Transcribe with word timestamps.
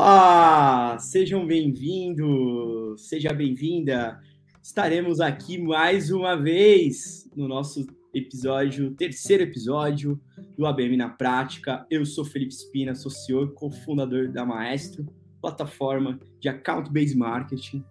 Olá, 0.00 0.96
sejam 1.00 1.44
bem-vindos, 1.44 3.08
seja 3.08 3.32
bem-vinda. 3.32 4.20
Estaremos 4.62 5.20
aqui 5.20 5.58
mais 5.58 6.12
uma 6.12 6.36
vez 6.36 7.28
no 7.34 7.48
nosso 7.48 7.84
episódio, 8.14 8.94
terceiro 8.94 9.42
episódio 9.42 10.20
do 10.56 10.66
ABM 10.66 10.96
na 10.96 11.08
Prática. 11.08 11.84
Eu 11.90 12.06
sou 12.06 12.24
Felipe 12.24 12.54
Spina, 12.54 12.94
sou 12.94 13.10
CEO 13.10 13.46
e 13.46 13.54
cofundador 13.54 14.30
da 14.30 14.46
Maestro, 14.46 15.04
plataforma 15.42 16.20
de 16.38 16.48
Account 16.48 16.92
Based 16.92 17.18
Marketing. 17.18 17.84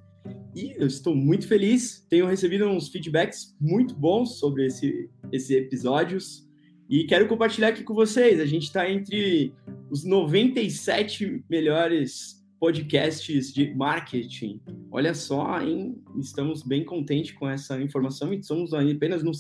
E 0.56 0.76
eu 0.78 0.88
estou 0.88 1.14
muito 1.14 1.46
feliz, 1.46 2.06
tenho 2.10 2.26
recebido 2.26 2.70
uns 2.70 2.88
feedbacks 2.88 3.54
muito 3.60 3.94
bons 3.94 4.40
sobre 4.40 4.68
esse, 4.68 5.10
esses 5.30 5.50
episódios 5.50 6.47
e 6.90 7.04
quero 7.04 7.28
compartilhar 7.28 7.70
aqui 7.70 7.84
com 7.84 7.94
vocês. 7.94 8.40
A 8.40 8.46
gente 8.46 8.64
está 8.64 8.90
entre 8.90 9.54
os 9.90 10.04
97 10.04 11.44
melhores 11.50 12.38
podcasts 12.60 13.54
de 13.54 13.74
marketing. 13.76 14.62
Olha 14.90 15.14
só, 15.14 15.62
hein? 15.62 16.02
Estamos 16.18 16.64
bem 16.64 16.84
contentes 16.84 17.32
com 17.32 17.48
essa 17.48 17.80
informação 17.82 18.34
e 18.34 18.42
somos 18.42 18.74
apenas 18.74 19.22
no, 19.22 19.32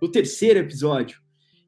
no 0.00 0.10
terceiro 0.10 0.58
episódio. 0.58 1.20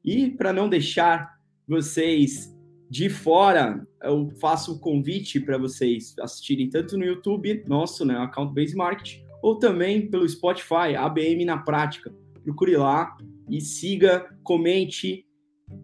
E 0.03 0.31
para 0.31 0.51
não 0.51 0.67
deixar 0.67 1.37
vocês 1.67 2.53
de 2.89 3.09
fora, 3.09 3.85
eu 4.01 4.31
faço 4.39 4.73
o 4.73 4.79
convite 4.79 5.39
para 5.39 5.57
vocês 5.57 6.15
assistirem 6.19 6.69
tanto 6.69 6.97
no 6.97 7.05
YouTube, 7.05 7.63
nosso, 7.67 8.05
né, 8.05 8.17
Account 8.17 8.53
Based 8.53 8.75
Marketing, 8.75 9.23
ou 9.41 9.59
também 9.59 10.09
pelo 10.09 10.27
Spotify, 10.27 10.95
ABM 10.97 11.45
na 11.45 11.57
Prática. 11.57 12.13
Procure 12.43 12.77
lá 12.77 13.15
e 13.49 13.59
siga, 13.61 14.33
comente, 14.43 15.26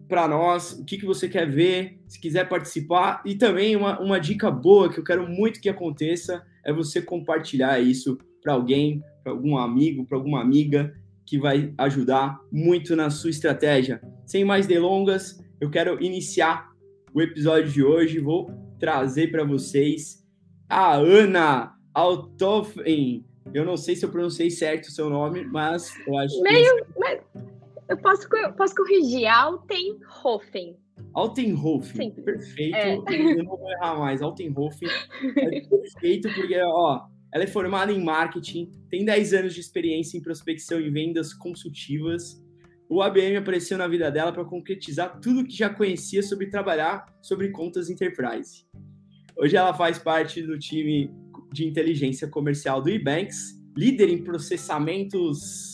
para 0.08 0.28
nós, 0.28 0.72
o 0.72 0.84
que, 0.84 0.98
que 0.98 1.06
você 1.06 1.28
quer 1.28 1.50
ver, 1.50 1.98
se 2.06 2.20
quiser 2.20 2.48
participar. 2.48 3.22
E 3.24 3.34
também 3.34 3.76
uma, 3.76 4.00
uma 4.00 4.18
dica 4.18 4.50
boa 4.50 4.90
que 4.90 4.98
eu 4.98 5.04
quero 5.04 5.28
muito 5.28 5.60
que 5.60 5.68
aconteça 5.68 6.44
é 6.64 6.72
você 6.72 7.02
compartilhar 7.02 7.80
isso 7.80 8.18
para 8.42 8.52
alguém, 8.52 9.02
para 9.22 9.32
algum 9.32 9.56
amigo, 9.56 10.04
para 10.06 10.16
alguma 10.16 10.40
amiga, 10.40 10.94
que 11.26 11.38
vai 11.38 11.72
ajudar 11.78 12.38
muito 12.52 12.94
na 12.94 13.10
sua 13.10 13.30
estratégia. 13.30 14.00
Sem 14.26 14.44
mais 14.44 14.66
delongas, 14.66 15.42
eu 15.60 15.70
quero 15.70 16.02
iniciar 16.02 16.70
o 17.14 17.22
episódio 17.22 17.70
de 17.70 17.82
hoje. 17.82 18.18
Vou 18.18 18.50
trazer 18.78 19.30
para 19.30 19.44
vocês 19.44 20.22
a 20.68 20.94
Ana 20.94 21.74
Altofen. 21.94 23.24
Eu 23.52 23.64
não 23.64 23.76
sei 23.76 23.96
se 23.96 24.04
eu 24.04 24.10
pronunciei 24.10 24.50
certo 24.50 24.86
o 24.86 24.90
seu 24.90 25.08
nome, 25.08 25.44
mas 25.44 25.92
eu 26.06 26.18
acho 26.18 26.40
Meio, 26.42 26.76
que... 26.76 26.84
Mas 26.98 27.20
eu 27.88 27.96
posso, 27.98 28.28
posso 28.56 28.74
corrigir. 28.74 29.26
Altenhofen. 29.26 30.76
Altenhofen. 31.12 32.10
Perfeito. 32.12 32.76
É. 32.76 32.96
Eu 32.96 33.44
não 33.44 33.56
vou 33.56 33.70
errar 33.70 33.98
mais. 33.98 34.22
Altenhofen 34.22 34.88
é 35.36 35.60
perfeito 35.60 36.28
porque, 36.34 36.58
ó, 36.60 37.06
ela 37.32 37.44
é 37.44 37.48
formada 37.48 37.92
em 37.92 38.02
marketing, 38.02 38.70
tem 38.88 39.04
10 39.04 39.34
anos 39.34 39.54
de 39.54 39.60
experiência 39.60 40.16
em 40.16 40.22
prospecção 40.22 40.80
e 40.80 40.88
vendas 40.88 41.34
consultivas. 41.34 42.40
O 42.88 43.02
ABM 43.02 43.36
apareceu 43.36 43.76
na 43.76 43.88
vida 43.88 44.10
dela 44.10 44.32
para 44.32 44.44
concretizar 44.44 45.18
tudo 45.20 45.44
que 45.44 45.56
já 45.56 45.68
conhecia 45.68 46.22
sobre 46.22 46.46
trabalhar 46.46 47.06
sobre 47.20 47.48
contas 47.50 47.90
enterprise. 47.90 48.66
Hoje 49.36 49.56
ela 49.56 49.74
faz 49.74 49.98
parte 49.98 50.42
do 50.42 50.56
time 50.58 51.10
de 51.52 51.66
inteligência 51.66 52.28
comercial 52.28 52.80
do 52.80 52.88
eBanks, 52.88 53.60
líder 53.76 54.10
em 54.10 54.22
processamentos 54.22 55.73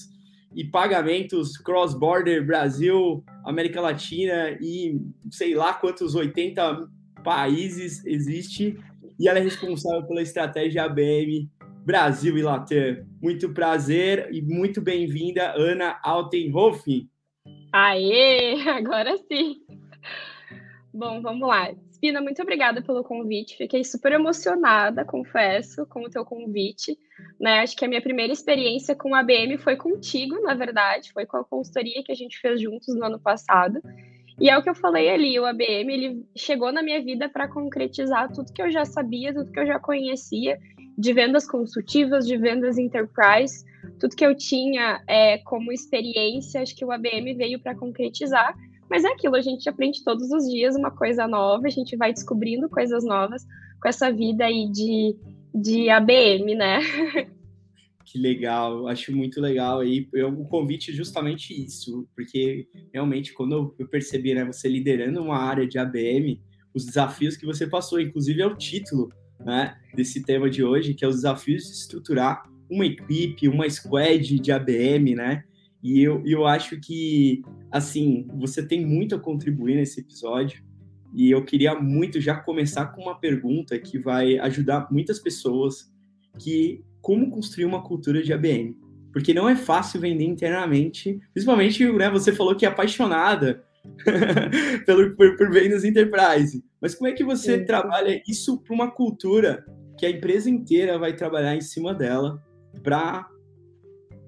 e 0.54 0.64
pagamentos 0.64 1.56
cross-border 1.56 2.44
Brasil, 2.44 3.24
América 3.44 3.80
Latina 3.80 4.56
e 4.60 5.00
sei 5.30 5.54
lá 5.54 5.72
quantos 5.72 6.14
80 6.14 6.88
países 7.22 8.04
existe. 8.04 8.78
E 9.18 9.28
ela 9.28 9.38
é 9.38 9.42
responsável 9.42 10.02
pela 10.06 10.22
estratégia 10.22 10.84
ABM 10.84 11.48
Brasil 11.84 12.36
e 12.36 12.42
Latam. 12.42 13.06
Muito 13.22 13.52
prazer 13.52 14.28
e 14.32 14.42
muito 14.42 14.80
bem-vinda, 14.80 15.52
Ana 15.56 15.98
Altenhofen. 16.02 17.08
Aê, 17.72 18.60
agora 18.68 19.16
sim. 19.28 19.56
Bom, 20.92 21.22
vamos 21.22 21.46
lá. 21.46 21.70
Spina, 22.00 22.22
muito 22.22 22.40
obrigada 22.40 22.80
pelo 22.80 23.04
convite. 23.04 23.58
Fiquei 23.58 23.84
super 23.84 24.12
emocionada, 24.12 25.04
confesso, 25.04 25.84
com 25.84 26.00
o 26.00 26.08
teu 26.08 26.24
convite. 26.24 26.98
Né? 27.38 27.60
Acho 27.60 27.76
que 27.76 27.84
a 27.84 27.88
minha 27.88 28.00
primeira 28.00 28.32
experiência 28.32 28.94
com 28.94 29.14
a 29.14 29.20
ABM 29.20 29.58
foi 29.58 29.76
contigo, 29.76 30.40
na 30.40 30.54
verdade, 30.54 31.12
foi 31.12 31.26
com 31.26 31.36
a 31.36 31.44
consultoria 31.44 32.02
que 32.02 32.10
a 32.10 32.14
gente 32.14 32.38
fez 32.40 32.58
juntos 32.58 32.96
no 32.96 33.04
ano 33.04 33.20
passado. 33.20 33.82
E 34.40 34.48
é 34.48 34.56
o 34.56 34.62
que 34.62 34.70
eu 34.70 34.74
falei 34.74 35.10
ali, 35.10 35.38
o 35.38 35.44
ABM 35.44 35.92
ele 35.92 36.26
chegou 36.34 36.72
na 36.72 36.82
minha 36.82 37.04
vida 37.04 37.28
para 37.28 37.46
concretizar 37.46 38.32
tudo 38.32 38.50
que 38.50 38.62
eu 38.62 38.70
já 38.70 38.86
sabia, 38.86 39.34
tudo 39.34 39.52
que 39.52 39.60
eu 39.60 39.66
já 39.66 39.78
conhecia 39.78 40.58
de 40.96 41.12
vendas 41.12 41.46
consultivas, 41.46 42.26
de 42.26 42.38
vendas 42.38 42.78
enterprise, 42.78 43.62
tudo 43.98 44.16
que 44.16 44.24
eu 44.24 44.34
tinha 44.34 45.02
é, 45.06 45.36
como 45.36 45.70
experiência, 45.70 46.62
acho 46.62 46.74
que 46.74 46.84
o 46.84 46.90
ABM 46.90 47.34
veio 47.34 47.60
para 47.60 47.74
concretizar. 47.74 48.56
Mas 48.90 49.04
é 49.04 49.08
aquilo, 49.08 49.36
a 49.36 49.40
gente 49.40 49.68
aprende 49.68 50.02
todos 50.02 50.30
os 50.32 50.50
dias 50.50 50.74
uma 50.74 50.90
coisa 50.90 51.28
nova, 51.28 51.68
a 51.68 51.70
gente 51.70 51.96
vai 51.96 52.12
descobrindo 52.12 52.68
coisas 52.68 53.04
novas 53.04 53.46
com 53.80 53.88
essa 53.88 54.12
vida 54.12 54.44
aí 54.44 54.68
de, 54.68 55.16
de 55.54 55.88
ABM, 55.88 56.54
né? 56.56 56.80
Que 58.02 58.18
legal, 58.18 58.88
acho 58.88 59.14
muito 59.14 59.40
legal 59.40 59.78
aí. 59.78 60.08
Eu, 60.12 60.30
o 60.30 60.44
convite 60.44 60.90
é 60.90 60.94
justamente 60.94 61.54
isso, 61.54 62.08
porque 62.16 62.66
realmente 62.92 63.32
quando 63.32 63.72
eu 63.78 63.86
percebi, 63.86 64.34
né, 64.34 64.44
você 64.44 64.68
liderando 64.68 65.22
uma 65.22 65.38
área 65.38 65.64
de 65.64 65.78
ABM, 65.78 66.42
os 66.74 66.84
desafios 66.84 67.36
que 67.36 67.46
você 67.46 67.68
passou, 67.68 68.00
inclusive 68.00 68.42
é 68.42 68.46
o 68.46 68.56
título, 68.56 69.10
né, 69.38 69.76
desse 69.94 70.24
tema 70.24 70.50
de 70.50 70.64
hoje, 70.64 70.92
que 70.92 71.04
é 71.04 71.08
os 71.08 71.16
desafios 71.16 71.62
de 71.62 71.70
estruturar 71.70 72.42
uma 72.68 72.84
equipe, 72.84 73.48
uma 73.48 73.70
squad 73.70 74.40
de 74.40 74.50
ABM, 74.50 75.14
né? 75.14 75.44
E 75.80 76.00
eu, 76.00 76.20
eu 76.26 76.46
acho 76.46 76.80
que, 76.80 77.42
assim, 77.70 78.26
você 78.34 78.66
tem 78.66 78.84
muito 78.84 79.14
a 79.14 79.18
contribuir 79.18 79.76
nesse 79.76 80.00
episódio. 80.00 80.62
E 81.14 81.30
eu 81.30 81.44
queria 81.44 81.74
muito 81.74 82.20
já 82.20 82.36
começar 82.36 82.86
com 82.86 83.02
uma 83.02 83.18
pergunta 83.18 83.78
que 83.78 83.98
vai 83.98 84.38
ajudar 84.38 84.88
muitas 84.90 85.18
pessoas 85.18 85.92
que 86.38 86.84
como 87.00 87.30
construir 87.30 87.64
uma 87.64 87.82
cultura 87.82 88.22
de 88.22 88.32
ABM. 88.32 88.76
Porque 89.12 89.34
não 89.34 89.48
é 89.48 89.56
fácil 89.56 90.00
vender 90.00 90.24
internamente, 90.24 91.20
principalmente, 91.32 91.84
né, 91.92 92.08
você 92.08 92.32
falou 92.32 92.54
que 92.54 92.64
é 92.64 92.68
apaixonada 92.68 93.64
pelo, 94.86 95.16
por, 95.16 95.36
por 95.36 95.50
vendas 95.50 95.84
enterprise. 95.84 96.64
Mas 96.80 96.94
como 96.94 97.08
é 97.08 97.12
que 97.12 97.24
você 97.24 97.58
Sim. 97.58 97.64
trabalha 97.64 98.22
isso 98.28 98.58
para 98.60 98.74
uma 98.74 98.90
cultura 98.90 99.64
que 99.98 100.06
a 100.06 100.10
empresa 100.10 100.48
inteira 100.48 100.98
vai 100.98 101.14
trabalhar 101.14 101.56
em 101.56 101.60
cima 101.60 101.92
dela 101.92 102.40
para 102.82 103.28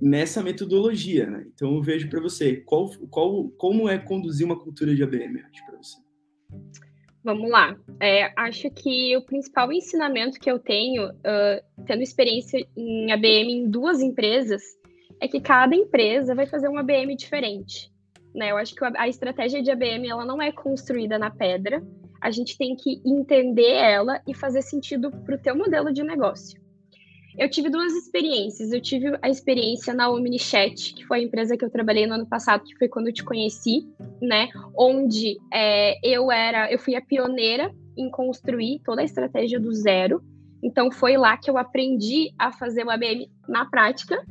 nessa 0.02 0.42
metodologia, 0.42 1.30
né? 1.30 1.46
Então 1.54 1.76
eu 1.76 1.80
vejo 1.80 2.10
para 2.10 2.20
você 2.20 2.56
qual, 2.56 2.90
qual, 3.08 3.48
como 3.50 3.88
é 3.88 3.96
conduzir 3.96 4.44
uma 4.44 4.58
cultura 4.58 4.92
de 4.96 5.02
ABM, 5.04 5.40
para 5.64 5.76
você. 5.76 5.96
Vamos 7.22 7.48
lá. 7.48 7.76
É, 8.00 8.32
acho 8.36 8.68
que 8.70 9.16
o 9.16 9.24
principal 9.24 9.72
ensinamento 9.72 10.41
que 10.41 10.50
eu 10.50 10.58
tenho, 10.58 11.08
uh, 11.08 11.84
tendo 11.86 12.02
experiência 12.02 12.66
em 12.76 13.12
ABM 13.12 13.52
em 13.52 13.70
duas 13.70 14.00
empresas, 14.00 14.60
é 15.20 15.28
que 15.28 15.41
cada 15.41 15.76
empresa 15.76 16.34
vai 16.34 16.46
fazer 16.46 16.68
um 16.68 16.76
ABM 16.76 17.14
diferente. 17.14 17.92
Né? 18.34 18.50
Eu 18.50 18.56
acho 18.56 18.74
que 18.74 18.84
a 18.84 19.06
estratégia 19.06 19.62
de 19.62 19.70
ABM 19.70 20.08
ela 20.08 20.24
não 20.24 20.42
é 20.42 20.50
construída 20.50 21.16
na 21.16 21.30
pedra. 21.30 21.80
A 22.20 22.32
gente 22.32 22.58
tem 22.58 22.74
que 22.74 23.00
entender 23.06 23.70
ela 23.70 24.20
e 24.26 24.34
fazer 24.34 24.62
sentido 24.62 25.12
para 25.12 25.36
o 25.36 25.41
teu 25.41 25.56
modelo 25.56 25.92
de 25.92 26.02
negócio. 26.02 26.61
Eu 27.38 27.48
tive 27.48 27.70
duas 27.70 27.93
experiências. 27.94 28.72
Eu 28.72 28.81
tive 28.81 29.16
a 29.22 29.28
experiência 29.28 29.94
na 29.94 30.10
OmniChat, 30.10 30.94
que 30.94 31.04
foi 31.04 31.20
a 31.20 31.22
empresa 31.22 31.56
que 31.56 31.65
eu 31.65 31.70
trabalhei 31.70 32.06
no 32.06 32.15
ano 32.15 32.26
passado, 32.26 32.65
que 32.65 32.76
foi 32.76 32.88
quando 32.88 33.09
eu 33.09 33.12
te 33.12 33.25
conheci, 33.25 33.87
né? 34.20 34.48
Onde 34.77 35.39
é, 35.53 35.98
eu 36.03 36.30
era, 36.30 36.71
eu 36.71 36.78
fui 36.78 36.95
a 36.95 37.01
pioneira 37.01 37.74
em 37.97 38.10
construir 38.10 38.80
toda 38.84 39.01
a 39.01 39.04
estratégia 39.04 39.59
do 39.59 39.72
zero. 39.72 40.22
Então 40.62 40.91
foi 40.91 41.16
lá 41.16 41.36
que 41.36 41.51
eu 41.51 41.59
aprendi 41.59 42.33
a 42.39 42.53
fazer 42.53 42.84
o 42.84 42.91
ABM 42.91 43.30
na 43.48 43.65
prática. 43.66 44.24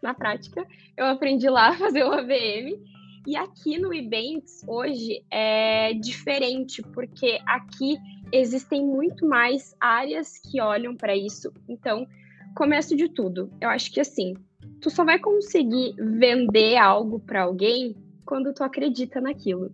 Na 0.00 0.14
prática, 0.14 0.64
eu 0.96 1.06
aprendi 1.06 1.48
lá 1.48 1.70
a 1.70 1.76
fazer 1.76 2.04
o 2.04 2.12
ABM. 2.12 2.78
E 3.26 3.36
aqui 3.36 3.78
no 3.78 3.92
Events 3.92 4.64
hoje 4.66 5.22
é 5.30 5.92
diferente, 5.92 6.80
porque 6.94 7.38
aqui 7.46 7.98
existem 8.32 8.82
muito 8.82 9.26
mais 9.26 9.76
áreas 9.78 10.38
que 10.38 10.60
olham 10.60 10.96
para 10.96 11.14
isso. 11.14 11.52
Então, 11.68 12.06
começo 12.54 12.96
de 12.96 13.08
tudo, 13.08 13.50
eu 13.60 13.68
acho 13.68 13.92
que 13.92 14.00
assim, 14.00 14.34
tu 14.80 14.90
só 14.90 15.04
vai 15.04 15.18
conseguir 15.18 15.94
vender 15.98 16.76
algo 16.76 17.20
para 17.20 17.42
alguém 17.42 17.96
quando 18.24 18.52
tu 18.52 18.62
acredita 18.62 19.20
naquilo. 19.20 19.72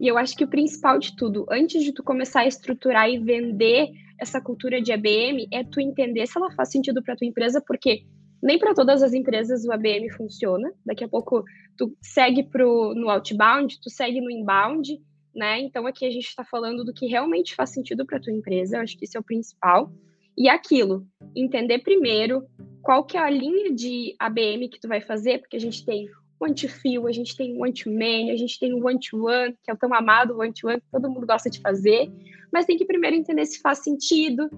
E 0.00 0.08
eu 0.08 0.16
acho 0.16 0.36
que 0.36 0.44
o 0.44 0.48
principal 0.48 0.98
de 0.98 1.14
tudo, 1.16 1.46
antes 1.50 1.82
de 1.84 1.92
tu 1.92 2.02
começar 2.02 2.40
a 2.40 2.46
estruturar 2.46 3.08
e 3.08 3.18
vender 3.18 3.90
essa 4.18 4.40
cultura 4.40 4.80
de 4.80 4.92
ABM, 4.92 5.48
é 5.52 5.64
tu 5.64 5.80
entender 5.80 6.26
se 6.26 6.38
ela 6.38 6.50
faz 6.52 6.70
sentido 6.70 7.02
para 7.02 7.16
tua 7.16 7.26
empresa, 7.26 7.62
porque 7.64 8.04
nem 8.42 8.58
para 8.58 8.74
todas 8.74 9.02
as 9.02 9.12
empresas 9.12 9.64
o 9.64 9.72
ABM 9.72 10.10
funciona. 10.10 10.72
Daqui 10.84 11.04
a 11.04 11.08
pouco 11.08 11.44
tu 11.76 11.96
segue 12.00 12.42
pro, 12.42 12.94
no 12.94 13.08
outbound, 13.10 13.80
tu 13.80 13.90
segue 13.90 14.20
no 14.20 14.30
inbound, 14.30 15.00
né? 15.34 15.60
Então 15.60 15.86
aqui 15.86 16.04
a 16.04 16.10
gente 16.10 16.26
está 16.26 16.44
falando 16.44 16.84
do 16.84 16.92
que 16.92 17.06
realmente 17.06 17.54
faz 17.54 17.70
sentido 17.70 18.04
para 18.04 18.20
tua 18.20 18.32
empresa, 18.32 18.76
eu 18.76 18.82
acho 18.82 18.96
que 18.96 19.04
isso 19.04 19.16
é 19.16 19.20
o 19.20 19.24
principal. 19.24 19.92
E 20.36 20.48
aquilo, 20.48 21.06
entender 21.36 21.80
primeiro 21.80 22.46
qual 22.82 23.04
que 23.04 23.16
é 23.16 23.20
a 23.20 23.30
linha 23.30 23.72
de 23.72 24.14
ABM 24.18 24.68
que 24.68 24.80
tu 24.80 24.88
vai 24.88 25.00
fazer, 25.00 25.38
porque 25.38 25.56
a 25.56 25.60
gente 25.60 25.84
tem 25.84 26.06
one-to-feel, 26.40 27.06
a 27.06 27.12
gente 27.12 27.36
tem 27.36 27.56
one-to-many, 27.60 28.30
a 28.30 28.36
gente 28.36 28.58
tem 28.58 28.74
o 28.74 28.84
one-to-one, 28.84 29.56
que 29.62 29.70
é 29.70 29.74
o 29.74 29.76
tão 29.76 29.94
amado 29.94 30.38
one-to-one 30.38 30.80
que 30.80 30.90
todo 30.90 31.08
mundo 31.08 31.26
gosta 31.26 31.48
de 31.48 31.60
fazer, 31.60 32.10
mas 32.52 32.66
tem 32.66 32.76
que 32.76 32.84
primeiro 32.84 33.16
entender 33.16 33.46
se 33.46 33.60
faz 33.60 33.78
sentido. 33.78 34.50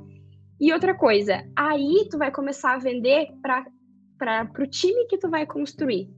E 0.58 0.72
outra 0.72 0.94
coisa, 0.94 1.44
aí 1.54 2.08
tu 2.10 2.16
vai 2.16 2.30
começar 2.30 2.74
a 2.74 2.78
vender 2.78 3.28
para 3.42 4.50
o 4.58 4.66
time 4.66 5.06
que 5.06 5.18
tu 5.18 5.28
vai 5.28 5.44
construir. 5.44 6.08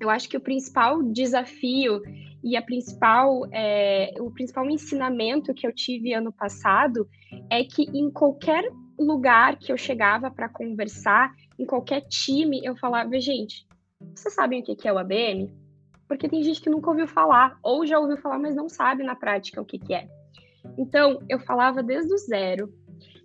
Eu 0.00 0.08
acho 0.08 0.28
que 0.28 0.36
o 0.36 0.40
principal 0.40 1.02
desafio 1.02 2.00
e 2.42 2.56
a 2.56 2.62
principal, 2.62 3.46
é, 3.52 4.14
o 4.20 4.30
principal 4.30 4.68
ensinamento 4.70 5.54
que 5.54 5.66
eu 5.66 5.74
tive 5.74 6.12
ano 6.12 6.32
passado 6.32 7.08
é 7.50 7.64
que 7.64 7.84
em 7.94 8.10
qualquer 8.10 8.64
lugar 8.98 9.56
que 9.58 9.72
eu 9.72 9.76
chegava 9.76 10.30
para 10.30 10.48
conversar, 10.48 11.32
em 11.58 11.66
qualquer 11.66 12.02
time, 12.02 12.60
eu 12.64 12.76
falava, 12.76 13.18
gente, 13.20 13.66
vocês 14.14 14.34
sabem 14.34 14.60
o 14.60 14.64
que 14.64 14.88
é 14.88 14.92
o 14.92 14.98
ABM? 14.98 15.52
Porque 16.06 16.28
tem 16.28 16.42
gente 16.42 16.60
que 16.60 16.70
nunca 16.70 16.90
ouviu 16.90 17.06
falar, 17.06 17.58
ou 17.62 17.86
já 17.86 17.98
ouviu 17.98 18.16
falar, 18.16 18.38
mas 18.38 18.54
não 18.54 18.68
sabe 18.68 19.02
na 19.02 19.16
prática 19.16 19.60
o 19.60 19.64
que, 19.64 19.80
é. 19.92 20.08
Então, 20.78 21.20
eu 21.28 21.38
falava 21.40 21.82
desde 21.82 22.12
o 22.12 22.18
zero. 22.18 22.72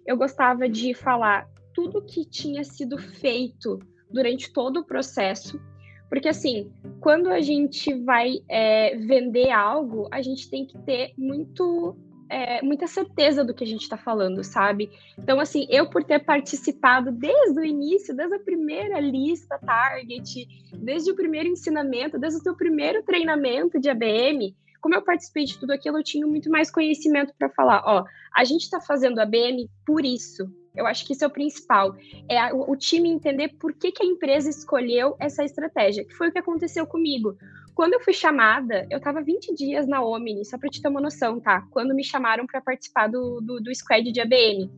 Eu 0.05 0.17
gostava 0.17 0.67
de 0.67 0.93
falar 0.93 1.47
tudo 1.73 2.05
que 2.05 2.25
tinha 2.25 2.63
sido 2.63 2.97
feito 2.97 3.79
durante 4.09 4.51
todo 4.51 4.77
o 4.77 4.85
processo. 4.85 5.59
Porque, 6.09 6.27
assim, 6.27 6.71
quando 6.99 7.29
a 7.29 7.39
gente 7.39 7.93
vai 8.03 8.39
é, 8.49 8.95
vender 8.97 9.51
algo, 9.51 10.07
a 10.11 10.21
gente 10.21 10.49
tem 10.49 10.65
que 10.65 10.77
ter 10.79 11.13
muito 11.17 11.95
é, 12.29 12.61
muita 12.61 12.85
certeza 12.87 13.43
do 13.43 13.53
que 13.53 13.63
a 13.63 13.67
gente 13.67 13.81
está 13.81 13.97
falando, 13.97 14.43
sabe? 14.43 14.91
Então, 15.17 15.39
assim, 15.39 15.65
eu 15.69 15.89
por 15.89 16.03
ter 16.03 16.19
participado 16.19 17.11
desde 17.11 17.59
o 17.59 17.65
início, 17.65 18.15
desde 18.15 18.35
a 18.35 18.39
primeira 18.39 18.99
lista 18.99 19.57
target, 19.57 20.47
desde 20.73 21.11
o 21.11 21.15
primeiro 21.15 21.49
ensinamento, 21.49 22.19
desde 22.19 22.39
o 22.39 22.43
teu 22.43 22.55
primeiro 22.55 23.03
treinamento 23.03 23.79
de 23.79 23.89
ABM, 23.89 24.55
como 24.79 24.95
eu 24.95 25.01
participei 25.01 25.43
de 25.43 25.57
tudo 25.57 25.71
aquilo, 25.71 25.97
eu 25.97 26.03
tinha 26.03 26.25
muito 26.25 26.49
mais 26.49 26.71
conhecimento 26.71 27.33
para 27.37 27.49
falar, 27.49 27.81
ó, 27.85 28.05
a 28.33 28.43
gente 28.45 28.61
está 28.61 28.79
fazendo 28.79 29.19
ABM 29.19 29.69
por 29.85 30.05
isso. 30.05 30.49
Eu 30.75 30.85
acho 30.85 31.05
que 31.05 31.13
isso 31.13 31.23
é 31.23 31.27
o 31.27 31.31
principal. 31.31 31.95
É 32.29 32.53
o, 32.53 32.75
time 32.75 33.09
entender 33.09 33.49
por 33.59 33.73
que, 33.73 33.91
que 33.91 34.03
a 34.03 34.05
empresa 34.05 34.49
escolheu 34.49 35.15
essa 35.19 35.43
estratégia, 35.43 36.05
que 36.05 36.13
foi 36.13 36.29
o 36.29 36.31
que 36.31 36.39
aconteceu 36.39 36.85
comigo. 36.85 37.37
Quando 37.73 37.93
eu 37.93 37.99
fui 38.01 38.13
chamada, 38.13 38.85
eu 38.89 38.97
estava 38.97 39.21
20 39.21 39.55
dias 39.55 39.87
na 39.87 40.03
Omni, 40.03 40.43
só 40.45 40.57
para 40.57 40.69
te 40.69 40.81
ter 40.81 40.87
uma 40.87 41.01
noção, 41.01 41.39
tá? 41.39 41.65
Quando 41.71 41.95
me 41.95 42.03
chamaram 42.03 42.45
para 42.45 42.61
participar 42.61 43.07
do, 43.07 43.39
do, 43.41 43.59
do 43.59 43.73
squad 43.73 44.11
de 44.11 44.21
ABM. 44.21 44.69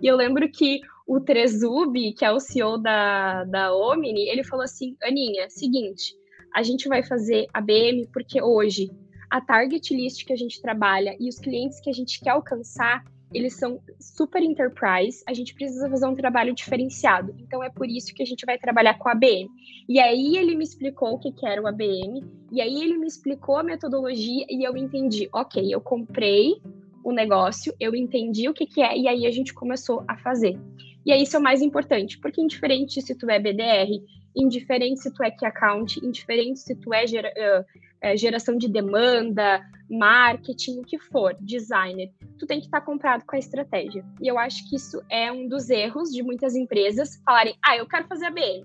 E 0.00 0.06
eu 0.06 0.16
lembro 0.16 0.48
que 0.50 0.80
o 1.06 1.20
Trezub, 1.20 2.12
que 2.12 2.24
é 2.24 2.30
o 2.30 2.38
CEO 2.38 2.78
da, 2.78 3.44
da 3.44 3.74
Omni, 3.74 4.28
ele 4.28 4.44
falou 4.44 4.64
assim: 4.64 4.96
Aninha, 5.02 5.48
seguinte, 5.48 6.14
a 6.54 6.62
gente 6.62 6.88
vai 6.88 7.02
fazer 7.02 7.46
ABM 7.52 8.08
porque 8.12 8.42
hoje 8.42 8.90
a 9.30 9.40
target 9.40 9.94
list 9.94 10.24
que 10.24 10.32
a 10.32 10.36
gente 10.36 10.60
trabalha 10.60 11.16
e 11.20 11.28
os 11.28 11.38
clientes 11.38 11.80
que 11.80 11.88
a 11.88 11.92
gente 11.92 12.20
quer 12.20 12.30
alcançar 12.30 13.04
eles 13.32 13.54
são 13.54 13.80
super 13.98 14.42
enterprise, 14.42 15.22
a 15.26 15.32
gente 15.32 15.54
precisa 15.54 15.88
fazer 15.88 16.06
um 16.06 16.14
trabalho 16.14 16.54
diferenciado. 16.54 17.34
Então 17.38 17.62
é 17.62 17.70
por 17.70 17.88
isso 17.88 18.14
que 18.14 18.22
a 18.22 18.26
gente 18.26 18.44
vai 18.44 18.58
trabalhar 18.58 18.98
com 18.98 19.08
a 19.08 19.12
ABM. 19.12 19.48
E 19.88 19.98
aí 20.00 20.36
ele 20.36 20.54
me 20.54 20.64
explicou 20.64 21.14
o 21.14 21.18
que, 21.18 21.32
que 21.32 21.46
era 21.46 21.62
o 21.62 21.66
ABM, 21.66 22.24
e 22.50 22.60
aí 22.60 22.82
ele 22.82 22.98
me 22.98 23.06
explicou 23.06 23.56
a 23.56 23.62
metodologia 23.62 24.44
e 24.48 24.64
eu 24.64 24.76
entendi, 24.76 25.28
ok, 25.32 25.72
eu 25.72 25.80
comprei 25.80 26.60
o 27.02 27.12
negócio, 27.12 27.74
eu 27.80 27.94
entendi 27.94 28.48
o 28.48 28.54
que, 28.54 28.66
que 28.66 28.82
é, 28.82 28.96
e 28.96 29.08
aí 29.08 29.26
a 29.26 29.30
gente 29.30 29.54
começou 29.54 30.04
a 30.06 30.16
fazer. 30.16 30.58
E 31.04 31.12
aí 31.12 31.22
isso 31.22 31.36
é 31.36 31.38
o 31.38 31.42
mais 31.42 31.62
importante, 31.62 32.18
porque 32.18 32.40
indiferente 32.40 33.00
se 33.00 33.14
tu 33.14 33.28
é 33.30 33.38
BDR, 33.38 33.88
indiferente 34.36 35.00
se 35.00 35.12
tu 35.12 35.22
é 35.22 35.30
key 35.30 35.46
account, 35.46 36.04
indiferente 36.04 36.60
se 36.60 36.74
tu 36.74 36.92
é 36.94 37.06
gera, 37.06 37.32
uh, 37.32 38.16
geração 38.16 38.56
de 38.56 38.68
demanda, 38.68 39.60
marketing, 39.90 40.80
o 40.80 40.82
que 40.82 40.98
for, 40.98 41.34
designer, 41.40 42.10
tu 42.38 42.46
tem 42.46 42.60
que 42.60 42.66
estar 42.66 42.80
tá 42.80 42.86
comprado 42.86 43.24
com 43.24 43.36
a 43.36 43.38
estratégia. 43.38 44.04
E 44.20 44.28
eu 44.28 44.38
acho 44.38 44.68
que 44.68 44.76
isso 44.76 45.02
é 45.10 45.30
um 45.30 45.48
dos 45.48 45.68
erros 45.68 46.10
de 46.10 46.22
muitas 46.22 46.54
empresas 46.54 47.20
falarem, 47.24 47.56
ah, 47.64 47.76
eu 47.76 47.86
quero 47.86 48.06
fazer 48.06 48.26
a 48.26 48.30
BM. 48.30 48.64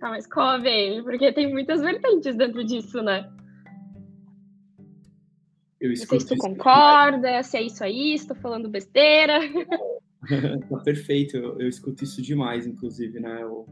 Tá, 0.00 0.10
mas 0.10 0.26
qual 0.26 0.48
a 0.48 0.58
BM? 0.58 1.02
Porque 1.02 1.32
tem 1.32 1.50
muitas 1.50 1.80
vertentes 1.80 2.36
dentro 2.36 2.64
disso, 2.64 3.02
né? 3.02 3.30
Eu 5.80 5.90
Não 5.90 5.96
sei 5.96 6.20
se 6.20 6.28
tu 6.28 6.36
concorda, 6.38 7.42
se 7.42 7.58
é 7.58 7.62
isso 7.62 7.84
aí, 7.84 8.14
estou 8.14 8.34
falando 8.36 8.70
besteira. 8.70 9.38
tá 10.70 10.78
perfeito, 10.78 11.36
eu, 11.36 11.60
eu, 11.60 11.68
escuto 11.68 12.04
isso 12.04 12.22
demais, 12.22 12.66
inclusive, 12.66 13.20
né? 13.20 13.42
Eu 13.42 13.66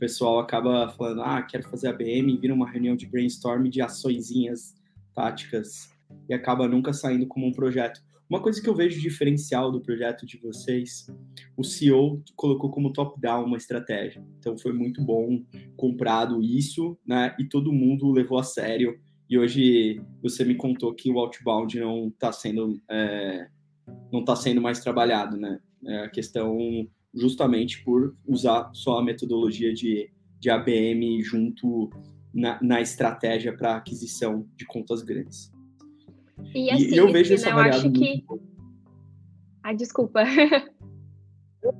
pessoal 0.00 0.38
acaba 0.38 0.88
falando, 0.88 1.22
ah, 1.22 1.42
quero 1.42 1.68
fazer 1.68 1.88
a 1.88 1.92
BM, 1.92 2.36
vira 2.38 2.54
uma 2.54 2.68
reunião 2.68 2.96
de 2.96 3.06
brainstorm 3.06 3.68
de 3.68 3.82
açõezinhas 3.82 4.74
táticas 5.14 5.92
e 6.28 6.32
acaba 6.32 6.66
nunca 6.66 6.92
saindo 6.92 7.26
como 7.26 7.46
um 7.46 7.52
projeto. 7.52 8.00
Uma 8.28 8.40
coisa 8.40 8.62
que 8.62 8.68
eu 8.68 8.74
vejo 8.74 9.00
diferencial 9.00 9.70
do 9.70 9.80
projeto 9.80 10.24
de 10.24 10.38
vocês, 10.38 11.06
o 11.56 11.64
CEO 11.64 12.22
colocou 12.34 12.70
como 12.70 12.92
top-down 12.92 13.44
uma 13.44 13.56
estratégia. 13.56 14.24
Então 14.38 14.56
foi 14.56 14.72
muito 14.72 15.02
bom 15.02 15.44
comprado 15.76 16.40
isso, 16.40 16.96
né? 17.04 17.34
E 17.38 17.44
todo 17.44 17.72
mundo 17.72 18.10
levou 18.12 18.38
a 18.38 18.44
sério. 18.44 18.98
E 19.28 19.36
hoje 19.36 20.00
você 20.22 20.44
me 20.44 20.54
contou 20.54 20.94
que 20.94 21.10
o 21.10 21.18
outbound 21.18 21.78
não 21.78 22.08
está 22.08 22.32
sendo 22.32 22.80
é, 22.88 23.48
não 24.12 24.20
está 24.20 24.36
sendo 24.36 24.60
mais 24.60 24.80
trabalhado, 24.80 25.36
né? 25.36 25.60
É 25.84 26.04
a 26.04 26.08
questão 26.08 26.56
justamente 27.14 27.82
por 27.84 28.16
usar 28.26 28.70
só 28.72 28.98
a 28.98 29.04
metodologia 29.04 29.72
de, 29.72 30.10
de 30.38 30.50
ABM 30.50 31.22
junto 31.22 31.90
na, 32.32 32.58
na 32.62 32.80
estratégia 32.80 33.56
para 33.56 33.76
aquisição 33.76 34.46
de 34.56 34.64
contas 34.64 35.02
grandes. 35.02 35.52
E, 36.54 36.70
assim, 36.70 36.94
e 36.94 36.96
eu 36.96 37.12
vejo 37.12 37.34
essa 37.34 37.50
né, 37.50 37.54
variável. 37.54 37.82
Eu 37.82 37.90
acho 37.90 38.00
que... 38.00 38.24
Ah, 39.62 39.72
desculpa. 39.72 40.24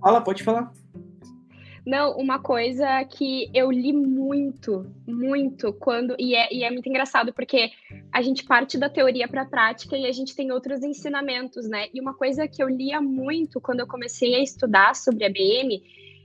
Fala, 0.00 0.20
pode 0.20 0.42
falar. 0.42 0.72
Não, 1.90 2.16
uma 2.16 2.38
coisa 2.38 3.04
que 3.04 3.50
eu 3.52 3.68
li 3.68 3.92
muito, 3.92 4.86
muito 5.04 5.72
quando. 5.72 6.14
E 6.20 6.36
é, 6.36 6.54
e 6.54 6.62
é 6.62 6.70
muito 6.70 6.88
engraçado, 6.88 7.32
porque 7.32 7.72
a 8.12 8.22
gente 8.22 8.44
parte 8.44 8.78
da 8.78 8.88
teoria 8.88 9.26
para 9.26 9.42
a 9.42 9.44
prática 9.44 9.96
e 9.96 10.06
a 10.06 10.12
gente 10.12 10.36
tem 10.36 10.52
outros 10.52 10.84
ensinamentos, 10.84 11.68
né? 11.68 11.88
E 11.92 12.00
uma 12.00 12.14
coisa 12.14 12.46
que 12.46 12.62
eu 12.62 12.68
lia 12.68 13.00
muito 13.00 13.60
quando 13.60 13.80
eu 13.80 13.88
comecei 13.88 14.36
a 14.36 14.40
estudar 14.40 14.94
sobre 14.94 15.24
a 15.24 15.28
BM 15.28 15.82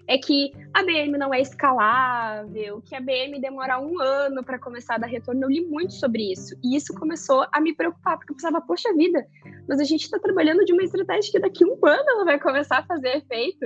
é 0.08 0.18
que 0.18 0.52
a 0.74 0.84
BM 0.84 1.18
não 1.18 1.34
é 1.34 1.42
escalável, 1.42 2.82
que 2.82 2.96
a 2.96 3.00
BM 3.00 3.40
demora 3.40 3.80
um 3.80 4.00
ano 4.00 4.44
para 4.44 4.60
começar 4.60 4.96
a 4.96 4.98
dar 5.00 5.08
retorno. 5.08 5.44
Eu 5.44 5.50
li 5.50 5.66
muito 5.66 5.94
sobre 5.94 6.32
isso. 6.32 6.56
E 6.64 6.76
isso 6.76 6.94
começou 6.94 7.46
a 7.52 7.60
me 7.60 7.74
preocupar, 7.74 8.18
porque 8.18 8.32
eu 8.32 8.36
pensava, 8.36 8.62
poxa 8.62 8.94
vida, 8.94 9.26
mas 9.68 9.80
a 9.80 9.84
gente 9.84 10.04
está 10.04 10.20
trabalhando 10.20 10.64
de 10.64 10.74
uma 10.74 10.84
estratégia 10.84 11.32
que 11.32 11.40
daqui 11.40 11.64
a 11.64 11.68
um 11.68 11.80
ano 11.84 12.10
ela 12.10 12.26
vai 12.26 12.40
começar 12.40 12.80
a 12.80 12.86
fazer 12.86 13.18
efeito. 13.18 13.66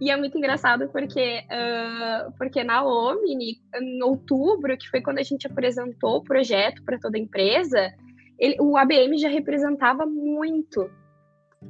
E 0.00 0.10
é 0.10 0.16
muito 0.16 0.36
engraçado 0.36 0.88
porque, 0.88 1.40
uh, 1.44 2.32
porque 2.36 2.64
na 2.64 2.84
Omni, 2.84 3.58
em 3.74 4.02
outubro, 4.02 4.76
que 4.76 4.88
foi 4.88 5.00
quando 5.00 5.18
a 5.18 5.22
gente 5.22 5.46
apresentou 5.46 6.16
o 6.16 6.24
projeto 6.24 6.82
para 6.84 6.98
toda 6.98 7.16
a 7.16 7.20
empresa, 7.20 7.92
ele, 8.38 8.56
o 8.60 8.76
ABM 8.76 9.16
já 9.18 9.28
representava 9.28 10.04
muito 10.04 10.90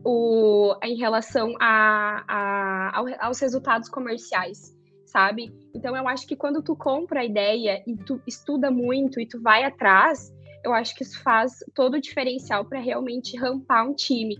o, 0.04 0.74
em 0.82 0.96
relação 0.96 1.54
a, 1.60 2.24
a, 2.26 3.26
aos 3.26 3.40
resultados 3.40 3.88
comerciais, 3.88 4.74
sabe? 5.04 5.54
Então 5.74 5.96
eu 5.96 6.08
acho 6.08 6.26
que 6.26 6.36
quando 6.36 6.62
tu 6.62 6.74
compra 6.74 7.20
a 7.20 7.24
ideia 7.24 7.82
e 7.86 7.96
tu 7.96 8.20
estuda 8.26 8.70
muito 8.70 9.20
e 9.20 9.26
tu 9.26 9.40
vai 9.40 9.62
atrás, 9.64 10.32
eu 10.64 10.72
acho 10.72 10.94
que 10.94 11.02
isso 11.02 11.22
faz 11.22 11.58
todo 11.74 11.94
o 11.94 12.00
diferencial 12.00 12.64
para 12.64 12.80
realmente 12.80 13.36
rampar 13.36 13.86
um 13.86 13.94
time. 13.94 14.36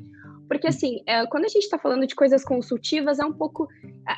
Porque, 0.49 0.67
assim, 0.67 1.03
é, 1.07 1.27
quando 1.27 1.45
a 1.45 1.49
gente 1.49 1.65
está 1.65 1.79
falando 1.79 2.07
de 2.07 2.15
coisas 2.15 2.45
consultivas, 2.45 3.19
é 3.19 3.25
um 3.25 3.33
pouco. 3.33 3.67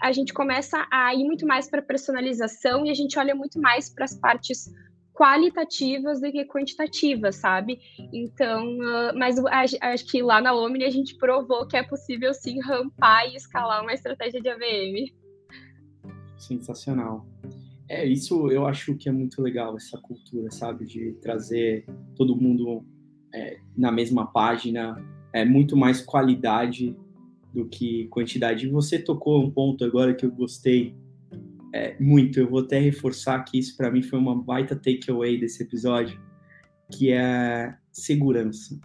A 0.03 0.11
gente 0.13 0.33
começa 0.33 0.87
a 0.91 1.15
ir 1.15 1.25
muito 1.25 1.47
mais 1.47 1.69
para 1.71 1.81
personalização 1.81 2.85
e 2.85 2.91
a 2.91 2.95
gente 2.95 3.19
olha 3.19 3.35
muito 3.35 3.61
mais 3.61 3.89
para 3.89 4.05
as 4.05 4.15
partes 4.15 4.69
qualitativas 5.17 6.21
do 6.21 6.31
que 6.31 6.45
quantitativas, 6.45 7.37
sabe? 7.37 7.81
Então, 8.13 8.77
uh, 8.79 9.17
mas 9.17 9.43
acho 9.47 10.07
que 10.07 10.23
lá 10.23 10.41
na 10.41 10.55
Omni 10.55 10.85
a 10.85 10.91
gente 10.91 11.17
provou 11.17 11.67
que 11.67 11.77
é 11.77 11.83
possível 11.83 12.35
sim 12.35 12.61
rampar 12.61 13.27
e 13.27 13.35
escalar 13.35 13.83
uma 13.83 13.95
estratégia 13.95 14.41
de 14.41 14.49
AVM. 14.51 15.13
Sensacional. 16.37 17.27
É, 17.89 18.05
isso 18.05 18.51
eu 18.51 18.67
acho 18.67 18.95
que 18.95 19.09
é 19.09 19.13
muito 19.13 19.41
legal, 19.41 19.77
essa 19.77 19.99
cultura, 19.99 20.51
sabe? 20.51 20.85
De 20.85 21.13
trazer 21.23 21.87
todo 22.15 22.37
mundo 22.37 22.85
é, 23.33 23.59
na 23.77 23.91
mesma 23.91 24.27
página, 24.27 25.03
é 25.33 25.45
muito 25.45 25.77
mais 25.77 26.01
qualidade 26.01 26.95
do 27.55 27.67
que 27.67 28.07
quantidade. 28.09 28.67
E 28.67 28.71
você 28.71 28.99
tocou 28.99 29.43
um 29.43 29.51
ponto 29.51 29.83
agora 29.83 30.15
que 30.15 30.27
eu 30.27 30.31
gostei 30.31 30.95
é, 31.77 31.97
muito. 32.01 32.41
Eu 32.41 32.49
vou 32.49 32.61
até 32.61 32.79
reforçar 32.79 33.43
que 33.45 33.59
isso 33.59 33.77
para 33.77 33.91
mim 33.91 34.03
foi 34.03 34.19
uma 34.19 34.35
baita 34.35 34.75
takeaway 34.75 35.39
desse 35.39 35.63
episódio, 35.63 36.19
que 36.91 37.13
é 37.13 37.77
segurança. 37.93 38.79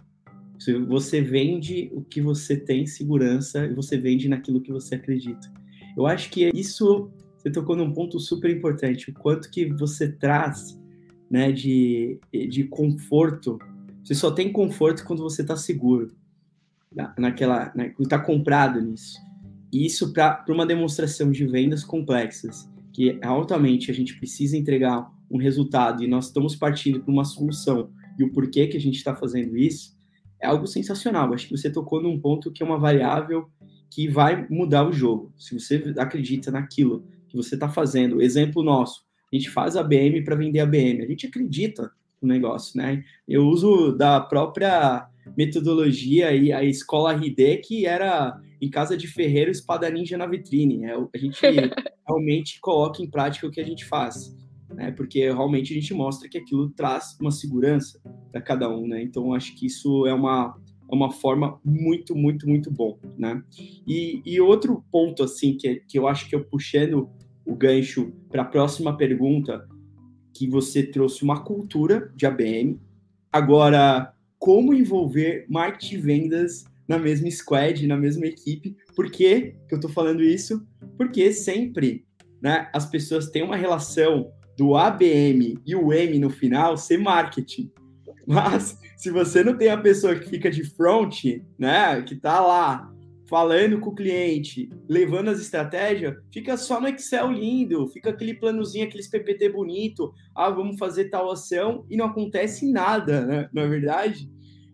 Você 0.88 1.20
vende 1.20 1.90
o 1.92 2.02
que 2.02 2.20
você 2.20 2.56
tem 2.56 2.86
segurança 2.86 3.66
e 3.66 3.74
você 3.74 3.98
vende 3.98 4.28
naquilo 4.28 4.60
que 4.60 4.70
você 4.70 4.94
acredita. 4.94 5.50
Eu 5.96 6.06
acho 6.06 6.30
que 6.30 6.50
isso 6.54 7.10
você 7.36 7.50
tocou 7.50 7.74
num 7.74 7.92
ponto 7.92 8.20
super 8.20 8.48
importante, 8.50 9.10
o 9.10 9.14
quanto 9.14 9.50
que 9.50 9.66
você 9.66 10.08
traz 10.12 10.80
né, 11.28 11.50
de, 11.50 12.20
de 12.32 12.64
conforto. 12.64 13.58
Você 14.04 14.14
só 14.14 14.30
tem 14.30 14.52
conforto 14.52 15.04
quando 15.04 15.22
você 15.22 15.42
está 15.42 15.56
seguro, 15.56 16.12
naquela, 17.18 17.72
está 17.98 18.18
comprado 18.18 18.80
nisso. 18.80 19.18
E 19.72 19.86
isso 19.86 20.12
para 20.12 20.44
uma 20.48 20.66
demonstração 20.66 21.32
de 21.32 21.44
vendas 21.46 21.82
complexas, 21.82 22.70
que 22.92 23.18
altamente 23.22 23.90
a 23.90 23.94
gente 23.94 24.16
precisa 24.18 24.56
entregar 24.56 25.10
um 25.30 25.38
resultado 25.38 26.02
e 26.02 26.06
nós 26.06 26.26
estamos 26.26 26.54
partindo 26.54 27.00
para 27.00 27.12
uma 27.12 27.24
solução 27.24 27.90
e 28.18 28.24
o 28.24 28.30
porquê 28.32 28.66
que 28.66 28.76
a 28.76 28.80
gente 28.80 28.96
está 28.96 29.14
fazendo 29.14 29.56
isso, 29.56 29.96
é 30.40 30.46
algo 30.46 30.66
sensacional. 30.66 31.32
Acho 31.32 31.48
que 31.48 31.56
você 31.56 31.70
tocou 31.70 32.02
num 32.02 32.20
ponto 32.20 32.50
que 32.50 32.62
é 32.62 32.66
uma 32.66 32.78
variável 32.78 33.48
que 33.90 34.08
vai 34.08 34.46
mudar 34.48 34.86
o 34.86 34.92
jogo. 34.92 35.32
Se 35.38 35.58
você 35.58 35.94
acredita 35.98 36.50
naquilo 36.50 37.04
que 37.28 37.36
você 37.36 37.54
está 37.54 37.68
fazendo, 37.68 38.20
exemplo 38.20 38.62
nosso, 38.62 39.04
a 39.32 39.36
gente 39.36 39.48
faz 39.48 39.76
a 39.76 39.82
BM 39.82 40.22
para 40.24 40.36
vender 40.36 40.60
a 40.60 40.66
BM, 40.66 41.02
a 41.02 41.06
gente 41.06 41.26
acredita 41.26 41.90
no 42.20 42.28
negócio, 42.28 42.76
né? 42.76 43.02
Eu 43.26 43.46
uso 43.46 43.92
da 43.92 44.20
própria 44.20 45.08
metodologia 45.36 46.32
e 46.34 46.52
a 46.52 46.62
escola 46.62 47.12
RD, 47.12 47.58
que 47.58 47.86
era 47.86 48.38
em 48.62 48.70
casa 48.70 48.96
de 48.96 49.08
ferreiro, 49.08 49.50
espada 49.50 49.90
ninja 49.90 50.16
na 50.16 50.24
vitrine. 50.24 50.84
É, 50.84 50.94
a 50.94 51.18
gente 51.18 51.40
realmente 52.06 52.60
coloca 52.60 53.02
em 53.02 53.10
prática 53.10 53.48
o 53.48 53.50
que 53.50 53.60
a 53.60 53.64
gente 53.64 53.84
faz, 53.84 54.36
né? 54.70 54.92
Porque 54.92 55.18
realmente 55.18 55.72
a 55.72 55.74
gente 55.74 55.92
mostra 55.92 56.28
que 56.28 56.38
aquilo 56.38 56.70
traz 56.70 57.16
uma 57.20 57.32
segurança 57.32 58.00
para 58.30 58.40
cada 58.40 58.70
um, 58.70 58.86
né? 58.86 59.02
Então 59.02 59.34
acho 59.34 59.56
que 59.56 59.66
isso 59.66 60.06
é 60.06 60.14
uma 60.14 60.56
é 60.90 60.94
uma 60.94 61.10
forma 61.10 61.58
muito, 61.64 62.14
muito, 62.14 62.46
muito 62.46 62.70
bom, 62.70 62.98
né? 63.18 63.42
E, 63.86 64.22
e 64.26 64.40
outro 64.40 64.84
ponto, 64.92 65.24
assim, 65.24 65.56
que, 65.56 65.82
que 65.88 65.98
eu 65.98 66.06
acho 66.06 66.28
que 66.28 66.34
eu 66.36 66.44
puxando 66.44 67.08
o 67.46 67.56
gancho 67.56 68.12
para 68.30 68.42
a 68.42 68.44
próxima 68.44 68.94
pergunta, 68.94 69.66
que 70.34 70.46
você 70.46 70.82
trouxe 70.82 71.24
uma 71.24 71.42
cultura 71.42 72.12
de 72.14 72.26
ABM. 72.26 72.78
Agora, 73.32 74.12
como 74.38 74.74
envolver 74.74 75.46
marketing 75.48 76.00
vendas 76.00 76.64
na 76.92 76.98
mesma 76.98 77.30
squad, 77.30 77.86
na 77.86 77.96
mesma 77.96 78.26
equipe? 78.26 78.76
Por 78.94 79.10
que, 79.10 79.54
eu 79.70 79.76
estou 79.76 79.90
falando 79.90 80.22
isso? 80.22 80.66
Porque 80.98 81.32
sempre 81.32 82.04
né, 82.40 82.68
as 82.74 82.84
pessoas 82.84 83.30
têm 83.30 83.42
uma 83.42 83.56
relação 83.56 84.30
do 84.58 84.76
ABM 84.76 85.58
e 85.64 85.74
o 85.74 85.92
M 85.92 86.18
no 86.18 86.28
final 86.28 86.76
ser 86.76 86.98
marketing. 86.98 87.72
Mas 88.26 88.78
se 88.96 89.10
você 89.10 89.42
não 89.42 89.56
tem 89.56 89.70
a 89.70 89.78
pessoa 89.78 90.14
que 90.14 90.28
fica 90.28 90.50
de 90.50 90.64
front, 90.64 91.24
né, 91.58 92.02
que 92.02 92.14
tá 92.14 92.40
lá 92.40 92.92
falando 93.26 93.80
com 93.80 93.88
o 93.88 93.94
cliente, 93.94 94.68
levando 94.86 95.30
as 95.30 95.40
estratégias, 95.40 96.14
fica 96.30 96.58
só 96.58 96.78
no 96.78 96.88
Excel 96.88 97.32
lindo, 97.32 97.88
fica 97.88 98.10
aquele 98.10 98.34
planozinho, 98.34 98.86
aqueles 98.86 99.08
PPT 99.08 99.48
bonito, 99.48 100.12
ah, 100.34 100.50
vamos 100.50 100.76
fazer 100.78 101.08
tal 101.08 101.30
ação 101.30 101.86
e 101.88 101.96
não 101.96 102.04
acontece 102.04 102.70
nada, 102.70 103.24
né? 103.24 103.48
Não 103.50 103.62
é 103.62 103.68
verdade? 103.68 104.30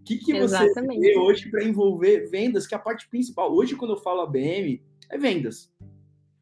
O 0.09 0.17
que, 0.19 0.25
que 0.25 0.41
você 0.41 0.73
vê 0.73 1.19
hoje 1.19 1.51
para 1.51 1.63
envolver 1.63 2.31
vendas, 2.31 2.67
que 2.67 2.75
é 2.75 2.79
a 2.79 2.81
parte 2.81 3.07
principal? 3.11 3.55
Hoje, 3.55 3.77
quando 3.77 3.91
eu 3.91 3.99
falo 3.99 4.23
ABM, 4.23 4.83
é 5.11 5.19
vendas. 5.19 5.71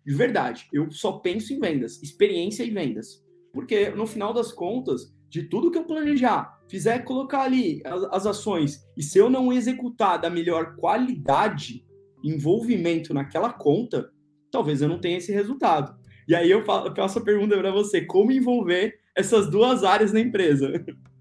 De 0.07 0.15
verdade, 0.15 0.69
eu 0.73 0.89
só 0.93 1.19
penso 1.19 1.53
em 1.53 1.59
vendas, 1.59 2.01
experiência 2.01 2.63
e 2.63 2.71
vendas. 2.71 3.27
Porque 3.53 3.91
no 3.91 4.07
final 4.07 4.33
das 4.33 4.53
contas, 4.53 5.13
de 5.29 5.43
tudo 5.49 5.73
que 5.73 5.79
eu 5.79 5.85
planejar, 5.85 6.63
fizer 6.69 7.01
colocar 7.01 7.43
ali 7.43 7.83
as, 7.85 8.05
as 8.05 8.27
ações, 8.27 8.87
e 8.97 9.03
se 9.03 9.19
eu 9.19 9.29
não 9.29 9.53
executar 9.53 10.21
da 10.21 10.31
melhor 10.31 10.77
qualidade, 10.77 11.85
envolvimento 12.23 13.13
naquela 13.13 13.53
conta, 13.53 14.13
talvez 14.49 14.81
eu 14.81 14.89
não 14.89 15.01
tenha 15.01 15.19
esse 15.19 15.33
resultado. 15.33 15.93
E 16.29 16.37
aí 16.37 16.49
eu 16.49 16.65
faço 16.65 17.19
a 17.19 17.25
pergunta 17.25 17.59
para 17.59 17.73
você: 17.73 18.01
como 18.01 18.31
envolver 18.31 19.01
essas 19.17 19.51
duas 19.51 19.83
áreas 19.83 20.13
na 20.13 20.21
empresa? 20.21 20.73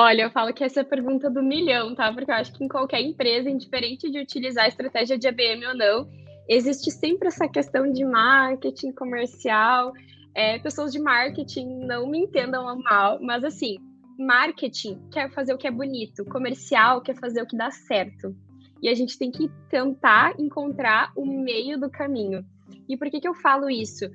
Olha, 0.00 0.22
eu 0.22 0.30
falo 0.30 0.54
que 0.54 0.62
essa 0.62 0.78
é 0.78 0.82
a 0.84 0.86
pergunta 0.86 1.28
do 1.28 1.42
milhão, 1.42 1.92
tá? 1.92 2.12
Porque 2.12 2.30
eu 2.30 2.34
acho 2.36 2.52
que 2.52 2.62
em 2.62 2.68
qualquer 2.68 3.00
empresa, 3.00 3.50
indiferente 3.50 4.08
de 4.08 4.20
utilizar 4.20 4.66
a 4.66 4.68
estratégia 4.68 5.18
de 5.18 5.26
ABM 5.26 5.66
ou 5.66 5.76
não, 5.76 6.08
existe 6.48 6.88
sempre 6.92 7.26
essa 7.26 7.48
questão 7.48 7.90
de 7.90 8.04
marketing 8.04 8.92
comercial. 8.92 9.92
É, 10.36 10.56
pessoas 10.60 10.92
de 10.92 11.00
marketing 11.00 11.80
não 11.80 12.08
me 12.08 12.20
entendam 12.20 12.80
mal, 12.80 13.18
mas 13.20 13.42
assim, 13.42 13.78
marketing 14.16 15.00
quer 15.10 15.32
fazer 15.32 15.52
o 15.52 15.58
que 15.58 15.66
é 15.66 15.70
bonito, 15.72 16.24
comercial 16.26 17.00
quer 17.00 17.16
fazer 17.16 17.42
o 17.42 17.46
que 17.46 17.56
dá 17.56 17.72
certo. 17.72 18.36
E 18.80 18.88
a 18.88 18.94
gente 18.94 19.18
tem 19.18 19.32
que 19.32 19.50
tentar 19.68 20.38
encontrar 20.38 21.10
o 21.16 21.26
meio 21.26 21.76
do 21.76 21.90
caminho. 21.90 22.46
E 22.88 22.96
por 22.96 23.10
que, 23.10 23.18
que 23.18 23.26
eu 23.26 23.34
falo 23.34 23.68
isso? 23.68 24.08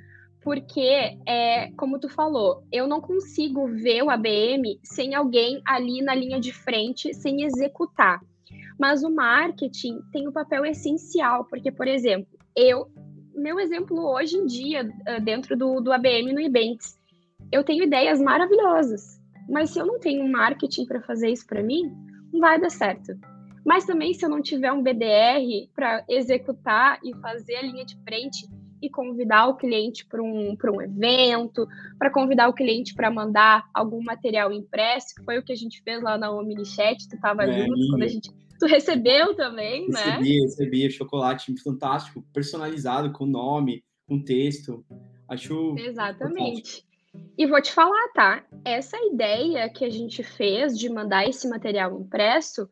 Porque, 0.44 1.18
é, 1.26 1.72
como 1.78 1.98
tu 1.98 2.10
falou, 2.10 2.64
eu 2.72 2.86
não 2.86 3.00
consigo 3.00 3.66
ver 3.68 4.04
o 4.04 4.10
ABM 4.10 4.78
sem 4.84 5.16
alguém 5.16 5.62
ali 5.66 6.02
na 6.02 6.14
linha 6.14 6.40
de 6.40 6.52
frente, 6.52 7.14
sem 7.14 7.44
executar. 7.44 8.20
Mas 8.78 9.04
o 9.04 9.10
marketing 9.10 10.02
tem 10.12 10.28
um 10.28 10.32
papel 10.32 10.66
essencial, 10.66 11.46
porque, 11.46 11.72
por 11.72 11.88
exemplo, 11.88 12.28
eu, 12.56 12.88
meu 13.34 13.60
exemplo 13.60 13.98
hoje 14.06 14.36
em 14.36 14.46
dia, 14.46 14.92
ah, 15.08 15.20
dentro 15.20 15.56
do, 15.56 15.80
do 15.80 15.94
ABM 15.94 16.34
no 16.34 16.42
Events, 16.42 17.00
eu 17.52 17.64
tenho 17.64 17.84
ideias 17.84 18.20
maravilhosas, 18.20 19.22
mas 19.48 19.70
se 19.70 19.80
eu 19.80 19.86
não 19.86 20.00
tenho 20.00 20.30
marketing 20.30 20.86
para 20.86 21.02
fazer 21.02 21.30
isso 21.30 21.46
para 21.48 21.64
mim, 21.64 21.92
não 22.34 22.40
vai 22.42 22.60
dar 22.60 22.70
certo. 22.70 23.14
Mas 23.66 23.86
também, 23.86 24.14
se 24.14 24.26
eu 24.26 24.30
não 24.30 24.42
tiver 24.42 24.72
um 24.74 24.84
BDR 24.84 25.70
para 25.74 26.04
executar 26.10 27.00
e 27.04 27.16
fazer 27.22 27.56
a 27.56 27.62
linha 27.62 27.86
de 27.86 27.96
frente 28.04 28.46
e 28.84 28.90
convidar 28.90 29.48
o 29.48 29.56
cliente 29.56 30.06
para 30.06 30.22
um, 30.22 30.56
um 30.56 30.82
evento, 30.82 31.66
para 31.98 32.12
convidar 32.12 32.50
o 32.50 32.54
cliente 32.54 32.94
para 32.94 33.10
mandar 33.10 33.64
algum 33.74 34.04
material 34.04 34.52
impresso, 34.52 35.16
que 35.16 35.24
foi 35.24 35.40
o 35.40 35.44
que 35.44 35.54
a 35.54 35.56
gente 35.56 35.82
fez 35.82 36.04
lá 36.04 36.18
na 36.18 36.30
OmniChat, 36.30 37.08
tu 37.08 37.16
estava 37.16 37.46
é, 37.46 37.66
junto, 37.66 37.90
quando 37.90 38.04
a 38.04 38.08
gente. 38.08 38.30
Tu 38.60 38.66
recebeu 38.68 39.36
também, 39.36 39.88
recebi, 39.88 39.94
né? 39.94 40.18
Recebi, 40.18 40.42
recebi 40.42 40.92
chocolate 40.92 41.54
fantástico, 41.64 42.24
personalizado, 42.34 43.12
com 43.14 43.26
nome, 43.26 43.84
com 44.06 44.22
texto. 44.22 44.86
Acho. 45.30 45.76
Exatamente. 45.78 46.82
Fantástico. 46.82 46.94
E 47.38 47.46
vou 47.46 47.62
te 47.62 47.72
falar, 47.72 48.10
tá? 48.14 48.44
Essa 48.66 48.98
ideia 49.06 49.70
que 49.70 49.86
a 49.86 49.90
gente 49.90 50.24
fez 50.24 50.78
de 50.78 50.90
mandar 50.90 51.28
esse 51.28 51.48
material 51.48 52.00
impresso 52.00 52.68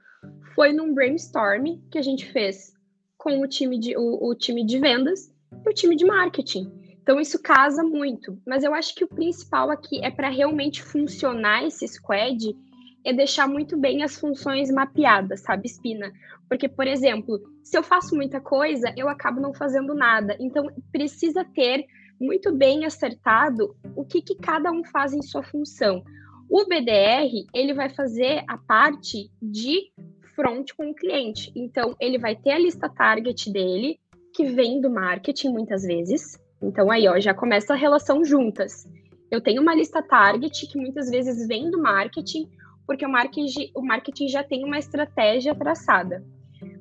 foi 0.56 0.74
num 0.74 0.94
brainstorm 0.94 1.80
que 1.90 1.98
a 1.98 2.02
gente 2.02 2.26
fez 2.32 2.74
com 3.18 3.40
o 3.40 3.48
time 3.48 3.78
de, 3.78 3.96
o, 3.96 4.30
o 4.30 4.36
time 4.36 4.66
de 4.66 4.80
vendas 4.80 5.31
o 5.66 5.74
time 5.74 5.96
de 5.96 6.06
marketing. 6.06 6.72
Então 7.02 7.20
isso 7.20 7.42
casa 7.42 7.84
muito, 7.84 8.38
mas 8.46 8.64
eu 8.64 8.74
acho 8.74 8.94
que 8.96 9.04
o 9.04 9.08
principal 9.08 9.72
aqui 9.72 10.04
é 10.04 10.12
para 10.12 10.30
realmente 10.30 10.84
funcionar 10.84 11.66
esse 11.66 11.88
squad 11.88 12.56
é 13.04 13.14
deixar 13.14 13.48
muito 13.48 13.78
bem 13.78 14.04
as 14.04 14.20
funções 14.20 14.72
mapeadas, 14.72 15.42
sabe, 15.42 15.68
Espina? 15.68 16.12
Porque, 16.48 16.68
por 16.68 16.86
exemplo, 16.86 17.40
se 17.64 17.78
eu 17.78 17.84
faço 17.84 18.16
muita 18.16 18.40
coisa, 18.40 18.94
eu 18.96 19.10
acabo 19.10 19.40
não 19.40 19.54
fazendo 19.54 19.96
nada. 19.96 20.36
Então, 20.40 20.70
precisa 20.92 21.44
ter 21.44 21.86
muito 22.20 22.54
bem 22.54 22.86
acertado 22.86 23.76
o 23.96 24.06
que, 24.06 24.22
que 24.22 24.36
cada 24.36 24.72
um 24.72 24.84
faz 24.84 25.14
em 25.14 25.22
sua 25.22 25.42
função. 25.42 26.04
O 26.50 26.66
BDR, 26.66 27.48
ele 27.54 27.74
vai 27.74 27.90
fazer 27.90 28.44
a 28.48 28.58
parte 28.58 29.32
de 29.42 29.92
front 30.36 30.72
com 30.78 30.92
o 30.92 30.96
cliente. 30.96 31.52
Então, 31.56 31.96
ele 32.00 32.18
vai 32.18 32.36
ter 32.36 32.52
a 32.52 32.60
lista 32.60 32.90
target 32.90 33.52
dele, 33.52 34.00
que 34.42 34.50
vem 34.50 34.82
do 34.82 34.90
marketing 34.90 35.50
muitas 35.50 35.84
vezes. 35.84 36.40
Então, 36.62 36.90
aí, 36.90 37.08
ó, 37.08 37.20
já 37.20 37.32
começa 37.32 37.74
a 37.74 37.78
relação 37.78 38.26
juntas. 38.26 38.88
Eu 39.30 39.40
tenho 39.40 39.62
uma 39.62 39.76
lista 39.76 40.02
target 40.02 40.68
que 40.68 40.80
muitas 40.80 41.10
vezes 41.12 41.48
vem 41.48 41.70
do 41.70 41.80
marketing, 41.80 42.50
porque 42.88 43.06
o 43.06 43.10
marketing, 43.10 43.72
o 43.76 43.82
marketing 43.84 44.28
já 44.28 44.44
tem 44.44 44.66
uma 44.66 44.80
estratégia 44.80 45.54
traçada. 45.54 46.26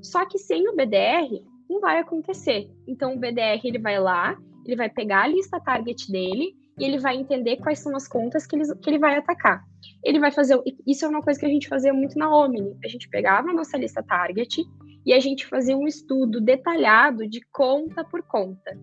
Só 0.00 0.24
que 0.24 0.38
sem 0.38 0.66
o 0.68 0.74
BDR, 0.74 1.44
não 1.68 1.80
vai 1.80 1.98
acontecer. 1.98 2.70
Então, 2.88 3.14
o 3.14 3.18
BDR, 3.18 3.60
ele 3.62 3.78
vai 3.78 4.00
lá, 4.00 4.38
ele 4.66 4.76
vai 4.76 4.88
pegar 4.88 5.24
a 5.24 5.28
lista 5.28 5.60
target 5.60 6.10
dele 6.10 6.54
e 6.78 6.84
ele 6.84 6.98
vai 6.98 7.16
entender 7.16 7.58
quais 7.58 7.78
são 7.78 7.94
as 7.94 8.08
contas 8.08 8.46
que 8.46 8.56
ele, 8.56 8.74
que 8.76 8.88
ele 8.88 8.98
vai 8.98 9.16
atacar 9.16 9.62
ele 10.04 10.18
vai 10.18 10.30
fazer. 10.30 10.58
Isso 10.86 11.04
é 11.04 11.08
uma 11.08 11.22
coisa 11.22 11.38
que 11.38 11.46
a 11.46 11.48
gente 11.48 11.68
fazia 11.68 11.92
muito 11.92 12.18
na 12.18 12.34
Omni. 12.34 12.76
A 12.84 12.88
gente 12.88 13.08
pegava 13.08 13.50
a 13.50 13.52
nossa 13.52 13.76
lista 13.76 14.02
target 14.02 14.62
e 15.04 15.12
a 15.12 15.20
gente 15.20 15.46
fazia 15.46 15.76
um 15.76 15.86
estudo 15.86 16.40
detalhado 16.40 17.26
de 17.26 17.40
conta 17.52 18.04
por 18.04 18.22
conta. 18.22 18.78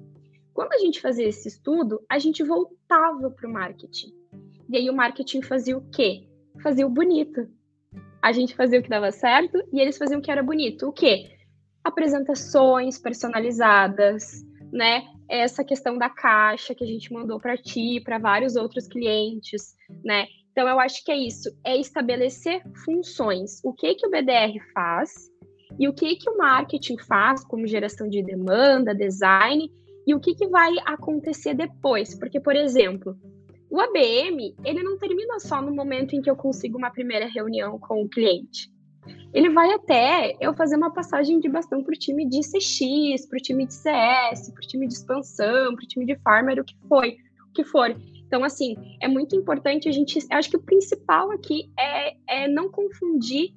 Quando 0.54 0.74
a 0.74 0.80
gente 0.80 1.00
fazia 1.00 1.28
esse 1.28 1.48
estudo, 1.48 2.04
a 2.10 2.18
gente 2.18 2.44
voltava 2.44 3.30
para 3.30 3.48
o 3.48 3.54
marketing. 3.54 4.12
E 4.70 4.78
aí 4.78 4.90
o 4.90 4.96
marketing 4.96 5.42
fazia 5.42 5.78
o 5.78 5.90
quê? 5.92 6.28
Fazia 6.64 6.86
o 6.86 6.90
bonito. 6.90 7.48
A 8.22 8.32
gente 8.32 8.56
fazia 8.56 8.80
o 8.80 8.84
que 8.84 8.90
dava 8.90 9.12
certo 9.12 9.64
e 9.72 9.80
eles 9.80 9.98
faziam 9.98 10.20
o 10.20 10.22
que 10.22 10.32
era 10.32 10.42
bonito. 10.42 10.88
O 10.88 10.92
quê? 10.92 11.30
Apresentações 11.84 12.98
personalizadas, 12.98 14.44
né? 14.72 15.04
Essa 15.30 15.64
questão 15.64 15.98
da 15.98 16.10
caixa 16.10 16.74
que 16.74 16.84
a 16.84 16.88
gente 16.88 17.14
mandou 17.14 17.40
para 17.40 17.56
ti, 17.56 18.02
para 18.04 18.18
vários 18.18 18.56
outros 18.56 18.88
clientes, 18.88 19.76
né? 20.04 20.26
Então, 20.52 20.68
eu 20.68 20.80
acho 20.80 21.06
que 21.06 21.12
é 21.12 21.16
isso, 21.16 21.56
é 21.64 21.78
estabelecer 21.78 22.64
funções. 22.84 23.64
O 23.64 23.72
que, 23.72 23.94
que 23.94 24.08
o 24.08 24.10
BDR 24.10 24.58
faz 24.74 25.30
e 25.80 25.88
o 25.88 25.94
que, 25.94 26.16
que 26.16 26.30
o 26.30 26.38
marketing 26.38 26.98
faz, 26.98 27.44
como 27.44 27.68
geração 27.68 28.08
de 28.08 28.24
demanda, 28.24 28.96
design, 28.96 29.72
e 30.06 30.16
o 30.16 30.20
que, 30.20 30.34
que 30.34 30.48
vai 30.48 30.74
acontecer 30.86 31.54
depois. 31.54 32.18
Porque, 32.18 32.40
por 32.40 32.56
exemplo, 32.56 33.18
o 33.70 33.80
ABM, 33.82 34.56
ele 34.64 34.82
não 34.82 34.98
termina 34.98 35.40
só 35.40 35.62
no 35.62 35.74
momento 35.74 36.16
em 36.16 36.22
que 36.22 36.30
eu 36.30 36.36
consigo 36.36 36.78
uma 36.78 36.90
primeira 36.90 37.28
reunião 37.28 37.78
com 37.78 38.02
o 38.02 38.10
cliente. 38.10 38.72
Ele 39.34 39.50
vai 39.50 39.72
até 39.74 40.36
eu 40.40 40.54
fazer 40.54 40.76
uma 40.76 40.94
passagem 40.94 41.40
de 41.40 41.50
bastão 41.50 41.84
para 41.84 41.94
o 41.94 41.98
time 41.98 42.28
de 42.28 42.40
CX, 42.40 43.26
para 43.28 43.38
o 43.38 43.42
time 43.42 43.66
de 43.66 43.74
CS, 43.74 44.52
para 44.52 44.64
o 44.64 44.68
time 44.68 44.88
de 44.88 44.94
expansão, 44.94 45.76
para 45.76 45.84
o 45.84 45.88
time 45.88 46.06
de 46.06 46.16
farmer, 46.18 46.60
o 46.60 46.64
que 46.64 46.76
foi, 46.88 47.18
o 47.50 47.54
que 47.54 47.64
for. 47.64 47.96
Então, 48.26 48.44
assim, 48.44 48.76
é 49.02 49.08
muito 49.08 49.36
importante 49.36 49.88
a 49.88 49.92
gente. 49.92 50.20
Acho 50.32 50.50
que 50.50 50.58
o 50.58 50.62
principal 50.62 51.32
aqui 51.32 51.70
é, 51.80 52.16
é 52.28 52.48
não 52.48 52.70
confundir 52.70 53.54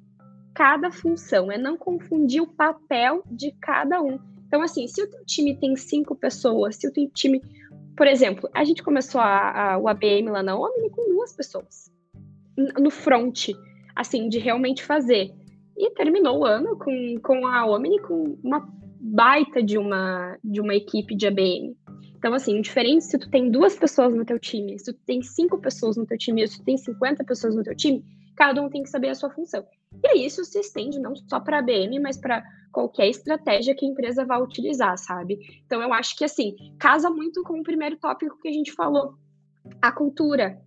cada 0.53 0.91
função, 0.91 1.51
é 1.51 1.57
não 1.57 1.77
confundir 1.77 2.41
o 2.41 2.47
papel 2.47 3.23
de 3.29 3.51
cada 3.61 4.01
um. 4.01 4.19
Então, 4.47 4.61
assim, 4.61 4.87
se 4.87 5.01
o 5.01 5.09
teu 5.09 5.25
time 5.25 5.55
tem 5.55 5.75
cinco 5.75 6.15
pessoas, 6.15 6.75
se 6.75 6.87
o 6.87 6.91
teu 6.91 7.09
time. 7.09 7.41
Por 7.95 8.07
exemplo, 8.07 8.49
a 8.53 8.63
gente 8.63 8.83
começou 8.83 9.21
a, 9.21 9.73
a, 9.73 9.77
o 9.77 9.87
ABM 9.87 10.29
lá 10.29 10.43
na 10.43 10.57
Omni 10.57 10.89
com 10.89 11.09
duas 11.09 11.33
pessoas. 11.33 11.91
No 12.77 12.89
front, 12.89 13.49
assim, 13.95 14.27
de 14.27 14.39
realmente 14.39 14.83
fazer. 14.83 15.31
E 15.77 15.89
terminou 15.91 16.39
o 16.39 16.45
ano 16.45 16.77
com, 16.77 17.15
com 17.23 17.47
a 17.47 17.65
Omni 17.65 17.99
com 18.01 18.37
uma 18.43 18.67
baita 18.99 19.63
de 19.63 19.77
uma, 19.77 20.37
de 20.43 20.59
uma 20.59 20.75
equipe 20.75 21.15
de 21.15 21.27
ABM. 21.27 21.75
Então, 22.17 22.33
assim, 22.33 22.61
diferente 22.61 23.05
se 23.05 23.17
tu 23.17 23.29
tem 23.29 23.49
duas 23.49 23.75
pessoas 23.75 24.13
no 24.13 24.23
teu 24.23 24.37
time, 24.37 24.77
se 24.77 24.93
tu 24.93 24.99
tem 25.05 25.21
cinco 25.21 25.57
pessoas 25.59 25.97
no 25.97 26.05
teu 26.05 26.17
time, 26.17 26.47
se 26.47 26.59
tu 26.59 26.63
tem 26.63 26.77
50 26.77 27.23
pessoas 27.23 27.55
no 27.55 27.63
teu 27.63 27.75
time, 27.75 28.03
cada 28.35 28.61
um 28.61 28.69
tem 28.69 28.83
que 28.83 28.89
saber 28.89 29.09
a 29.09 29.15
sua 29.15 29.29
função. 29.31 29.65
E 30.03 30.25
isso 30.25 30.43
se 30.43 30.59
estende 30.59 30.99
não 30.99 31.15
só 31.15 31.39
para 31.39 31.59
a 31.59 31.61
BM, 31.61 31.99
mas 31.99 32.17
para 32.17 32.43
qualquer 32.71 33.07
estratégia 33.07 33.75
que 33.75 33.85
a 33.85 33.89
empresa 33.89 34.25
vá 34.25 34.37
utilizar, 34.37 34.97
sabe? 34.97 35.39
Então 35.65 35.81
eu 35.81 35.93
acho 35.93 36.15
que 36.17 36.23
assim, 36.23 36.55
casa 36.79 37.09
muito 37.09 37.43
com 37.43 37.59
o 37.59 37.63
primeiro 37.63 37.97
tópico 37.97 38.39
que 38.39 38.47
a 38.47 38.53
gente 38.53 38.71
falou, 38.71 39.15
a 39.81 39.91
cultura. 39.91 40.59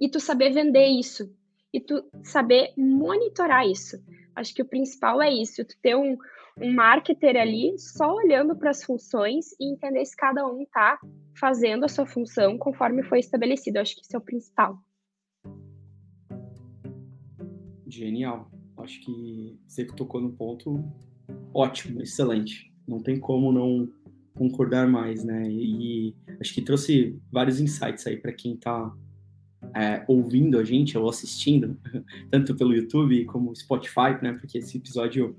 E 0.00 0.08
tu 0.08 0.20
saber 0.20 0.50
vender 0.50 0.86
isso, 0.86 1.28
e 1.72 1.80
tu 1.80 2.04
saber 2.22 2.72
monitorar 2.76 3.66
isso. 3.66 3.96
Acho 4.34 4.54
que 4.54 4.62
o 4.62 4.68
principal 4.68 5.20
é 5.20 5.30
isso, 5.30 5.64
tu 5.64 5.74
ter 5.82 5.96
um, 5.96 6.16
um 6.60 6.72
marketer 6.72 7.36
ali 7.36 7.76
só 7.78 8.14
olhando 8.14 8.56
para 8.56 8.70
as 8.70 8.84
funções 8.84 9.46
e 9.60 9.72
entender 9.72 10.04
se 10.04 10.16
cada 10.16 10.46
um 10.46 10.62
está 10.62 10.98
fazendo 11.38 11.84
a 11.84 11.88
sua 11.88 12.06
função 12.06 12.56
conforme 12.56 13.02
foi 13.02 13.18
estabelecido. 13.18 13.78
Acho 13.78 13.96
que 13.96 14.02
isso 14.02 14.14
é 14.14 14.18
o 14.18 14.22
principal. 14.22 14.78
Genial. 17.86 18.50
Acho 18.88 19.02
que 19.02 19.54
você 19.66 19.84
tocou 19.84 20.18
no 20.18 20.32
ponto 20.32 20.82
ótimo, 21.52 22.00
excelente. 22.00 22.72
Não 22.86 23.02
tem 23.02 23.20
como 23.20 23.52
não 23.52 23.86
concordar 24.34 24.88
mais, 24.88 25.22
né? 25.22 25.46
E, 25.46 26.14
acho 26.40 26.54
que 26.54 26.62
trouxe 26.62 27.14
vários 27.30 27.60
insights 27.60 28.06
aí 28.06 28.16
para 28.16 28.32
quem 28.32 28.54
está 28.54 28.90
é, 29.76 30.02
ouvindo 30.08 30.58
a 30.58 30.64
gente 30.64 30.96
ou 30.96 31.06
assistindo, 31.06 31.76
tanto 32.32 32.56
pelo 32.56 32.74
YouTube 32.74 33.26
como 33.26 33.54
Spotify, 33.54 34.16
né? 34.22 34.32
Porque 34.32 34.56
esse 34.56 34.78
episódio 34.78 35.36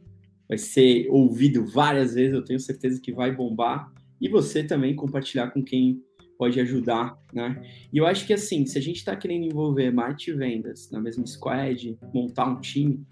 vai 0.48 0.60
ser 0.60 1.08
ouvido 1.10 1.65
várias 1.65 2.13
vezes, 2.13 2.36
eu 2.36 2.44
tenho 2.44 2.60
certeza 2.60 3.01
que 3.01 3.12
vai 3.12 3.36
bombar. 3.36 3.91
E 4.22 4.29
você 4.29 4.63
também 4.63 4.96
compartilhar 4.96 5.50
com 5.50 5.63
quem 5.63 6.03
pode 6.38 6.58
ajudar, 6.62 7.22
né? 7.34 7.62
E 7.91 7.98
eu 7.98 8.06
acho 8.06 8.25
que 8.25 8.32
assim, 8.32 8.65
se 8.65 8.77
a 8.77 8.82
gente 8.82 8.96
está 8.96 9.13
querendo 9.13 9.44
envolver 9.44 9.91
marketing 9.91 10.32
e 10.32 10.34
vendas 10.36 10.89
na 10.89 11.01
mesma 11.01 11.27
squad, 11.27 11.98
montar 12.13 12.46
um 12.46 12.62
time, 12.62 13.06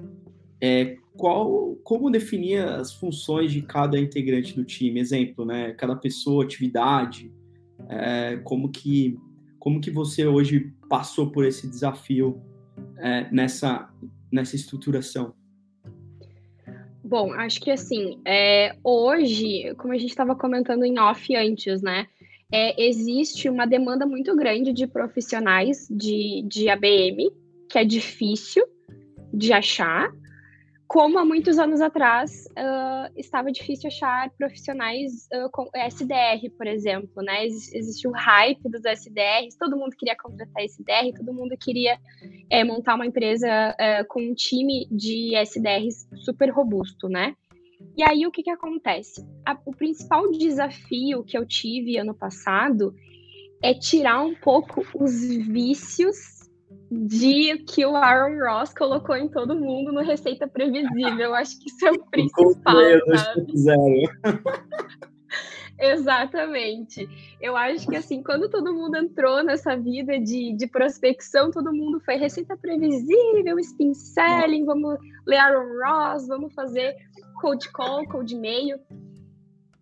é, 0.61 0.97
qual, 1.15 1.75
como 1.83 2.09
definir 2.09 2.59
as 2.63 2.93
funções 2.93 3.51
de 3.51 3.61
cada 3.61 3.99
integrante 3.99 4.55
do 4.55 4.63
time? 4.63 4.99
Exemplo, 4.99 5.45
né? 5.45 5.73
Cada 5.73 5.95
pessoa, 5.95 6.43
atividade, 6.43 7.31
é, 7.89 8.37
como 8.43 8.69
que 8.69 9.17
como 9.59 9.81
que 9.81 9.91
você 9.91 10.25
hoje 10.25 10.71
passou 10.87 11.29
por 11.29 11.43
esse 11.45 11.67
desafio 11.67 12.41
é, 12.97 13.27
nessa 13.31 13.89
nessa 14.31 14.55
estruturação? 14.55 15.33
Bom, 17.03 17.31
acho 17.33 17.61
que 17.61 17.71
assim, 17.71 18.19
é, 18.25 18.75
hoje, 18.83 19.73
como 19.77 19.93
a 19.93 19.97
gente 19.97 20.09
estava 20.09 20.35
comentando 20.35 20.83
em 20.83 20.99
off 20.99 21.33
antes, 21.35 21.81
né? 21.81 22.07
É, 22.51 22.81
existe 22.81 23.49
uma 23.49 23.65
demanda 23.65 24.05
muito 24.05 24.35
grande 24.35 24.71
de 24.71 24.87
profissionais 24.87 25.87
de, 25.89 26.43
de 26.47 26.69
ABM, 26.69 27.29
que 27.69 27.77
é 27.77 27.85
difícil 27.85 28.65
de 29.33 29.51
achar, 29.51 30.11
como 30.87 31.19
há 31.19 31.25
muitos 31.25 31.59
anos 31.59 31.81
atrás 31.81 32.47
uh, 32.51 33.11
estava 33.15 33.51
difícil 33.51 33.87
achar 33.87 34.31
profissionais 34.37 35.27
uh, 35.33 35.49
com 35.51 35.69
SDR, 35.75 36.49
por 36.57 36.65
exemplo, 36.65 37.21
né? 37.21 37.45
Ex 37.45 37.73
existe 37.73 38.07
o 38.07 38.11
hype 38.11 38.61
dos 38.69 38.85
SDRs, 38.85 39.57
todo 39.59 39.75
mundo 39.75 39.95
queria 39.97 40.15
contratar 40.15 40.63
SDR, 40.63 41.13
todo 41.15 41.33
mundo 41.33 41.57
queria 41.59 41.99
é, 42.49 42.63
montar 42.63 42.95
uma 42.95 43.05
empresa 43.05 43.47
uh, 43.71 44.07
com 44.07 44.21
um 44.21 44.33
time 44.33 44.87
de 44.89 45.35
SDRs 45.35 46.07
super 46.23 46.49
robusto, 46.51 47.09
né? 47.09 47.35
E 47.95 48.03
aí 48.03 48.25
o 48.25 48.31
que, 48.31 48.41
que 48.41 48.49
acontece? 48.49 49.27
A, 49.45 49.57
o 49.65 49.75
principal 49.75 50.31
desafio 50.31 51.23
que 51.23 51.37
eu 51.37 51.45
tive 51.45 51.97
ano 51.97 52.13
passado 52.13 52.95
é 53.61 53.73
tirar 53.73 54.21
um 54.23 54.35
pouco 54.35 54.85
os 54.95 55.19
vícios 55.47 56.36
de 56.89 57.57
que 57.59 57.85
o 57.85 57.95
Aaron 57.95 58.39
Ross 58.39 58.73
colocou 58.73 59.15
em 59.15 59.27
todo 59.27 59.55
mundo 59.55 59.91
no 59.91 60.01
Receita 60.01 60.47
Previsível. 60.47 61.19
Eu 61.19 61.35
acho 61.35 61.59
que 61.59 61.69
isso 61.69 61.85
é 61.85 61.91
o 61.91 61.99
principal. 62.09 62.75
Exatamente. 65.79 67.07
Eu 67.39 67.55
acho 67.55 67.87
que 67.87 67.95
assim, 67.95 68.23
quando 68.23 68.49
todo 68.49 68.73
mundo 68.73 68.97
entrou 68.97 69.43
nessa 69.43 69.77
vida 69.77 70.19
de, 70.19 70.53
de 70.53 70.67
prospecção, 70.67 71.51
todo 71.51 71.71
mundo 71.71 71.99
foi 71.99 72.15
receita 72.15 72.57
previsível, 72.57 73.59
spin 73.59 73.93
selling, 73.93 74.65
vamos 74.65 74.97
ler 75.27 75.37
Aaron 75.37 75.67
Ross, 75.79 76.27
vamos 76.27 76.51
fazer 76.55 76.95
cold 77.39 77.71
call, 77.71 78.07
cold 78.07 78.33
e-mail. 78.33 78.79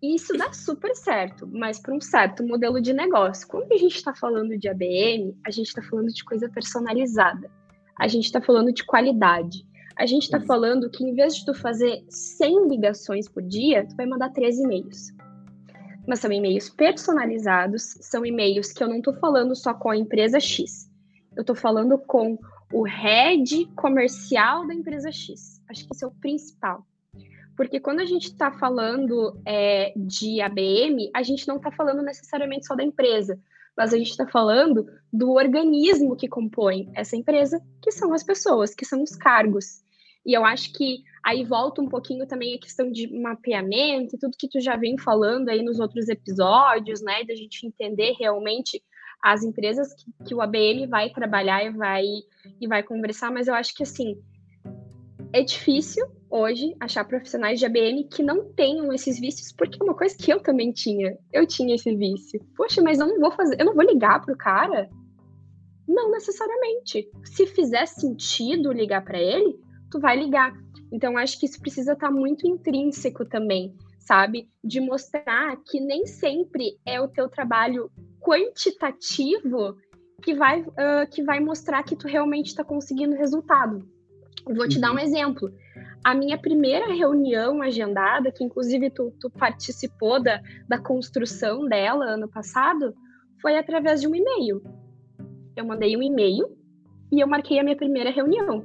Isso 0.02 0.36
dá 0.36 0.52
super 0.52 0.94
certo, 0.94 1.48
mas 1.50 1.78
para 1.78 1.94
um 1.94 2.00
certo 2.00 2.46
modelo 2.46 2.80
de 2.80 2.92
negócio. 2.92 3.48
Quando 3.48 3.72
a 3.72 3.78
gente 3.78 3.96
está 3.96 4.14
falando 4.14 4.56
de 4.58 4.68
ABM, 4.68 5.34
a 5.44 5.50
gente 5.50 5.68
está 5.68 5.82
falando 5.82 6.08
de 6.08 6.22
coisa 6.24 6.48
personalizada. 6.48 7.50
A 7.98 8.06
gente 8.06 8.26
está 8.26 8.40
falando 8.40 8.72
de 8.72 8.84
qualidade. 8.84 9.66
A 9.96 10.04
gente 10.04 10.24
está 10.24 10.38
falando 10.38 10.90
que 10.90 11.02
em 11.02 11.14
vez 11.14 11.36
de 11.36 11.46
tu 11.46 11.54
fazer 11.54 12.04
100 12.10 12.68
ligações 12.68 13.26
por 13.26 13.42
dia, 13.42 13.86
tu 13.86 13.96
vai 13.96 14.04
mandar 14.04 14.28
13 14.30 14.64
e-mails. 14.64 15.14
Mas 16.06 16.20
são 16.20 16.30
e-mails 16.30 16.68
personalizados, 16.68 17.96
são 18.02 18.24
e-mails 18.24 18.72
que 18.72 18.84
eu 18.84 18.88
não 18.88 18.98
estou 18.98 19.14
falando 19.14 19.56
só 19.56 19.72
com 19.72 19.88
a 19.88 19.96
empresa 19.96 20.38
X. 20.38 20.90
Eu 21.34 21.40
estou 21.40 21.56
falando 21.56 21.98
com 21.98 22.38
o 22.70 22.82
head 22.82 23.66
comercial 23.74 24.66
da 24.66 24.74
empresa 24.74 25.10
X. 25.10 25.62
Acho 25.68 25.86
que 25.86 25.94
isso 25.94 26.04
é 26.04 26.08
o 26.08 26.12
principal. 26.12 26.86
Porque 27.56 27.80
quando 27.80 28.00
a 28.00 28.04
gente 28.04 28.24
está 28.24 28.52
falando 28.52 29.40
é, 29.46 29.92
de 29.96 30.40
ABM, 30.40 31.10
a 31.14 31.22
gente 31.22 31.48
não 31.48 31.56
está 31.56 31.72
falando 31.72 32.02
necessariamente 32.02 32.66
só 32.66 32.74
da 32.74 32.84
empresa, 32.84 33.40
mas 33.76 33.94
a 33.94 33.96
gente 33.96 34.10
está 34.10 34.26
falando 34.26 34.86
do 35.12 35.32
organismo 35.32 36.16
que 36.16 36.28
compõe 36.28 36.90
essa 36.94 37.16
empresa, 37.16 37.60
que 37.82 37.90
são 37.90 38.12
as 38.12 38.22
pessoas, 38.22 38.74
que 38.74 38.84
são 38.84 39.02
os 39.02 39.16
cargos. 39.16 39.82
E 40.24 40.34
eu 40.34 40.44
acho 40.44 40.72
que 40.72 41.02
aí 41.24 41.44
volta 41.44 41.80
um 41.80 41.88
pouquinho 41.88 42.26
também 42.26 42.54
a 42.54 42.58
questão 42.60 42.90
de 42.90 43.06
mapeamento 43.08 44.16
e 44.16 44.18
tudo 44.18 44.36
que 44.38 44.48
tu 44.48 44.60
já 44.60 44.76
vem 44.76 44.98
falando 44.98 45.48
aí 45.48 45.62
nos 45.62 45.78
outros 45.78 46.08
episódios, 46.08 47.00
né? 47.00 47.24
Da 47.24 47.34
gente 47.34 47.66
entender 47.66 48.14
realmente 48.18 48.82
as 49.22 49.42
empresas 49.42 49.94
que, 49.94 50.12
que 50.26 50.34
o 50.34 50.42
ABM 50.42 50.86
vai 50.88 51.10
trabalhar 51.10 51.64
e 51.64 51.70
vai, 51.70 52.04
e 52.60 52.66
vai 52.66 52.82
conversar, 52.82 53.30
mas 53.30 53.48
eu 53.48 53.54
acho 53.54 53.74
que 53.74 53.82
assim 53.82 54.20
é 55.36 55.42
difícil 55.42 56.06
hoje 56.30 56.74
achar 56.80 57.04
profissionais 57.04 57.58
de 57.58 57.66
ABM 57.66 58.08
que 58.10 58.22
não 58.22 58.50
tenham 58.54 58.90
esses 58.90 59.20
vícios, 59.20 59.52
porque 59.52 59.76
é 59.78 59.84
uma 59.84 59.94
coisa 59.94 60.16
que 60.16 60.32
eu 60.32 60.40
também 60.40 60.72
tinha. 60.72 61.18
Eu 61.30 61.46
tinha 61.46 61.74
esse 61.74 61.94
vício. 61.94 62.40
Poxa, 62.56 62.80
mas 62.80 62.98
eu 62.98 63.06
não 63.06 63.20
vou 63.20 63.30
fazer, 63.30 63.60
eu 63.60 63.66
não 63.66 63.74
vou 63.74 63.84
ligar 63.84 64.24
pro 64.24 64.34
cara? 64.34 64.88
Não 65.86 66.10
necessariamente. 66.10 67.10
Se 67.22 67.46
fizer 67.46 67.84
sentido 67.84 68.72
ligar 68.72 69.04
para 69.04 69.20
ele, 69.20 69.60
tu 69.90 70.00
vai 70.00 70.16
ligar. 70.16 70.54
Então 70.90 71.18
acho 71.18 71.38
que 71.38 71.44
isso 71.44 71.60
precisa 71.60 71.92
estar 71.92 72.08
tá 72.08 72.12
muito 72.12 72.46
intrínseco 72.46 73.26
também, 73.26 73.76
sabe? 74.00 74.48
De 74.64 74.80
mostrar 74.80 75.54
que 75.66 75.80
nem 75.80 76.06
sempre 76.06 76.78
é 76.86 76.98
o 76.98 77.08
teu 77.08 77.28
trabalho 77.28 77.90
quantitativo 78.20 79.76
que 80.22 80.34
vai, 80.34 80.62
uh, 80.62 81.06
que 81.12 81.22
vai 81.22 81.40
mostrar 81.40 81.82
que 81.82 81.94
tu 81.94 82.08
realmente 82.08 82.46
está 82.46 82.64
conseguindo 82.64 83.14
resultado. 83.14 83.86
Vou 84.44 84.68
te 84.68 84.76
uhum. 84.76 84.80
dar 84.80 84.90
um 84.90 84.94
uhum. 84.94 85.00
exemplo. 85.00 85.52
A 86.04 86.14
minha 86.14 86.38
primeira 86.38 86.92
reunião 86.92 87.62
agendada, 87.62 88.30
que 88.30 88.44
inclusive 88.44 88.90
tu, 88.90 89.12
tu 89.20 89.30
participou 89.30 90.22
da, 90.22 90.40
da 90.68 90.78
construção 90.78 91.66
dela 91.66 92.04
ano 92.04 92.28
passado, 92.28 92.94
foi 93.40 93.56
através 93.56 94.00
de 94.00 94.08
um 94.08 94.14
e-mail. 94.14 94.62
Eu 95.56 95.64
mandei 95.64 95.96
um 95.96 96.02
e-mail 96.02 96.56
e 97.10 97.20
eu 97.20 97.26
marquei 97.26 97.58
a 97.58 97.64
minha 97.64 97.76
primeira 97.76 98.10
reunião. 98.10 98.64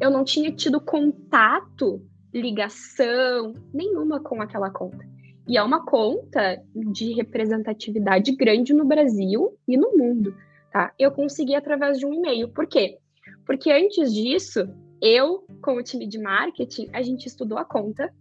Eu 0.00 0.10
não 0.10 0.24
tinha 0.24 0.52
tido 0.52 0.80
contato, 0.80 2.02
ligação 2.32 3.54
nenhuma 3.72 4.20
com 4.20 4.40
aquela 4.40 4.70
conta. 4.70 5.04
E 5.48 5.56
é 5.56 5.62
uma 5.62 5.84
conta 5.84 6.62
de 6.74 7.12
representatividade 7.12 8.34
grande 8.36 8.72
no 8.72 8.84
Brasil 8.84 9.58
e 9.66 9.76
no 9.76 9.96
mundo, 9.96 10.34
tá? 10.72 10.92
Eu 10.98 11.10
consegui 11.10 11.54
através 11.54 11.98
de 11.98 12.06
um 12.06 12.14
e-mail. 12.14 12.48
Por 12.48 12.66
quê? 12.66 12.98
Porque 13.44 13.70
antes 13.72 14.14
disso, 14.14 14.68
eu, 15.00 15.46
com 15.62 15.76
o 15.76 15.82
time 15.82 16.06
de 16.06 16.18
marketing, 16.18 16.88
a 16.92 17.02
gente 17.02 17.26
estudou 17.26 17.58
a 17.58 17.64
conta, 17.64 18.12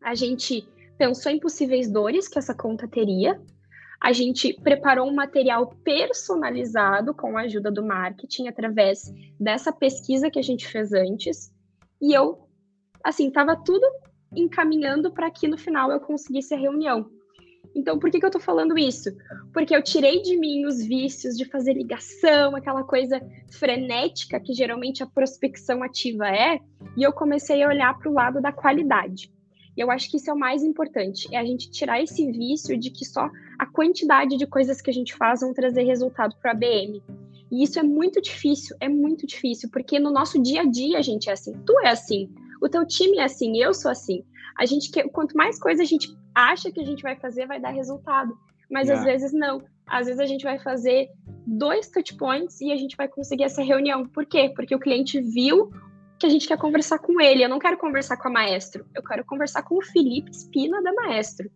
a 0.00 0.14
gente 0.14 0.66
pensou 0.96 1.30
em 1.30 1.38
possíveis 1.38 1.90
dores 1.90 2.28
que 2.28 2.38
essa 2.38 2.54
conta 2.54 2.86
teria, 2.86 3.40
a 4.00 4.12
gente 4.12 4.52
preparou 4.54 5.08
um 5.08 5.14
material 5.14 5.74
personalizado 5.82 7.14
com 7.14 7.36
a 7.36 7.42
ajuda 7.42 7.70
do 7.70 7.84
marketing 7.84 8.46
através 8.46 9.12
dessa 9.38 9.72
pesquisa 9.72 10.30
que 10.30 10.38
a 10.38 10.42
gente 10.42 10.66
fez 10.66 10.92
antes. 10.92 11.52
E 12.00 12.12
eu, 12.12 12.46
assim, 13.02 13.28
estava 13.28 13.56
tudo 13.56 13.86
encaminhando 14.34 15.10
para 15.10 15.30
que 15.30 15.48
no 15.48 15.56
final 15.56 15.90
eu 15.90 16.00
conseguisse 16.00 16.54
a 16.54 16.58
reunião. 16.58 17.10
Então, 17.76 17.98
por 17.98 18.10
que, 18.10 18.18
que 18.18 18.24
eu 18.24 18.28
estou 18.28 18.40
falando 18.40 18.78
isso? 18.78 19.10
Porque 19.52 19.76
eu 19.76 19.82
tirei 19.82 20.22
de 20.22 20.34
mim 20.38 20.64
os 20.64 20.82
vícios 20.82 21.36
de 21.36 21.44
fazer 21.44 21.74
ligação, 21.74 22.56
aquela 22.56 22.82
coisa 22.82 23.20
frenética 23.50 24.40
que 24.40 24.54
geralmente 24.54 25.02
a 25.02 25.06
prospecção 25.06 25.82
ativa 25.82 26.26
é, 26.26 26.58
e 26.96 27.02
eu 27.02 27.12
comecei 27.12 27.62
a 27.62 27.68
olhar 27.68 27.98
para 27.98 28.10
o 28.10 28.14
lado 28.14 28.40
da 28.40 28.50
qualidade. 28.50 29.30
E 29.76 29.80
eu 29.80 29.90
acho 29.90 30.10
que 30.10 30.16
isso 30.16 30.30
é 30.30 30.32
o 30.32 30.38
mais 30.38 30.62
importante, 30.62 31.28
é 31.30 31.36
a 31.38 31.44
gente 31.44 31.70
tirar 31.70 32.02
esse 32.02 32.32
vício 32.32 32.78
de 32.78 32.90
que 32.90 33.04
só 33.04 33.28
a 33.58 33.66
quantidade 33.66 34.38
de 34.38 34.46
coisas 34.46 34.80
que 34.80 34.88
a 34.88 34.94
gente 34.94 35.14
faz 35.14 35.42
vão 35.42 35.52
trazer 35.52 35.82
resultado 35.82 36.34
para 36.40 36.52
a 36.52 36.54
ABM. 36.54 37.02
E 37.52 37.62
isso 37.62 37.78
é 37.78 37.82
muito 37.82 38.22
difícil, 38.22 38.74
é 38.80 38.88
muito 38.88 39.26
difícil, 39.26 39.68
porque 39.70 39.98
no 39.98 40.10
nosso 40.10 40.42
dia 40.42 40.62
a 40.62 40.64
dia 40.64 40.96
a 40.96 41.02
gente 41.02 41.28
é 41.28 41.34
assim, 41.34 41.52
tu 41.66 41.78
é 41.80 41.90
assim, 41.90 42.30
o 42.62 42.70
teu 42.70 42.86
time 42.86 43.18
é 43.18 43.24
assim, 43.24 43.62
eu 43.62 43.74
sou 43.74 43.90
assim. 43.90 44.24
A 44.58 44.64
gente 44.64 44.90
quer, 44.90 45.06
quanto 45.10 45.36
mais 45.36 45.58
coisa 45.58 45.82
a 45.82 45.86
gente 45.86 46.16
acha 46.36 46.70
que 46.70 46.80
a 46.80 46.84
gente 46.84 47.02
vai 47.02 47.16
fazer, 47.16 47.46
vai 47.46 47.58
dar 47.58 47.70
resultado. 47.70 48.36
Mas 48.70 48.90
às 48.90 49.02
vezes 49.02 49.32
não. 49.32 49.64
Às 49.86 50.06
vezes 50.06 50.20
a 50.20 50.26
gente 50.26 50.42
vai 50.42 50.58
fazer 50.58 51.08
dois 51.46 51.88
touch 51.88 52.14
points 52.16 52.60
e 52.60 52.72
a 52.72 52.76
gente 52.76 52.96
vai 52.96 53.08
conseguir 53.08 53.44
essa 53.44 53.62
reunião. 53.62 54.04
Por 54.06 54.26
quê? 54.26 54.52
Porque 54.54 54.74
o 54.74 54.78
cliente 54.78 55.20
viu 55.20 55.70
que 56.18 56.26
a 56.26 56.28
gente 56.28 56.46
quer 56.48 56.58
conversar 56.58 56.98
com 56.98 57.20
ele. 57.20 57.42
Eu 57.44 57.48
não 57.48 57.58
quero 57.58 57.78
conversar 57.78 58.16
com 58.16 58.28
a 58.28 58.30
Maestro, 58.30 58.84
eu 58.94 59.02
quero 59.02 59.24
conversar 59.24 59.62
com 59.62 59.76
o 59.76 59.82
Felipe 59.82 60.30
Espina 60.30 60.82
da 60.82 60.92
Maestro. 60.92 61.48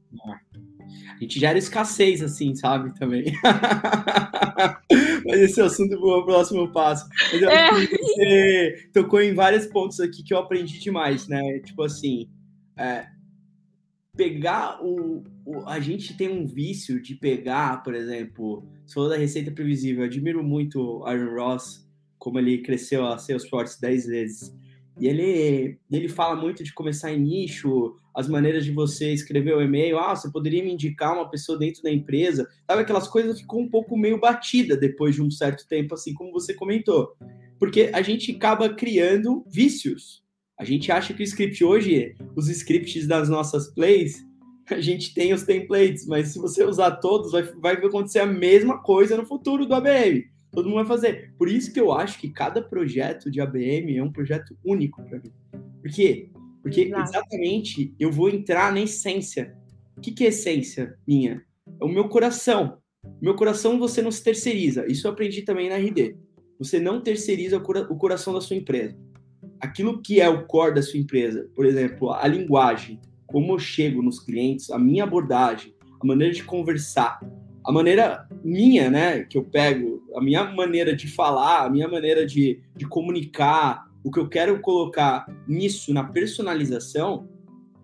A 1.10 1.18
gente 1.20 1.38
gera 1.38 1.58
escassez, 1.58 2.22
assim, 2.22 2.54
sabe, 2.54 2.94
também. 2.98 3.24
Mas 5.26 5.40
esse 5.40 5.60
é 5.60 5.64
o 5.64 5.66
assunto 5.66 5.94
o 5.94 6.24
próximo 6.24 6.72
passo. 6.72 7.08
Mas 7.32 7.42
eu 7.42 7.50
é. 7.50 7.70
você 7.70 8.90
tocou 8.92 9.20
em 9.20 9.34
vários 9.34 9.66
pontos 9.66 10.00
aqui 10.00 10.22
que 10.22 10.32
eu 10.32 10.38
aprendi 10.38 10.78
demais, 10.78 11.28
né? 11.28 11.58
Tipo 11.60 11.82
assim, 11.82 12.28
é, 12.76 13.06
pegar 14.20 14.84
o, 14.84 15.24
o, 15.46 15.66
A 15.66 15.80
gente 15.80 16.14
tem 16.14 16.28
um 16.28 16.46
vício 16.46 17.00
de 17.00 17.14
pegar, 17.14 17.82
por 17.82 17.94
exemplo, 17.94 18.68
você 18.84 18.92
falou 18.92 19.08
da 19.08 19.16
receita 19.16 19.50
previsível, 19.50 20.02
eu 20.02 20.08
admiro 20.08 20.44
muito 20.44 21.02
Aaron 21.06 21.34
Ross 21.36 21.88
como 22.18 22.38
ele 22.38 22.58
cresceu 22.58 23.06
a 23.06 23.16
Salesforce 23.16 23.80
10 23.80 24.06
vezes. 24.06 24.54
E 24.98 25.08
ele, 25.08 25.78
ele 25.90 26.06
fala 26.06 26.36
muito 26.36 26.62
de 26.62 26.74
começar 26.74 27.10
em 27.10 27.18
nicho, 27.18 27.96
as 28.14 28.28
maneiras 28.28 28.62
de 28.62 28.72
você 28.72 29.10
escrever 29.10 29.56
o 29.56 29.62
e-mail. 29.62 29.98
Ah, 29.98 30.14
você 30.14 30.30
poderia 30.30 30.62
me 30.62 30.70
indicar 30.70 31.14
uma 31.14 31.30
pessoa 31.30 31.58
dentro 31.58 31.82
da 31.82 31.90
empresa. 31.90 32.46
Sabe, 32.70 32.82
aquelas 32.82 33.08
coisas 33.08 33.40
ficou 33.40 33.62
um 33.62 33.70
pouco 33.70 33.96
meio 33.96 34.20
batida 34.20 34.76
depois 34.76 35.14
de 35.14 35.22
um 35.22 35.30
certo 35.30 35.66
tempo, 35.66 35.94
assim 35.94 36.12
como 36.12 36.30
você 36.30 36.52
comentou. 36.52 37.16
Porque 37.58 37.90
a 37.94 38.02
gente 38.02 38.32
acaba 38.32 38.68
criando 38.68 39.42
vícios. 39.48 40.22
A 40.60 40.64
gente 40.64 40.92
acha 40.92 41.14
que 41.14 41.22
o 41.22 41.24
script 41.24 41.64
hoje, 41.64 42.14
os 42.36 42.48
scripts 42.48 43.06
das 43.06 43.30
nossas 43.30 43.72
plays, 43.72 44.22
a 44.70 44.80
gente 44.80 45.14
tem 45.14 45.32
os 45.32 45.42
templates, 45.42 46.06
mas 46.06 46.28
se 46.28 46.38
você 46.38 46.62
usar 46.62 46.92
todos, 46.96 47.32
vai, 47.32 47.42
vai 47.42 47.74
acontecer 47.76 48.18
a 48.18 48.26
mesma 48.26 48.82
coisa 48.82 49.16
no 49.16 49.24
futuro 49.24 49.64
do 49.64 49.74
ABM 49.74 50.30
todo 50.50 50.68
mundo 50.68 50.78
vai 50.78 50.86
fazer. 50.86 51.32
Por 51.38 51.48
isso 51.48 51.72
que 51.72 51.80
eu 51.80 51.92
acho 51.92 52.18
que 52.18 52.30
cada 52.30 52.62
projeto 52.62 53.30
de 53.30 53.40
ABM 53.40 53.96
é 53.96 54.02
um 54.02 54.12
projeto 54.12 54.56
único 54.64 55.02
para 55.04 55.18
mim. 55.18 55.32
Por 55.80 55.90
quê? 55.90 56.30
Porque 56.62 56.92
exatamente 56.94 57.94
eu 57.98 58.10
vou 58.10 58.28
entrar 58.28 58.72
na 58.72 58.80
essência. 58.80 59.56
O 59.96 60.00
que, 60.00 60.12
que 60.12 60.24
é 60.24 60.28
essência 60.28 60.98
minha? 61.06 61.42
É 61.80 61.84
o 61.84 61.88
meu 61.88 62.08
coração. 62.08 62.78
Meu 63.20 63.34
coração 63.34 63.78
você 63.78 64.02
não 64.02 64.10
se 64.10 64.22
terceiriza. 64.22 64.86
Isso 64.86 65.06
eu 65.06 65.12
aprendi 65.12 65.42
também 65.42 65.68
na 65.68 65.76
RD. 65.76 66.16
Você 66.58 66.78
não 66.78 67.00
terceiriza 67.00 67.56
o 67.56 67.96
coração 67.96 68.34
da 68.34 68.40
sua 68.40 68.56
empresa. 68.56 68.98
Aquilo 69.60 70.00
que 70.00 70.20
é 70.20 70.28
o 70.28 70.46
core 70.46 70.74
da 70.74 70.82
sua 70.82 70.98
empresa, 70.98 71.48
por 71.54 71.66
exemplo, 71.66 72.12
a 72.12 72.26
linguagem, 72.26 73.00
como 73.26 73.52
eu 73.52 73.58
chego 73.58 74.02
nos 74.02 74.18
clientes, 74.18 74.70
a 74.70 74.78
minha 74.78 75.04
abordagem, 75.04 75.74
a 76.00 76.06
maneira 76.06 76.32
de 76.32 76.42
conversar, 76.42 77.20
a 77.64 77.70
maneira 77.70 78.26
minha, 78.42 78.90
né, 78.90 79.22
que 79.24 79.36
eu 79.36 79.44
pego, 79.44 80.02
a 80.14 80.20
minha 80.20 80.44
maneira 80.44 80.96
de 80.96 81.06
falar, 81.08 81.66
a 81.66 81.70
minha 81.70 81.86
maneira 81.86 82.26
de, 82.26 82.60
de 82.74 82.86
comunicar, 82.86 83.86
o 84.02 84.10
que 84.10 84.18
eu 84.18 84.28
quero 84.28 84.60
colocar 84.60 85.26
nisso, 85.46 85.92
na 85.92 86.04
personalização, 86.04 87.28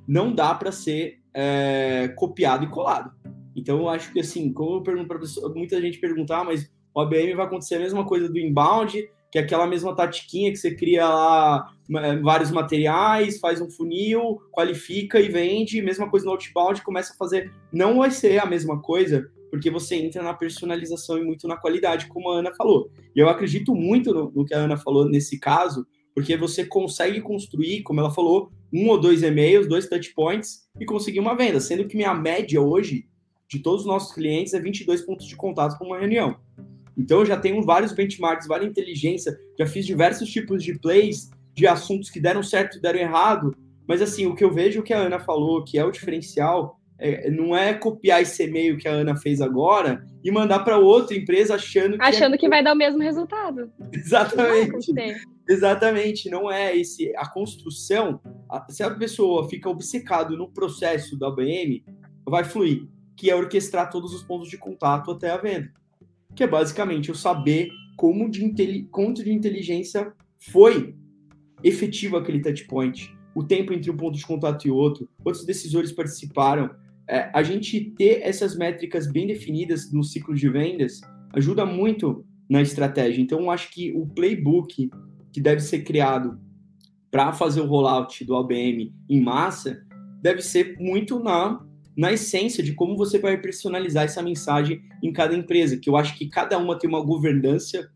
não 0.09 0.35
dá 0.35 0.55
para 0.55 0.73
ser 0.73 1.21
é, 1.35 2.09
copiado 2.17 2.65
e 2.65 2.69
colado. 2.69 3.13
Então, 3.55 3.79
eu 3.79 3.89
acho 3.89 4.13
que, 4.13 4.21
assim, 4.21 4.53
como 4.53 4.77
eu 4.77 4.83
pergunto 4.83 5.09
para 5.09 5.19
muita 5.55 5.81
gente 5.81 5.99
perguntar, 5.99 6.41
ah, 6.41 6.45
mas 6.45 6.71
o 6.95 7.01
ABM 7.01 7.35
vai 7.35 7.47
acontecer 7.47 7.77
a 7.77 7.81
mesma 7.81 8.05
coisa 8.07 8.29
do 8.29 8.39
inbound, 8.39 9.09
que 9.37 9.41
é 9.41 9.43
aquela 9.43 9.67
mesma 9.67 9.95
tatiquinha 9.95 10.51
que 10.51 10.57
você 10.57 10.75
cria 10.75 11.07
lá 11.07 11.71
é, 11.95 12.17
vários 12.17 12.51
materiais, 12.51 13.39
faz 13.39 13.61
um 13.61 13.69
funil, 13.69 14.41
qualifica 14.51 15.21
e 15.21 15.29
vende, 15.29 15.83
mesma 15.83 16.09
coisa 16.09 16.25
no 16.25 16.33
outbound, 16.33 16.83
começa 16.83 17.13
a 17.13 17.17
fazer. 17.17 17.53
Não 17.71 17.99
vai 17.99 18.11
ser 18.11 18.39
a 18.39 18.47
mesma 18.47 18.81
coisa, 18.81 19.31
porque 19.51 19.71
você 19.71 19.97
entra 19.97 20.23
na 20.23 20.33
personalização 20.33 21.19
e 21.19 21.25
muito 21.25 21.47
na 21.47 21.55
qualidade, 21.55 22.07
como 22.07 22.31
a 22.31 22.39
Ana 22.39 22.55
falou. 22.55 22.91
E 23.15 23.21
eu 23.21 23.29
acredito 23.29 23.75
muito 23.75 24.15
no, 24.15 24.33
no 24.35 24.45
que 24.47 24.55
a 24.55 24.59
Ana 24.59 24.79
falou 24.79 25.07
nesse 25.07 25.39
caso, 25.39 25.87
porque 26.15 26.35
você 26.35 26.65
consegue 26.65 27.21
construir, 27.21 27.83
como 27.83 28.01
ela 28.01 28.11
falou, 28.11 28.51
um 28.73 28.89
ou 28.89 28.99
dois 28.99 29.23
e-mails, 29.23 29.69
dois 29.69 29.87
touch 29.87 30.15
points 30.15 30.67
e 30.81 30.87
conseguir 30.87 31.21
uma 31.21 31.37
venda, 31.37 31.61
sendo 31.61 31.87
que 31.87 31.95
minha 31.95 32.15
média 32.15 32.59
hoje 32.59 33.05
de 33.47 33.59
todos 33.59 33.83
os 33.83 33.87
nossos 33.87 34.15
clientes 34.15 34.55
é 34.55 34.61
22 34.61 35.03
pontos 35.03 35.27
de 35.27 35.37
contato 35.37 35.77
com 35.77 35.85
uma 35.85 35.99
reunião. 35.99 36.39
Então 36.97 37.21
eu 37.21 37.27
já 37.27 37.37
tenho 37.37 37.63
vários 37.63 37.93
benchmarks, 37.93 38.47
várias 38.47 38.71
inteligência, 38.71 39.39
já 39.59 39.67
fiz 39.67 39.85
diversos 39.85 40.31
tipos 40.31 40.63
de 40.63 40.79
plays 40.79 41.31
de 41.55 41.67
assuntos 41.67 42.11
que 42.11 42.21
deram 42.21 42.43
certo, 42.43 42.81
deram 42.81 42.99
errado, 42.99 43.57
mas 43.87 44.03
assim, 44.03 44.27
o 44.27 44.35
que 44.35 44.45
eu 44.45 44.53
vejo 44.53 44.83
que 44.83 44.93
a 44.93 44.99
Ana 44.99 45.19
falou, 45.19 45.65
que 45.65 45.79
é 45.79 45.85
o 45.85 45.91
diferencial, 45.91 46.79
é, 46.99 47.31
não 47.31 47.55
é 47.57 47.75
copiar 47.75 48.23
esse 48.23 48.43
e-mail 48.45 48.79
que 48.79 48.89
a 48.89 48.93
Ana 48.93 49.15
fez 49.17 49.41
agora 49.41 50.05
e 50.25 50.31
mandar 50.31 50.61
para 50.61 50.79
outra 50.79 51.17
empresa 51.17 51.55
achando 51.55 51.99
que 51.99 52.03
achando 52.03 52.35
é... 52.35 52.39
que 52.39 52.49
vai 52.49 52.65
dar 52.65 52.73
o 52.73 52.77
mesmo 52.77 53.03
resultado. 53.03 53.71
Exatamente. 53.93 54.93
Não 54.93 55.37
Exatamente, 55.49 56.29
não 56.29 56.51
é 56.51 56.77
esse 56.77 57.15
a 57.17 57.29
construção. 57.29 58.21
A, 58.51 58.67
se 58.69 58.83
a 58.83 58.91
pessoa 58.91 59.49
fica 59.49 59.69
obcecado 59.69 60.37
no 60.37 60.51
processo 60.51 61.17
da 61.17 61.29
ABM, 61.29 61.85
vai 62.27 62.43
fluir, 62.43 62.89
que 63.17 63.31
é 63.31 63.37
orquestrar 63.37 63.91
todos 63.91 64.13
os 64.13 64.25
pontos 64.25 64.49
de 64.49 64.59
contato 64.59 65.13
até 65.13 65.31
a 65.31 65.37
venda. 65.37 65.71
Que 66.37 66.45
é 66.45 66.47
basicamente 66.47 67.09
eu 67.09 67.15
saber 67.15 67.71
como 67.97 68.31
de, 68.31 68.87
quanto 68.91 69.25
de 69.25 69.33
inteligência 69.33 70.13
foi 70.39 70.95
efetivo 71.65 72.17
aquele 72.17 72.41
touch 72.41 72.65
point, 72.67 73.13
o 73.35 73.43
tempo 73.43 73.73
entre 73.73 73.91
um 73.91 73.97
ponto 73.97 74.17
de 74.17 74.25
contato 74.25 74.67
e 74.67 74.71
outro, 74.71 75.09
quantos 75.23 75.45
decisores 75.45 75.91
participaram, 75.91 76.71
é, 77.09 77.31
a 77.33 77.43
gente 77.43 77.93
ter 77.97 78.21
essas 78.23 78.57
métricas 78.57 79.11
bem 79.11 79.27
definidas 79.27 79.91
no 79.93 80.05
ciclo 80.05 80.35
de 80.35 80.49
vendas 80.49 81.01
ajuda 81.33 81.65
muito 81.65 82.25
na 82.49 82.61
estratégia. 82.63 83.21
Então, 83.21 83.41
eu 83.41 83.51
acho 83.51 83.71
que 83.71 83.93
o 83.93 84.07
playbook 84.07 84.91
que 85.33 85.41
deve 85.41 85.61
ser 85.61 85.83
criado 85.83 86.41
para 87.11 87.33
fazer 87.33 87.61
o 87.61 87.67
rollout 87.67 88.25
do 88.25 88.37
ABM 88.37 88.93
em 89.09 89.21
massa 89.21 89.83
deve 90.23 90.43
ser 90.43 90.77
muito 90.79 91.19
na, 91.19 91.65
na 91.97 92.13
essência 92.13 92.63
de 92.63 92.75
como 92.75 92.97
você 92.97 93.19
vai 93.19 93.39
personalizar 93.39 94.05
essa 94.05 94.23
mensagem 94.23 94.83
em 95.03 95.13
cada 95.13 95.35
empresa, 95.35 95.79
que 95.79 95.89
eu 95.89 95.97
acho 95.97 96.17
que 96.17 96.29
cada 96.29 96.59
uma 96.59 96.79
tem 96.79 96.89
uma 96.89 97.03
governança 97.03 97.91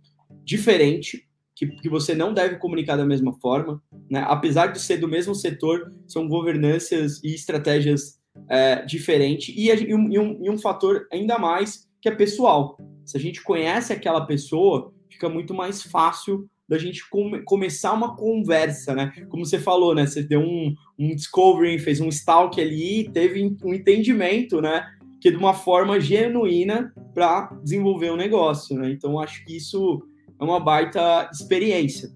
diferente, 0.45 1.29
que, 1.55 1.67
que 1.67 1.89
você 1.89 2.15
não 2.15 2.33
deve 2.33 2.57
comunicar 2.57 2.97
da 2.97 3.05
mesma 3.05 3.35
forma, 3.35 3.83
né? 4.11 4.25
apesar 4.27 4.69
de 4.69 4.81
ser 4.81 4.97
do 4.97 5.07
mesmo 5.07 5.35
setor, 5.35 5.93
são 6.07 6.27
governanças 6.27 7.23
e 7.23 7.35
estratégias 7.35 8.19
é, 8.49 8.85
diferente 8.87 9.53
e, 9.55 9.69
e, 9.69 9.95
um, 9.95 10.11
e, 10.11 10.19
um, 10.19 10.45
e 10.45 10.51
um 10.51 10.57
fator 10.57 11.07
ainda 11.13 11.39
mais 11.39 11.89
que 12.01 12.09
é 12.09 12.15
pessoal. 12.15 12.79
Se 13.05 13.17
a 13.17 13.21
gente 13.21 13.43
conhece 13.43 13.93
aquela 13.93 14.25
pessoa, 14.25 14.95
fica 15.11 15.29
muito 15.29 15.53
mais 15.53 15.83
fácil 15.83 16.49
da 16.71 16.79
gente 16.79 17.03
come, 17.11 17.43
começar 17.43 17.93
uma 17.93 18.15
conversa, 18.15 18.95
né? 18.95 19.13
Como 19.29 19.45
você 19.45 19.59
falou, 19.59 19.93
né? 19.93 20.07
Você 20.07 20.23
deu 20.23 20.41
um, 20.41 20.73
um 20.97 21.17
discovery, 21.17 21.81
fez 21.81 22.01
um 22.01 22.09
stalk 22.09 22.61
ali, 22.61 23.11
teve 23.13 23.57
um 23.65 23.75
entendimento, 23.75 24.63
né? 24.63 24.87
Que 25.21 25.33
de 25.33 25.37
uma 25.37 25.53
forma 25.53 25.99
genuína 25.99 26.95
para 27.13 27.51
desenvolver 27.65 28.13
um 28.13 28.17
negócio, 28.17 28.79
né? 28.79 28.89
Então, 28.89 29.19
acho 29.19 29.45
que 29.45 29.57
isso 29.57 30.01
é 30.41 30.45
uma 30.45 30.61
baita 30.61 31.29
experiência, 31.33 32.09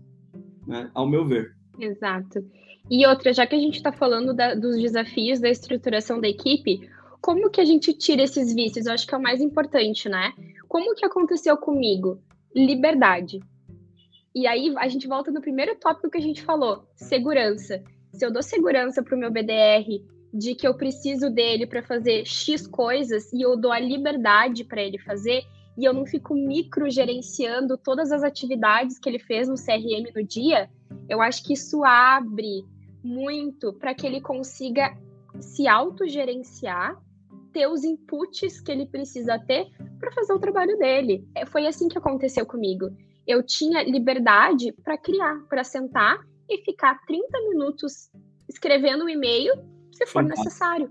né? 0.69 0.89
Ao 0.95 1.11
meu 1.11 1.27
ver. 1.27 1.53
Exato. 1.77 2.39
E 2.89 3.05
outra, 3.09 3.33
já 3.33 3.49
que 3.49 3.57
a 3.57 3.59
gente 3.59 3.75
está 3.75 3.91
falando 3.91 4.33
da, 4.33 4.55
dos 4.55 4.81
desafios 4.81 5.41
da 5.41 5.51
estruturação 5.51 6.21
da 6.21 6.29
equipe, 6.29 6.89
como 7.21 7.51
que 7.51 7.61
a 7.61 7.65
gente 7.65 7.93
tira 7.93 8.23
esses 8.23 8.55
vícios? 8.55 8.87
Eu 8.87 8.93
acho 8.93 9.05
que 9.05 9.15
é 9.17 9.19
o 9.19 9.23
mais 9.23 9.41
importante, 9.41 10.09
né? 10.09 10.33
Como 10.69 10.95
que 10.95 11.05
aconteceu 11.05 11.57
comigo? 11.57 12.21
Liberdade. 12.55 13.41
E 14.35 14.47
aí 14.47 14.75
a 14.79 14.89
gente 14.89 15.07
volta 15.07 15.31
no 15.31 15.41
primeiro 15.41 15.77
tópico 15.77 16.11
que 16.11 16.19
a 16.19 16.23
gente 16.23 16.43
falou, 16.43 16.89
segurança. 16.97 17.83
Se 18.13 18.25
eu 18.25 18.33
dou 18.33 18.43
segurança 18.43 19.03
para 19.03 19.15
o 19.15 19.19
meu 19.19 19.31
BDR 19.31 20.03
de 20.33 20.55
que 20.57 20.67
eu 20.67 20.75
preciso 20.75 21.31
dele 21.31 21.67
para 21.67 21.83
fazer 21.83 22.27
X 22.27 22.67
coisas 22.67 23.33
e 23.33 23.43
eu 23.43 23.57
dou 23.57 23.71
a 23.71 23.79
liberdade 23.79 24.65
para 24.65 24.83
ele 24.83 24.99
fazer, 24.99 25.45
e 25.77 25.85
eu 25.85 25.93
não 25.93 26.05
fico 26.05 26.35
micro 26.35 26.91
gerenciando 26.91 27.77
todas 27.77 28.11
as 28.13 28.23
atividades 28.23 28.99
que 28.99 29.09
ele 29.09 29.19
fez 29.19 29.49
no 29.49 29.55
CRM 29.55 30.13
no 30.15 30.25
dia, 30.25 30.69
eu 31.09 31.21
acho 31.21 31.45
que 31.45 31.53
isso 31.53 31.85
abre 31.85 32.65
muito 33.03 33.73
para 33.73 33.95
que 33.95 34.07
ele 34.07 34.21
consiga 34.21 34.97
se 35.41 35.69
autogerenciar, 35.69 37.01
ter 37.53 37.69
os 37.69 37.85
inputs 37.85 38.61
que 38.61 38.73
ele 38.73 38.87
precisa 38.87 39.39
ter 39.39 39.69
para 39.99 40.13
fazer 40.13 40.33
o 40.33 40.39
trabalho 40.39 40.77
dele. 40.79 41.27
É, 41.35 41.45
foi 41.45 41.67
assim 41.67 41.89
que 41.89 41.99
aconteceu 41.99 42.47
comigo. 42.47 42.91
Eu 43.27 43.43
tinha 43.43 43.83
liberdade 43.83 44.73
para 44.85 44.99
criar, 44.99 45.41
para 45.49 45.65
sentar 45.65 46.19
e 46.49 46.63
ficar 46.65 47.01
30 47.07 47.27
minutos 47.49 48.11
escrevendo 48.49 49.05
um 49.05 49.09
e-mail, 49.09 49.55
se 49.93 50.07
for 50.07 50.23
necessário 50.23 50.91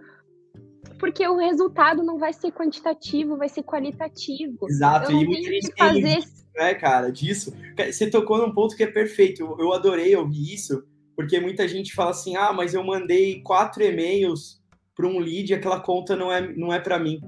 porque 1.04 1.28
o 1.28 1.36
resultado 1.36 2.02
não 2.02 2.18
vai 2.18 2.32
ser 2.32 2.54
quantitativo, 2.54 3.36
vai 3.36 3.50
ser 3.50 3.62
qualitativo. 3.62 4.58
Exato, 4.70 5.12
eu 5.12 5.20
e 5.20 5.26
muita 5.26 5.50
gente 5.52 5.74
fazer... 5.78 6.20
né, 6.56 6.74
cara, 6.76 7.12
disso. 7.12 7.54
Você 7.78 8.10
tocou 8.10 8.38
num 8.38 8.54
ponto 8.54 8.74
que 8.74 8.84
é 8.84 8.88
perfeito. 8.88 9.44
Eu 9.60 9.74
adorei 9.74 10.16
ouvir 10.16 10.54
isso, 10.54 10.82
porque 11.14 11.42
muita 11.42 11.68
gente 11.68 11.94
fala 11.94 12.12
assim: 12.12 12.38
ah, 12.38 12.54
mas 12.54 12.74
eu 12.74 12.82
mandei 12.86 13.42
quatro 13.42 13.84
e-mails 13.84 14.64
para 14.96 15.06
um 15.06 15.20
lead 15.20 15.52
e 15.52 15.56
aquela 15.56 15.82
conta 15.82 16.16
não 16.16 16.32
é, 16.32 16.54
não 16.56 16.72
é 16.72 16.80
para 16.80 16.98
mim. 16.98 17.22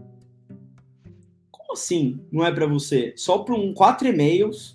Como 1.52 1.74
assim 1.74 2.26
não 2.32 2.46
é 2.46 2.54
para 2.54 2.68
você? 2.68 3.14
Só 3.18 3.40
para 3.40 3.56
um 3.56 3.74
quatro 3.74 4.08
e-mails 4.08 4.75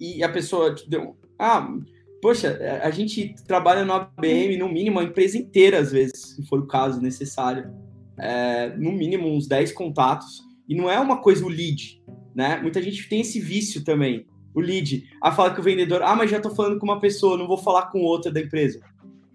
e 0.00 0.24
a 0.24 0.28
pessoa 0.28 0.74
te 0.74 0.88
deu. 0.88 1.16
Ah, 1.38 1.68
poxa, 2.22 2.58
a 2.82 2.90
gente 2.90 3.34
trabalha 3.46 3.84
no 3.84 3.92
ABM, 3.92 4.56
no 4.56 4.68
mínimo, 4.68 4.98
a 4.98 5.04
empresa 5.04 5.36
inteira, 5.36 5.78
às 5.78 5.92
vezes, 5.92 6.36
se 6.36 6.46
for 6.46 6.58
o 6.60 6.66
caso 6.66 7.00
necessário 7.00 7.70
é, 8.18 8.74
no 8.76 8.92
mínimo 8.92 9.28
uns 9.28 9.46
10 9.46 9.72
contatos, 9.72 10.42
e 10.68 10.74
não 10.74 10.90
é 10.90 10.98
uma 10.98 11.20
coisa 11.20 11.44
o 11.44 11.48
lead, 11.48 12.00
né? 12.34 12.60
Muita 12.62 12.80
gente 12.80 13.08
tem 13.08 13.20
esse 13.20 13.40
vício 13.40 13.84
também, 13.84 14.26
o 14.54 14.60
lead. 14.60 15.04
Ah, 15.22 15.32
fala 15.32 15.52
que 15.52 15.60
o 15.60 15.64
vendedor, 15.64 16.02
ah, 16.02 16.14
mas 16.14 16.30
já 16.30 16.40
tô 16.40 16.50
falando 16.50 16.78
com 16.78 16.86
uma 16.86 17.00
pessoa, 17.00 17.36
não 17.36 17.46
vou 17.46 17.58
falar 17.58 17.86
com 17.90 18.00
outra 18.02 18.30
da 18.30 18.40
empresa. 18.40 18.80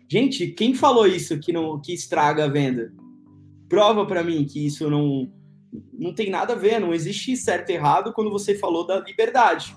Gente, 0.08 0.48
quem 0.48 0.74
falou 0.74 1.08
isso 1.08 1.40
que 1.40 1.52
não 1.52 1.80
que 1.82 1.94
estraga 1.94 2.46
a 2.46 2.48
venda? 2.48 2.94
Prova 3.68 4.06
para 4.06 4.24
mim 4.24 4.46
que 4.46 4.66
isso 4.66 4.90
não 4.90 5.32
não 5.92 6.14
tem 6.14 6.30
nada 6.30 6.54
a 6.54 6.56
ver, 6.56 6.80
não 6.80 6.94
existe 6.94 7.36
certo 7.36 7.70
e 7.70 7.74
errado 7.74 8.14
quando 8.14 8.32
você 8.32 8.56
falou 8.56 8.88
da 8.88 9.00
liberdade, 9.02 9.76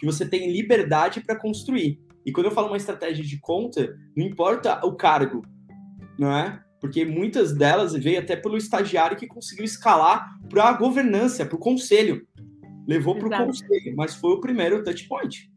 que 0.00 0.06
você 0.06 0.26
tem 0.26 0.50
liberdade 0.50 1.20
para 1.20 1.38
construir. 1.38 2.00
E 2.26 2.32
quando 2.32 2.46
eu 2.46 2.52
falo 2.52 2.68
uma 2.68 2.76
estratégia 2.76 3.24
de 3.24 3.38
conta, 3.38 3.94
não 4.16 4.26
importa 4.26 4.84
o 4.84 4.96
cargo, 4.96 5.42
não 6.18 6.34
é? 6.34 6.60
porque 6.80 7.04
muitas 7.04 7.52
delas 7.52 7.92
veio 7.92 8.18
até 8.18 8.34
pelo 8.34 8.56
estagiário 8.56 9.16
que 9.16 9.26
conseguiu 9.26 9.64
escalar 9.64 10.38
para 10.48 10.64
a 10.64 10.72
governança, 10.72 11.44
para 11.44 11.56
o 11.56 11.60
conselho. 11.60 12.26
Levou 12.88 13.14
para 13.16 13.28
o 13.28 13.46
conselho, 13.46 13.94
mas 13.94 14.14
foi 14.14 14.32
o 14.32 14.40
primeiro 14.40 14.82
touch 14.82 15.06
point. 15.06 15.52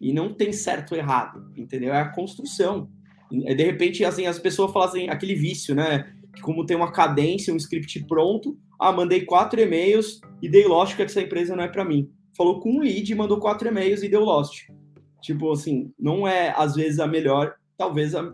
E 0.00 0.12
não 0.12 0.32
tem 0.32 0.52
certo 0.52 0.92
ou 0.92 0.98
errado, 0.98 1.52
entendeu? 1.56 1.92
É 1.92 2.00
a 2.00 2.08
construção. 2.08 2.88
De 3.30 3.64
repente, 3.64 4.04
assim, 4.04 4.26
as 4.26 4.38
pessoas 4.38 4.72
fazem 4.72 5.10
aquele 5.10 5.34
vício, 5.34 5.74
né? 5.74 6.14
Que 6.34 6.40
como 6.40 6.64
tem 6.64 6.76
uma 6.76 6.92
cadência, 6.92 7.52
um 7.52 7.56
script 7.56 8.06
pronto, 8.06 8.56
ah, 8.80 8.92
mandei 8.92 9.24
quatro 9.24 9.60
e-mails 9.60 10.20
e 10.40 10.48
dei 10.48 10.66
lost 10.66 10.96
que 10.96 11.02
essa 11.02 11.20
empresa 11.20 11.56
não 11.56 11.64
é 11.64 11.68
para 11.68 11.84
mim. 11.84 12.10
Falou 12.36 12.60
com 12.60 12.70
um 12.70 12.80
lead, 12.80 13.14
mandou 13.14 13.38
quatro 13.38 13.68
e-mails 13.68 14.02
e 14.02 14.08
deu 14.08 14.24
lost. 14.24 14.68
Tipo 15.20 15.52
assim, 15.52 15.92
não 15.98 16.26
é 16.26 16.52
às 16.56 16.74
vezes 16.74 16.98
a 16.98 17.06
melhor, 17.06 17.54
talvez 17.76 18.14
a, 18.14 18.32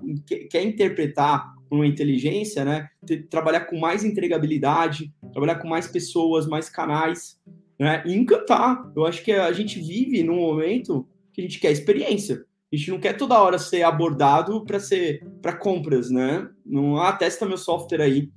quer 0.50 0.62
interpretar 0.62 1.52
uma 1.70 1.86
inteligência, 1.86 2.64
né? 2.64 2.88
Trabalhar 3.28 3.60
com 3.66 3.78
mais 3.78 4.04
entregabilidade, 4.04 5.12
trabalhar 5.32 5.56
com 5.56 5.68
mais 5.68 5.86
pessoas, 5.86 6.46
mais 6.46 6.68
canais, 6.68 7.38
né? 7.78 8.02
E 8.06 8.14
encantar. 8.14 8.90
Eu 8.96 9.04
acho 9.04 9.22
que 9.22 9.32
a 9.32 9.52
gente 9.52 9.78
vive 9.78 10.22
num 10.22 10.36
momento 10.36 11.06
que 11.32 11.40
a 11.40 11.44
gente 11.44 11.60
quer 11.60 11.70
experiência. 11.70 12.44
A 12.72 12.76
gente 12.76 12.90
não 12.90 12.98
quer 12.98 13.16
toda 13.16 13.40
hora 13.40 13.58
ser 13.58 13.82
abordado 13.82 14.64
para 14.64 14.80
ser 14.80 15.26
para 15.40 15.56
compras, 15.56 16.10
né? 16.10 16.48
Não 16.64 16.98
ah, 16.98 17.12
testa 17.12 17.46
meu 17.46 17.58
software 17.58 18.02
aí. 18.02 18.30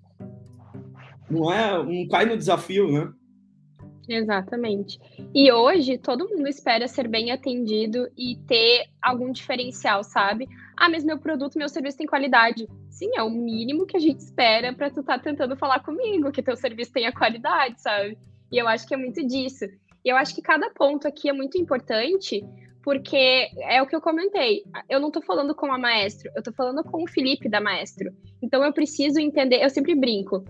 Não 1.29 1.51
é, 1.51 1.83
não 1.83 2.07
cai 2.07 2.25
no 2.25 2.37
desafio, 2.37 2.91
né? 2.91 3.11
Exatamente. 4.13 4.99
E 5.33 5.51
hoje 5.51 5.97
todo 5.97 6.27
mundo 6.27 6.47
espera 6.49 6.87
ser 6.87 7.07
bem 7.07 7.31
atendido 7.31 8.09
e 8.17 8.35
ter 8.45 8.87
algum 9.01 9.31
diferencial, 9.31 10.03
sabe? 10.03 10.49
Ah, 10.75 10.89
mas 10.89 11.03
meu 11.03 11.17
produto, 11.17 11.57
meu 11.57 11.69
serviço 11.69 11.97
tem 11.97 12.05
qualidade. 12.05 12.67
Sim, 12.89 13.09
é 13.15 13.23
o 13.23 13.29
mínimo 13.29 13.85
que 13.85 13.95
a 13.95 13.99
gente 13.99 14.19
espera 14.19 14.73
para 14.73 14.89
tu 14.89 14.99
estar 14.99 15.17
tá 15.17 15.23
tentando 15.23 15.55
falar 15.55 15.79
comigo, 15.79 16.31
que 16.31 16.43
teu 16.43 16.57
serviço 16.57 16.91
tenha 16.91 17.11
qualidade, 17.11 17.81
sabe? 17.81 18.17
E 18.51 18.57
eu 18.57 18.67
acho 18.67 18.85
que 18.85 18.93
é 18.93 18.97
muito 18.97 19.25
disso. 19.25 19.65
E 20.03 20.09
eu 20.09 20.17
acho 20.17 20.35
que 20.35 20.41
cada 20.41 20.69
ponto 20.71 21.07
aqui 21.07 21.29
é 21.29 21.33
muito 21.33 21.57
importante, 21.57 22.43
porque 22.83 23.47
é 23.61 23.81
o 23.81 23.87
que 23.87 23.95
eu 23.95 24.01
comentei. 24.01 24.63
Eu 24.89 24.99
não 24.99 25.07
estou 25.07 25.21
falando 25.21 25.55
com 25.55 25.71
a 25.71 25.77
maestro, 25.77 26.29
eu 26.35 26.39
estou 26.39 26.53
falando 26.53 26.83
com 26.83 27.03
o 27.03 27.07
Felipe 27.07 27.47
da 27.47 27.61
maestro. 27.61 28.11
Então 28.41 28.61
eu 28.61 28.73
preciso 28.73 29.19
entender, 29.19 29.63
eu 29.63 29.69
sempre 29.69 29.95
brinco 29.95 30.43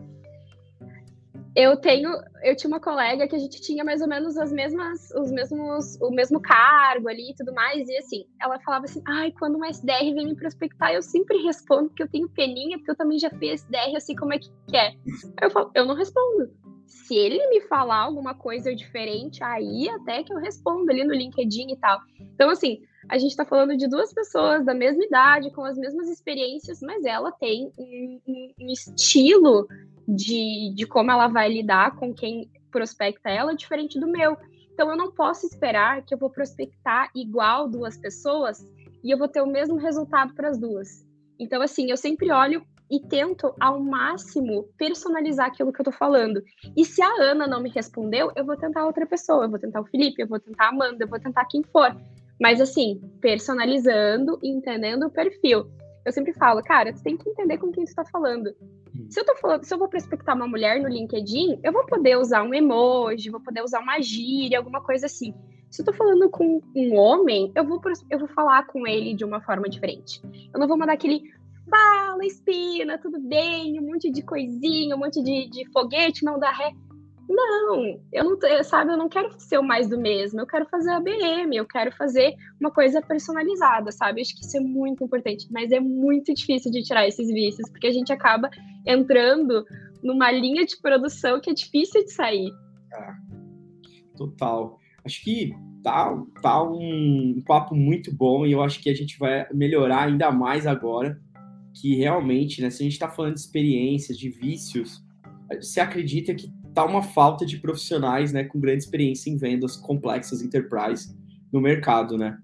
eu 1.56 1.76
tenho, 1.78 2.10
eu 2.44 2.56
tinha 2.56 2.70
uma 2.70 2.80
colega 2.80 3.28
que 3.28 3.36
a 3.36 3.40
gente 3.40 3.62
tinha 3.62 3.84
mais 3.84 4.02
ou 4.02 4.08
menos 4.08 4.38
as 4.38 4.52
mesmas, 4.52 5.12
os 5.12 5.32
mesmos, 5.32 6.00
o 6.02 6.10
mesmo 6.10 6.42
cargo 6.42 7.10
ali 7.10 7.32
e 7.32 7.36
tudo 7.36 7.54
mais, 7.54 7.88
e 7.90 7.98
assim, 7.98 8.26
ela 8.42 8.60
falava 8.60 8.86
assim, 8.86 9.02
ai, 9.06 9.32
quando 9.32 9.56
uma 9.56 9.70
SDR 9.70 10.14
vem 10.14 10.28
me 10.28 10.36
prospectar, 10.36 10.94
eu 10.94 11.02
sempre 11.02 11.38
respondo 11.44 11.90
que 11.90 12.02
eu 12.02 12.08
tenho 12.08 12.30
peninha, 12.30 12.78
porque 12.78 12.92
eu 12.92 12.96
também 12.96 13.20
já 13.20 13.30
fiz 13.32 13.62
SDR, 13.64 14.00
sei 14.00 14.16
como 14.16 14.34
é 14.34 14.40
que 14.40 14.50
é. 14.74 14.94
eu 15.42 15.52
falo, 15.52 15.72
eu 15.76 15.86
não 15.86 15.96
respondo. 15.96 16.50
Se 16.92 17.16
ele 17.16 17.48
me 17.48 17.62
falar 17.62 18.00
alguma 18.00 18.36
coisa 18.36 18.76
diferente, 18.76 19.42
aí 19.42 19.88
até 19.90 20.24
que 20.24 20.34
eu 20.34 20.38
respondo 20.38 20.92
ali 20.92 21.06
no 21.06 21.14
LinkedIn 21.14 21.72
e 21.72 21.78
tal. 21.78 22.00
Então, 22.20 22.50
assim, 22.50 22.82
a 23.10 23.18
gente 23.18 23.32
está 23.32 23.46
falando 23.46 23.78
de 23.78 23.88
duas 23.88 24.14
pessoas 24.14 24.66
da 24.66 24.74
mesma 24.74 25.04
idade, 25.04 25.52
com 25.52 25.64
as 25.64 25.78
mesmas 25.78 26.10
experiências, 26.10 26.82
mas 26.82 27.06
ela 27.06 27.32
tem 27.32 27.72
um, 27.78 28.20
um, 28.28 28.54
um 28.60 28.68
estilo 28.68 29.68
de, 30.06 30.74
de 30.76 30.86
como 30.86 31.12
ela 31.12 31.30
vai 31.30 31.50
lidar 31.50 31.96
com 31.96 32.14
quem 32.14 32.52
prospecta 32.70 33.30
ela 33.30 33.56
diferente 33.56 33.98
do 33.98 34.08
meu. 34.08 34.36
Então 34.74 34.90
eu 34.90 34.98
não 34.98 35.12
posso 35.12 35.46
esperar 35.46 36.04
que 36.04 36.14
eu 36.14 36.18
vou 36.18 36.30
prospectar 36.30 37.10
igual 37.16 37.70
duas 37.70 37.98
pessoas 37.98 38.66
e 39.02 39.12
eu 39.12 39.18
vou 39.18 39.30
ter 39.30 39.42
o 39.42 39.48
mesmo 39.48 39.78
resultado 39.78 40.34
para 40.34 40.50
as 40.50 40.58
duas. 40.58 41.06
Então 41.40 41.62
assim, 41.62 41.90
eu 41.90 41.98
sempre 41.98 42.32
olho 42.32 42.66
e 42.92 43.00
tento 43.00 43.56
ao 43.58 43.80
máximo 43.80 44.68
personalizar 44.78 45.48
aquilo 45.48 45.72
que 45.72 45.80
eu 45.80 45.86
tô 45.86 45.92
falando. 45.94 46.44
E 46.76 46.84
se 46.84 47.02
a 47.02 47.10
Ana 47.22 47.48
não 47.48 47.62
me 47.62 47.70
respondeu, 47.70 48.32
eu 48.36 48.46
vou 48.46 48.58
tentar 48.58 48.86
outra 48.86 49.06
pessoa, 49.06 49.46
eu 49.46 49.50
vou 49.50 49.58
tentar 49.58 49.80
o 49.80 49.86
Felipe, 49.86 50.22
eu 50.22 50.28
vou 50.28 50.40
tentar 50.40 50.66
a 50.66 50.70
Amanda, 50.70 51.06
eu 51.06 51.08
vou 51.08 51.20
tentar 51.20 51.46
quem 51.46 51.64
for. 51.64 51.96
Mas 52.40 52.60
assim, 52.60 53.00
personalizando 53.22 54.38
e 54.44 54.50
entendendo 54.50 55.06
o 55.06 55.10
perfil. 55.10 55.72
Eu 56.04 56.12
sempre 56.12 56.34
falo, 56.34 56.62
cara, 56.62 56.92
tu 56.92 57.02
tem 57.02 57.16
que 57.16 57.30
entender 57.30 57.58
com 57.60 57.72
quem 57.72 57.86
tu 57.86 57.96
tá 57.96 58.04
falando. 58.04 58.54
Se 59.10 59.20
eu 59.20 59.26
tô 59.26 59.36
falando, 59.36 59.64
se 59.64 59.74
eu 59.74 59.78
vou 59.78 59.88
prospectar 59.88 60.36
uma 60.36 60.48
mulher 60.48 60.82
no 60.82 60.90
LinkedIn, 60.90 61.60
eu 61.64 61.72
vou 61.72 61.86
poder 61.86 62.18
usar 62.18 62.44
um 62.44 62.54
emoji, 62.54 63.30
vou 63.30 63.40
poder 63.40 63.64
usar 63.64 63.80
uma 63.80 64.02
gíria, 64.02 64.58
alguma 64.58 64.82
coisa 64.82 65.06
assim. 65.06 65.34
Se 65.70 65.82
eu 65.82 65.86
tô 65.86 65.94
falando 65.94 66.30
com 66.30 66.62
um 66.76 66.96
homem, 66.96 67.52
eu 67.56 67.64
vou, 67.64 67.80
eu 68.10 68.20
vou 68.20 68.28
falar 68.28 68.66
com 68.68 68.86
ele 68.86 69.14
de 69.14 69.24
uma 69.24 69.40
forma 69.40 69.70
diferente. 69.70 70.22
Eu 70.54 70.60
não 70.60 70.68
vou 70.68 70.78
mandar 70.78 70.94
aquele 70.94 71.32
fala, 71.70 72.26
espina, 72.26 72.98
tudo 72.98 73.20
bem, 73.20 73.80
um 73.80 73.88
monte 73.88 74.12
de 74.12 74.22
coisinha, 74.22 74.96
um 74.96 75.00
monte 75.00 75.22
de, 75.24 75.50
de 75.50 75.70
foguete, 75.72 76.24
não 76.24 76.40
dá 76.40 76.52
ré. 76.52 76.72
Não, 77.30 78.02
eu 78.12 78.24
não, 78.26 78.64
sabe, 78.64 78.92
eu 78.92 78.98
não 78.98 79.08
quero 79.08 79.30
ser 79.40 79.58
o 79.58 79.64
mais 79.64 79.88
do 79.88 79.98
mesmo, 79.98 80.42
eu 80.42 80.46
quero 80.46 80.66
fazer 80.66 80.92
a 80.92 81.00
BM, 81.00 81.56
eu 81.56 81.66
quero 81.66 81.90
fazer 81.96 82.36
uma 82.60 82.70
coisa 82.70 83.02
personalizada, 83.02 83.90
sabe? 83.92 84.20
Acho 84.20 84.36
que 84.36 84.42
isso 84.42 84.58
é 84.58 84.60
muito 84.60 85.04
importante, 85.04 85.48
mas 85.50 85.72
é 85.72 85.80
muito 85.80 86.34
difícil 86.34 86.70
de 86.72 86.84
tirar 86.84 87.08
esses 87.08 87.28
vícios, 87.30 87.70
porque 87.70 87.88
a 87.88 87.92
gente 87.92 88.12
acaba 88.12 88.50
entrando 88.86 89.66
numa 90.04 90.30
linha 90.30 90.66
de 90.66 90.76
produção 90.82 91.40
que 91.40 91.50
é 91.50 91.54
difícil 91.54 92.04
de 92.04 92.12
sair. 92.12 92.52
Ah, 92.94 93.16
total. 94.18 94.78
Acho 95.06 95.24
que 95.24 95.54
tá, 95.82 96.14
tá 96.42 96.62
um 96.62 97.42
papo 97.48 97.76
muito 97.76 98.14
bom 98.14 98.46
e 98.46 98.52
eu 98.52 98.62
acho 98.62 98.82
que 98.82 98.90
a 98.90 98.94
gente 98.94 99.18
vai 99.18 99.48
melhorar 99.54 100.04
ainda 100.04 100.32
mais 100.32 100.68
agora, 100.68 101.20
que 101.74 101.96
realmente, 101.96 102.62
né, 102.62 102.70
se 102.70 102.82
a 102.82 102.86
gente 102.86 102.94
está 102.94 103.10
falando 103.10 103.36
de 103.36 103.40
experiências, 103.40 104.18
de 104.18 104.30
vícios, 104.30 105.04
você 105.60 105.80
acredita 105.80 106.34
que 106.34 106.52
tá 106.74 106.86
uma 106.86 107.02
falta 107.02 107.46
de 107.46 107.58
profissionais, 107.58 108.32
né, 108.32 108.44
com 108.44 108.60
grande 108.60 108.84
experiência 108.84 109.30
em 109.30 109.38
vendas 109.38 109.76
complexas, 109.76 110.42
enterprise 110.42 111.16
no 111.52 111.60
mercado, 111.60 112.18
né? 112.18 112.38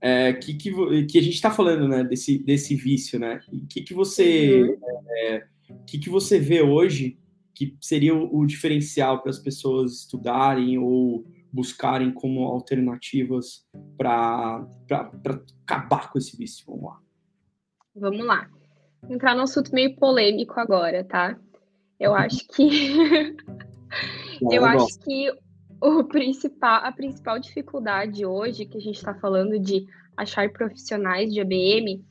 É, 0.00 0.32
que, 0.32 0.54
que, 0.54 0.72
que 1.04 1.18
a 1.18 1.22
gente 1.22 1.34
está 1.34 1.50
falando, 1.50 1.86
né, 1.86 2.02
desse, 2.02 2.38
desse 2.38 2.74
vício, 2.74 3.18
né? 3.18 3.40
O 3.52 3.66
que, 3.66 3.82
que 3.82 3.94
você 3.94 4.62
uhum. 4.62 4.78
é, 5.08 5.46
que, 5.86 5.98
que 5.98 6.10
você 6.10 6.38
vê 6.38 6.60
hoje 6.60 7.18
que 7.54 7.76
seria 7.80 8.14
o, 8.14 8.40
o 8.40 8.46
diferencial 8.46 9.20
para 9.20 9.30
as 9.30 9.38
pessoas 9.38 10.00
estudarem 10.00 10.78
ou 10.78 11.24
buscarem 11.52 12.12
como 12.12 12.44
alternativas 12.44 13.66
para 13.96 14.66
acabar 15.64 16.10
com 16.10 16.18
esse 16.18 16.36
vício? 16.36 16.64
Vamos 16.66 16.84
lá. 16.84 17.00
Vamos 17.94 18.26
lá. 18.26 18.50
Entrar 19.08 19.34
num 19.34 19.42
assunto 19.42 19.74
meio 19.74 19.96
polêmico 19.96 20.58
agora, 20.58 21.04
tá? 21.04 21.36
Eu 21.98 22.14
acho 22.14 22.46
que 22.48 23.34
eu 24.50 24.64
acho 24.64 24.98
que 25.00 25.30
o 25.80 26.04
principal, 26.04 26.84
a 26.84 26.92
principal 26.92 27.38
dificuldade 27.38 28.24
hoje 28.24 28.64
que 28.64 28.78
a 28.78 28.80
gente 28.80 28.96
está 28.96 29.14
falando 29.14 29.58
de 29.58 29.86
achar 30.16 30.50
profissionais 30.52 31.32
de 31.32 31.40
ABM 31.40 32.04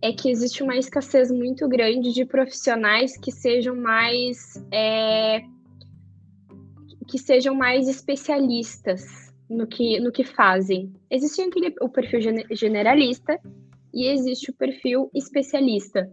é 0.00 0.12
que 0.12 0.30
existe 0.30 0.62
uma 0.62 0.76
escassez 0.76 1.30
muito 1.30 1.68
grande 1.68 2.12
de 2.12 2.24
profissionais 2.24 3.16
que 3.16 3.30
sejam 3.30 3.76
mais 3.76 4.54
é, 4.72 5.42
que 7.08 7.18
sejam 7.18 7.54
mais 7.54 7.88
especialistas 7.88 9.32
no 9.48 9.66
que, 9.66 10.00
no 10.00 10.10
que 10.10 10.24
fazem. 10.24 10.92
Existe 11.10 11.42
aquele, 11.42 11.74
o 11.80 11.88
perfil 11.88 12.20
generalista 12.50 13.38
e 13.92 14.08
existe 14.08 14.50
o 14.50 14.54
perfil 14.54 15.10
especialista. 15.14 16.10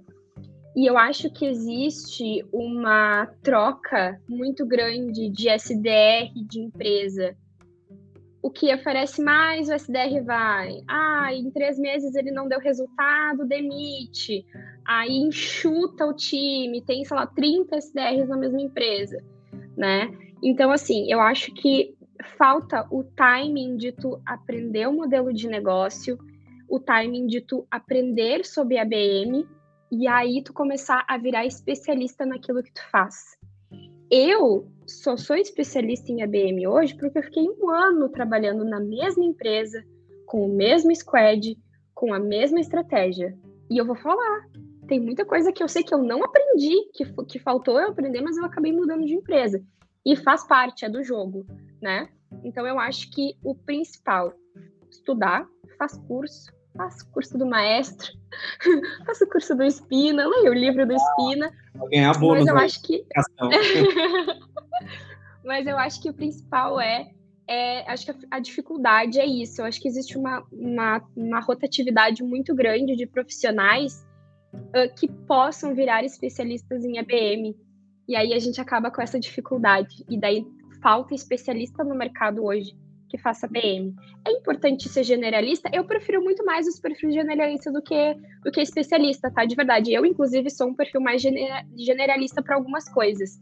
E 0.75 0.85
eu 0.85 0.97
acho 0.97 1.29
que 1.31 1.45
existe 1.45 2.45
uma 2.53 3.25
troca 3.41 4.21
muito 4.29 4.65
grande 4.65 5.29
de 5.29 5.49
SDR 5.49 6.31
de 6.47 6.59
empresa. 6.59 7.35
O 8.41 8.49
que 8.49 8.73
oferece 8.73 9.21
mais, 9.21 9.67
o 9.67 9.73
SDR 9.73 10.23
vai. 10.23 10.81
Ah, 10.87 11.33
em 11.33 11.49
três 11.51 11.77
meses 11.77 12.15
ele 12.15 12.31
não 12.31 12.47
deu 12.47 12.59
resultado, 12.59 13.45
demite. 13.45 14.45
Aí 14.85 15.17
enxuta 15.17 16.05
o 16.05 16.13
time, 16.13 16.81
tem, 16.81 17.03
sei 17.03 17.17
lá, 17.17 17.27
30 17.27 17.75
SDRs 17.77 18.29
na 18.29 18.37
mesma 18.37 18.61
empresa, 18.61 19.21
né? 19.75 20.09
Então, 20.41 20.71
assim, 20.71 21.11
eu 21.11 21.19
acho 21.19 21.53
que 21.53 21.93
falta 22.37 22.87
o 22.89 23.03
timing 23.03 23.75
de 23.75 23.91
tu 23.91 24.21
aprender 24.25 24.87
o 24.87 24.93
modelo 24.93 25.33
de 25.33 25.47
negócio, 25.47 26.17
o 26.69 26.79
timing 26.79 27.27
de 27.27 27.41
tu 27.41 27.67
aprender 27.69 28.45
sobre 28.45 28.77
ABM 28.77 29.47
e 29.91 30.07
aí 30.07 30.43
tu 30.43 30.53
começar 30.53 31.03
a 31.07 31.17
virar 31.17 31.45
especialista 31.45 32.25
naquilo 32.25 32.61
que 32.61 32.71
tu 32.71 32.81
faz. 32.91 33.37
Eu 34.11 34.67
só 34.87 35.17
sou 35.17 35.35
especialista 35.35 36.11
em 36.11 36.21
ABM 36.21 36.67
hoje 36.67 36.95
porque 36.95 37.17
eu 37.17 37.23
fiquei 37.23 37.43
um 37.43 37.69
ano 37.69 38.09
trabalhando 38.09 38.63
na 38.63 38.79
mesma 38.79 39.23
empresa, 39.23 39.83
com 40.25 40.45
o 40.45 40.55
mesmo 40.55 40.95
squad, 40.95 41.57
com 41.93 42.13
a 42.13 42.19
mesma 42.19 42.59
estratégia. 42.59 43.35
E 43.69 43.77
eu 43.77 43.85
vou 43.85 43.95
falar, 43.95 44.47
tem 44.87 44.99
muita 44.99 45.25
coisa 45.25 45.51
que 45.51 45.61
eu 45.61 45.67
sei 45.67 45.83
que 45.83 45.93
eu 45.93 45.99
não 45.99 46.23
aprendi, 46.23 46.75
que, 46.93 47.05
que 47.25 47.39
faltou 47.39 47.79
eu 47.79 47.89
aprender, 47.89 48.21
mas 48.21 48.37
eu 48.37 48.45
acabei 48.45 48.71
mudando 48.71 49.05
de 49.05 49.13
empresa. 49.13 49.63
E 50.05 50.15
faz 50.15 50.47
parte, 50.47 50.85
é 50.85 50.89
do 50.89 51.03
jogo, 51.03 51.45
né? 51.81 52.09
Então 52.43 52.65
eu 52.65 52.79
acho 52.79 53.11
que 53.11 53.35
o 53.43 53.53
principal, 53.53 54.33
estudar, 54.89 55.47
faz 55.77 55.97
curso, 56.07 56.51
faço 56.79 57.05
curso 57.11 57.37
do 57.37 57.45
maestro, 57.45 58.13
faço 59.05 59.27
curso 59.27 59.53
do 59.53 59.63
Espina, 59.63 60.25
leio 60.25 60.51
o 60.51 60.53
livro 60.53 60.87
do 60.87 60.93
Espina. 60.93 61.51
Vou 61.75 61.89
ganhar 61.89 62.17
bônus. 62.17 62.45
Mas 62.45 62.47
eu 62.47 62.57
acho 62.57 62.81
que. 62.83 63.05
mas 65.43 65.67
eu 65.67 65.77
acho 65.77 66.01
que 66.01 66.09
o 66.09 66.13
principal 66.13 66.79
é, 66.79 67.11
é. 67.45 67.91
Acho 67.91 68.05
que 68.05 68.27
a, 68.31 68.39
dificuldade 68.39 69.19
é 69.19 69.25
isso. 69.25 69.61
Eu 69.61 69.65
acho 69.65 69.81
que 69.81 69.89
existe 69.89 70.17
uma, 70.17 70.41
uma, 70.53 71.01
uma 71.17 71.41
rotatividade 71.41 72.23
muito 72.23 72.55
grande 72.55 72.95
de 72.95 73.05
profissionais 73.05 74.07
uh, 74.53 74.95
que 74.97 75.09
possam 75.27 75.75
virar 75.75 76.05
especialistas 76.05 76.85
em 76.85 76.97
ABM. 76.97 77.57
E 78.07 78.15
aí 78.15 78.33
a 78.33 78.39
gente 78.39 78.61
acaba 78.61 78.89
com 78.89 79.01
essa 79.01 79.19
dificuldade. 79.19 80.05
E 80.09 80.17
daí 80.17 80.45
falta 80.81 81.13
especialista 81.13 81.83
no 81.83 81.93
mercado 81.93 82.45
hoje 82.45 82.73
que 83.09 83.17
faça 83.17 83.47
BM. 83.47 83.93
É 84.25 84.31
importante 84.31 84.87
ser 84.87 85.03
generalista? 85.03 85.69
Eu 85.73 85.83
prefiro 85.83 86.23
muito 86.23 86.45
mais 86.45 86.67
os 86.67 86.79
perfis 86.79 87.13
generalistas 87.13 87.73
do 87.73 87.81
que, 87.81 88.15
do 88.43 88.51
que 88.51 88.61
especialista, 88.61 89.31
tá? 89.31 89.43
De 89.43 89.55
verdade. 89.55 89.91
Eu, 89.91 90.05
inclusive, 90.05 90.49
sou 90.49 90.67
um 90.67 90.75
perfil 90.75 91.01
mais 91.01 91.21
generalista 91.75 92.41
para 92.41 92.55
algumas 92.55 92.87
coisas. 92.87 93.39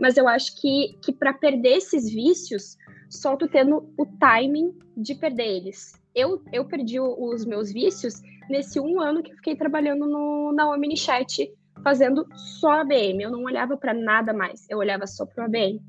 Mas 0.00 0.16
eu 0.16 0.26
acho 0.26 0.58
que, 0.60 0.98
que 1.04 1.12
para 1.12 1.34
perder 1.34 1.76
esses 1.76 2.10
vícios, 2.10 2.78
só 3.10 3.36
tu 3.36 3.46
tendo 3.46 3.92
o 3.98 4.06
timing 4.18 4.76
de 4.96 5.14
perder 5.14 5.46
eles. 5.46 5.92
Eu, 6.14 6.42
eu 6.52 6.64
perdi 6.64 6.98
os 6.98 7.44
meus 7.44 7.70
vícios 7.70 8.14
nesse 8.48 8.80
um 8.80 9.00
ano 9.00 9.22
que 9.22 9.34
fiquei 9.34 9.54
trabalhando 9.54 10.06
no, 10.08 10.52
na 10.52 10.68
OmniChat, 10.70 11.52
fazendo 11.84 12.26
só 12.34 12.80
ABM. 12.80 13.22
Eu 13.22 13.30
não 13.30 13.44
olhava 13.44 13.76
para 13.76 13.92
nada 13.92 14.32
mais, 14.32 14.66
eu 14.68 14.78
olhava 14.78 15.06
só 15.06 15.26
para 15.26 15.42
o 15.42 15.46
ABM. 15.46 15.80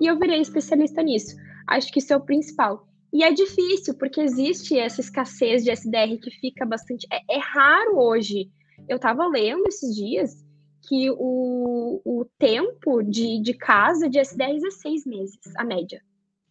E 0.00 0.06
eu 0.06 0.18
virei 0.18 0.40
especialista 0.40 1.02
nisso. 1.02 1.36
Acho 1.68 1.92
que 1.92 1.98
isso 1.98 2.12
é 2.12 2.16
o 2.16 2.24
principal. 2.24 2.88
E 3.12 3.22
é 3.24 3.32
difícil, 3.32 3.94
porque 3.94 4.20
existe 4.20 4.78
essa 4.78 5.00
escassez 5.00 5.64
de 5.64 5.70
SDR 5.70 6.18
que 6.20 6.30
fica 6.30 6.66
bastante. 6.66 7.06
É, 7.12 7.36
é 7.36 7.38
raro 7.38 7.98
hoje. 7.98 8.50
Eu 8.88 8.96
estava 8.96 9.26
lendo 9.26 9.66
esses 9.66 9.94
dias 9.94 10.46
que 10.88 11.10
o, 11.10 12.00
o 12.04 12.24
tempo 12.38 13.02
de, 13.02 13.40
de 13.42 13.54
casa 13.54 14.08
de 14.08 14.18
SDRs 14.18 14.64
é 14.64 14.70
seis 14.70 15.04
meses, 15.04 15.38
a 15.56 15.64
média. 15.64 16.00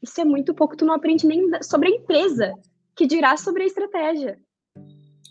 Isso 0.02 0.20
é 0.22 0.26
muito 0.26 0.54
pouco, 0.54 0.76
tu 0.76 0.86
não 0.86 0.94
aprende 0.94 1.26
nem 1.26 1.50
sobre 1.64 1.90
a 1.90 1.96
empresa, 1.96 2.54
que 2.96 3.08
dirá 3.08 3.36
sobre 3.38 3.64
a 3.64 3.66
estratégia. 3.66 4.38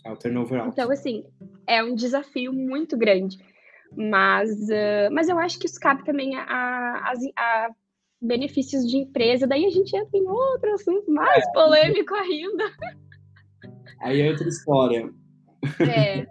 É 0.03 0.11
o 0.11 0.17
turnover 0.17 0.59
alto. 0.59 0.73
Então, 0.73 0.91
assim, 0.91 1.23
é 1.65 1.83
um 1.83 1.95
desafio 1.95 2.51
muito 2.51 2.97
grande. 2.97 3.37
Mas, 3.95 4.51
uh, 4.51 5.09
mas 5.11 5.29
eu 5.29 5.39
acho 5.39 5.57
que 5.59 5.65
isso 5.65 5.79
cabe 5.79 6.03
também 6.03 6.35
a, 6.35 6.43
a, 6.43 7.13
a 7.37 7.69
benefícios 8.21 8.85
de 8.87 8.97
empresa, 8.97 9.47
daí 9.47 9.65
a 9.65 9.69
gente 9.69 9.95
entra 9.95 10.17
em 10.17 10.27
outro 10.27 10.73
assunto 10.73 11.11
mais 11.11 11.43
é. 11.43 11.51
polêmico 11.51 12.13
ainda. 12.15 12.63
Aí 14.01 14.21
é 14.21 14.29
outra 14.29 14.47
história. 14.47 15.09
É, 15.79 16.27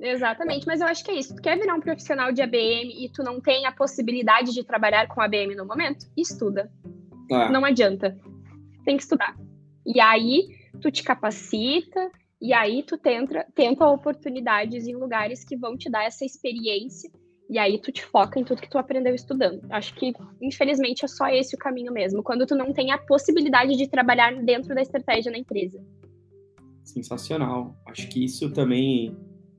exatamente. 0.00 0.66
Mas 0.66 0.80
eu 0.80 0.86
acho 0.86 1.04
que 1.04 1.10
é 1.10 1.14
isso. 1.14 1.34
Tu 1.34 1.42
quer 1.42 1.58
virar 1.58 1.74
um 1.74 1.80
profissional 1.80 2.32
de 2.32 2.42
ABM 2.42 3.04
e 3.04 3.10
tu 3.12 3.22
não 3.22 3.40
tem 3.40 3.66
a 3.66 3.72
possibilidade 3.72 4.52
de 4.52 4.64
trabalhar 4.64 5.08
com 5.08 5.20
ABM 5.20 5.54
no 5.54 5.66
momento? 5.66 6.06
Estuda. 6.16 6.70
É. 7.30 7.48
Não 7.50 7.64
adianta. 7.64 8.16
Tem 8.84 8.96
que 8.96 9.02
estudar. 9.02 9.36
E 9.86 10.00
aí 10.00 10.48
tu 10.80 10.90
te 10.90 11.02
capacita, 11.02 12.10
e 12.40 12.54
aí 12.54 12.82
tu 12.82 12.96
tenta, 12.96 13.46
tenta 13.54 13.86
oportunidades 13.86 14.86
em 14.86 14.96
lugares 14.96 15.44
que 15.44 15.56
vão 15.56 15.76
te 15.76 15.90
dar 15.90 16.04
essa 16.04 16.24
experiência 16.24 17.10
e 17.50 17.58
aí 17.58 17.80
tu 17.80 17.90
te 17.90 18.04
foca 18.04 18.38
em 18.38 18.44
tudo 18.44 18.62
que 18.62 18.70
tu 18.70 18.78
aprendeu 18.78 19.12
estudando. 19.12 19.60
Acho 19.70 19.92
que, 19.96 20.14
infelizmente, 20.40 21.04
é 21.04 21.08
só 21.08 21.26
esse 21.26 21.56
o 21.56 21.58
caminho 21.58 21.92
mesmo. 21.92 22.22
Quando 22.22 22.46
tu 22.46 22.54
não 22.54 22.72
tem 22.72 22.92
a 22.92 22.98
possibilidade 22.98 23.76
de 23.76 23.88
trabalhar 23.88 24.32
dentro 24.44 24.72
da 24.72 24.80
estratégia 24.80 25.32
na 25.32 25.38
empresa. 25.38 25.84
Sensacional. 26.84 27.74
Acho 27.86 28.08
que 28.08 28.24
isso 28.24 28.52
também, 28.52 29.16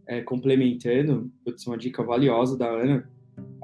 é, 0.07 0.21
complementando, 0.21 1.29
putz, 1.43 1.67
uma 1.67 1.77
dica 1.77 2.01
valiosa 2.01 2.57
da 2.57 2.69
Ana, 2.69 3.09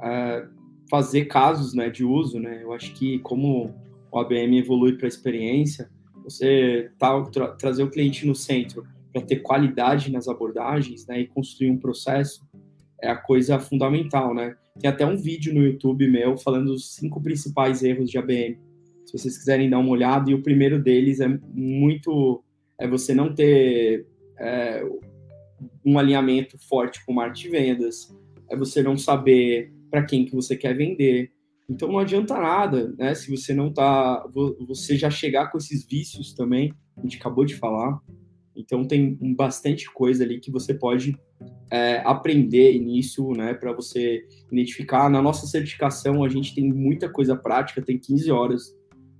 é 0.02 0.46
fazer 0.90 1.24
casos 1.24 1.72
né, 1.72 1.88
de 1.88 2.04
uso. 2.04 2.38
Né? 2.38 2.62
Eu 2.62 2.74
acho 2.74 2.92
que 2.92 3.18
como 3.20 3.74
o 4.12 4.18
ABM 4.18 4.58
evolui 4.58 4.98
para 4.98 5.06
a 5.06 5.08
experiência, 5.08 5.90
você 6.22 6.90
tá, 6.98 7.22
tra 7.30 7.48
trazer 7.52 7.82
o 7.82 7.90
cliente 7.90 8.26
no 8.26 8.34
centro 8.34 8.86
para 9.10 9.22
ter 9.22 9.36
qualidade 9.36 10.12
nas 10.12 10.28
abordagens 10.28 11.06
né, 11.06 11.20
e 11.20 11.26
construir 11.26 11.70
um 11.70 11.78
processo 11.78 12.46
é 13.00 13.08
a 13.08 13.16
coisa 13.16 13.58
fundamental, 13.58 14.34
né? 14.34 14.56
Tem 14.80 14.90
até 14.90 15.06
um 15.06 15.16
vídeo 15.16 15.54
no 15.54 15.62
YouTube 15.62 16.08
meu 16.08 16.36
falando 16.36 16.66
dos 16.66 16.94
cinco 16.94 17.20
principais 17.20 17.82
erros 17.82 18.10
de 18.10 18.18
ABM. 18.18 18.58
Se 19.04 19.12
vocês 19.12 19.38
quiserem 19.38 19.70
dar 19.70 19.78
uma 19.78 19.90
olhada, 19.90 20.30
e 20.30 20.34
o 20.34 20.42
primeiro 20.42 20.82
deles 20.82 21.20
é 21.20 21.28
muito 21.52 22.42
é 22.78 22.86
você 22.86 23.12
não 23.12 23.34
ter 23.34 24.06
é, 24.38 24.84
um 25.84 25.98
alinhamento 25.98 26.56
forte 26.58 27.04
com 27.04 27.12
marketing 27.12 27.42
de 27.42 27.50
vendas, 27.50 28.16
é 28.48 28.56
você 28.56 28.82
não 28.82 28.96
saber 28.96 29.72
para 29.90 30.04
quem 30.04 30.24
que 30.24 30.34
você 30.34 30.56
quer 30.56 30.76
vender. 30.76 31.32
Então 31.68 31.88
não 31.88 31.98
adianta 31.98 32.38
nada, 32.38 32.94
né? 32.96 33.14
Se 33.14 33.30
você 33.30 33.52
não 33.52 33.72
tá, 33.72 34.24
você 34.66 34.96
já 34.96 35.10
chegar 35.10 35.50
com 35.50 35.58
esses 35.58 35.84
vícios 35.84 36.32
também, 36.32 36.72
a 36.96 37.02
gente 37.02 37.18
acabou 37.18 37.44
de 37.44 37.56
falar. 37.56 38.00
Então 38.58 38.84
tem 38.84 39.16
bastante 39.36 39.90
coisa 39.92 40.24
ali 40.24 40.40
que 40.40 40.50
você 40.50 40.74
pode 40.74 41.16
é, 41.70 42.02
aprender 42.04 42.76
nisso, 42.80 43.30
né, 43.32 43.54
para 43.54 43.72
você 43.72 44.24
identificar. 44.50 45.08
Na 45.08 45.22
nossa 45.22 45.46
certificação, 45.46 46.24
a 46.24 46.28
gente 46.28 46.54
tem 46.54 46.70
muita 46.72 47.08
coisa 47.08 47.36
prática, 47.36 47.80
tem 47.80 47.96
15 47.96 48.32
horas 48.32 48.76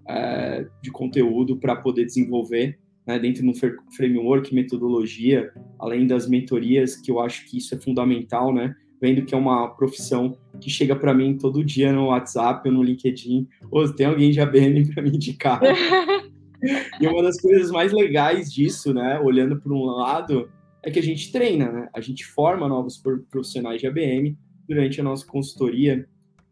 é, 0.09 0.66
de 0.82 0.91
conteúdo 0.91 1.57
para 1.57 1.76
poder 1.76 2.05
desenvolver 2.05 2.78
né, 3.07 3.18
dentro 3.18 3.43
de 3.43 3.49
um 3.49 3.55
framework, 3.95 4.53
metodologia, 4.53 5.53
além 5.78 6.07
das 6.07 6.28
mentorias, 6.28 6.97
que 6.97 7.11
eu 7.11 7.20
acho 7.20 7.49
que 7.49 7.59
isso 7.59 7.74
é 7.74 7.78
fundamental, 7.78 8.53
né, 8.53 8.74
vendo 9.01 9.24
que 9.24 9.34
é 9.34 9.39
uma 9.39 9.68
profissão 9.68 10.36
que 10.61 10.68
chega 10.68 10.97
para 10.97 11.14
mim 11.14 11.39
todo 11.39 11.64
dia 11.64 11.93
no 11.93 12.07
WhatsApp 12.07 12.68
ou 12.68 12.74
no 12.74 12.82
LinkedIn, 12.82 13.47
ou 13.70 13.89
tem 13.95 14.07
alguém 14.07 14.30
de 14.30 14.41
ABM 14.41 14.84
para 14.93 15.03
me 15.03 15.11
indicar. 15.11 15.61
e 17.00 17.06
uma 17.06 17.22
das 17.22 17.40
coisas 17.40 17.70
mais 17.70 17.92
legais 17.92 18.52
disso, 18.52 18.92
né, 18.92 19.18
olhando 19.20 19.61
por 19.61 19.72
um 19.72 19.84
lado, 19.84 20.50
é 20.82 20.90
que 20.90 20.98
a 20.98 21.02
gente 21.02 21.30
treina, 21.32 21.70
né? 21.70 21.88
A 21.94 22.00
gente 22.00 22.24
forma 22.24 22.68
novos 22.68 23.02
profissionais 23.30 23.80
de 23.80 23.86
ABM 23.86 24.36
durante 24.68 25.00
a 25.00 25.04
nossa 25.04 25.26
consultoria, 25.26 26.06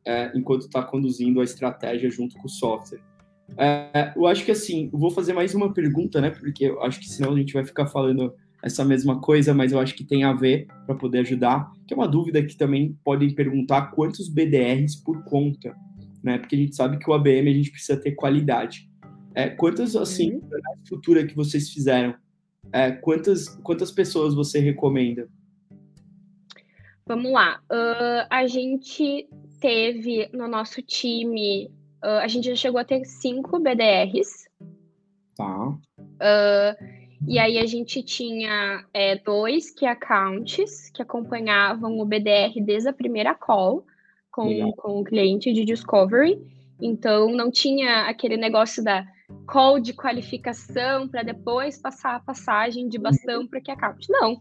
é, 0.05 0.33
enquanto 0.35 0.63
está 0.63 0.83
conduzindo 0.83 1.41
a 1.41 1.45
estratégia 1.45 2.11
junto 2.11 2.37
com 2.37 2.47
o 2.47 2.51
software. 2.51 3.01
É, 3.57 4.13
eu 4.17 4.27
acho 4.27 4.45
que 4.45 4.51
assim, 4.51 4.91
vou 4.93 5.11
fazer 5.11 5.33
mais 5.33 5.55
uma 5.55 5.73
pergunta, 5.73 6.21
né? 6.21 6.31
Porque 6.31 6.65
eu 6.65 6.83
acho 6.83 6.99
que 6.99 7.09
senão 7.09 7.33
a 7.33 7.37
gente 7.37 7.53
vai 7.53 7.65
ficar 7.65 7.87
falando 7.87 8.35
essa 8.63 8.85
mesma 8.85 9.21
coisa, 9.21 9.55
mas 9.55 9.73
eu 9.73 9.79
acho 9.79 9.95
que 9.95 10.05
tem 10.05 10.25
a 10.25 10.33
ver 10.33 10.67
para 10.87 10.95
poder 10.95 11.21
ajudar. 11.21 11.71
Que 11.87 11.95
é 11.95 11.97
uma 11.97 12.09
dúvida 12.09 12.43
que 12.43 12.57
também 12.57 12.99
podem 13.05 13.33
perguntar 13.35 13.93
quantos 13.93 14.29
BDRs 14.29 14.97
por 14.97 15.23
conta, 15.25 15.77
né? 16.23 16.39
Porque 16.39 16.57
a 16.57 16.59
gente 16.59 16.75
sabe 16.75 16.99
que 16.99 17.09
o 17.09 17.15
ABM 17.15 17.49
a 17.49 17.55
gente 17.55 17.71
precisa 17.71 18.01
ter 18.01 18.13
qualidade. 18.13 18.86
É, 19.37 19.51
quantas, 19.51 19.95
assim, 19.95 20.37
uhum. 20.37 20.49
na 20.49 20.75
estrutura 20.83 21.27
que 21.27 21.37
vocês 21.37 21.69
fizeram, 21.69 22.15
é, 22.73 22.91
quantas, 22.91 23.49
quantas 23.63 23.91
pessoas 23.93 24.35
você 24.35 24.59
recomenda? 24.61 25.29
Vamos 27.07 27.31
lá. 27.31 27.61
Uh, 27.71 28.27
a 28.31 28.47
gente 28.47 29.29
teve 29.61 30.31
no 30.33 30.49
nosso 30.49 30.81
time, 30.81 31.67
uh, 32.03 32.23
a 32.23 32.29
gente 32.29 32.47
já 32.49 32.57
chegou 32.57 32.81
a 32.81 32.85
ter 32.85 33.05
cinco 33.05 33.61
BDRs. 33.61 34.49
Tá. 35.37 35.69
Uh, 35.69 36.97
e 37.29 37.39
aí 37.39 37.59
a 37.59 37.67
gente 37.67 38.03
tinha 38.03 38.87
é, 38.95 39.17
dois 39.17 39.71
que 39.71 39.85
accounts 39.85 40.89
que 40.95 41.03
acompanhavam 41.03 41.99
o 41.99 42.07
BDR 42.07 42.59
desde 42.65 42.89
a 42.89 42.93
primeira 42.93 43.35
call 43.35 43.85
com, 44.31 44.73
com 44.73 45.01
o 45.01 45.05
cliente 45.05 45.53
de 45.53 45.63
discovery. 45.63 46.41
Então 46.81 47.31
não 47.33 47.51
tinha 47.51 48.09
aquele 48.09 48.39
negócio 48.39 48.83
da 48.83 49.07
call 49.47 49.81
de 49.81 49.93
qualificação 49.93 51.09
para 51.09 51.23
depois 51.23 51.81
passar 51.81 52.17
a 52.17 52.21
passagem 52.21 52.89
de 52.89 52.99
bastão 52.99 53.47
para 53.47 53.61
que 53.61 53.71
account. 53.71 54.07
Não 54.11 54.41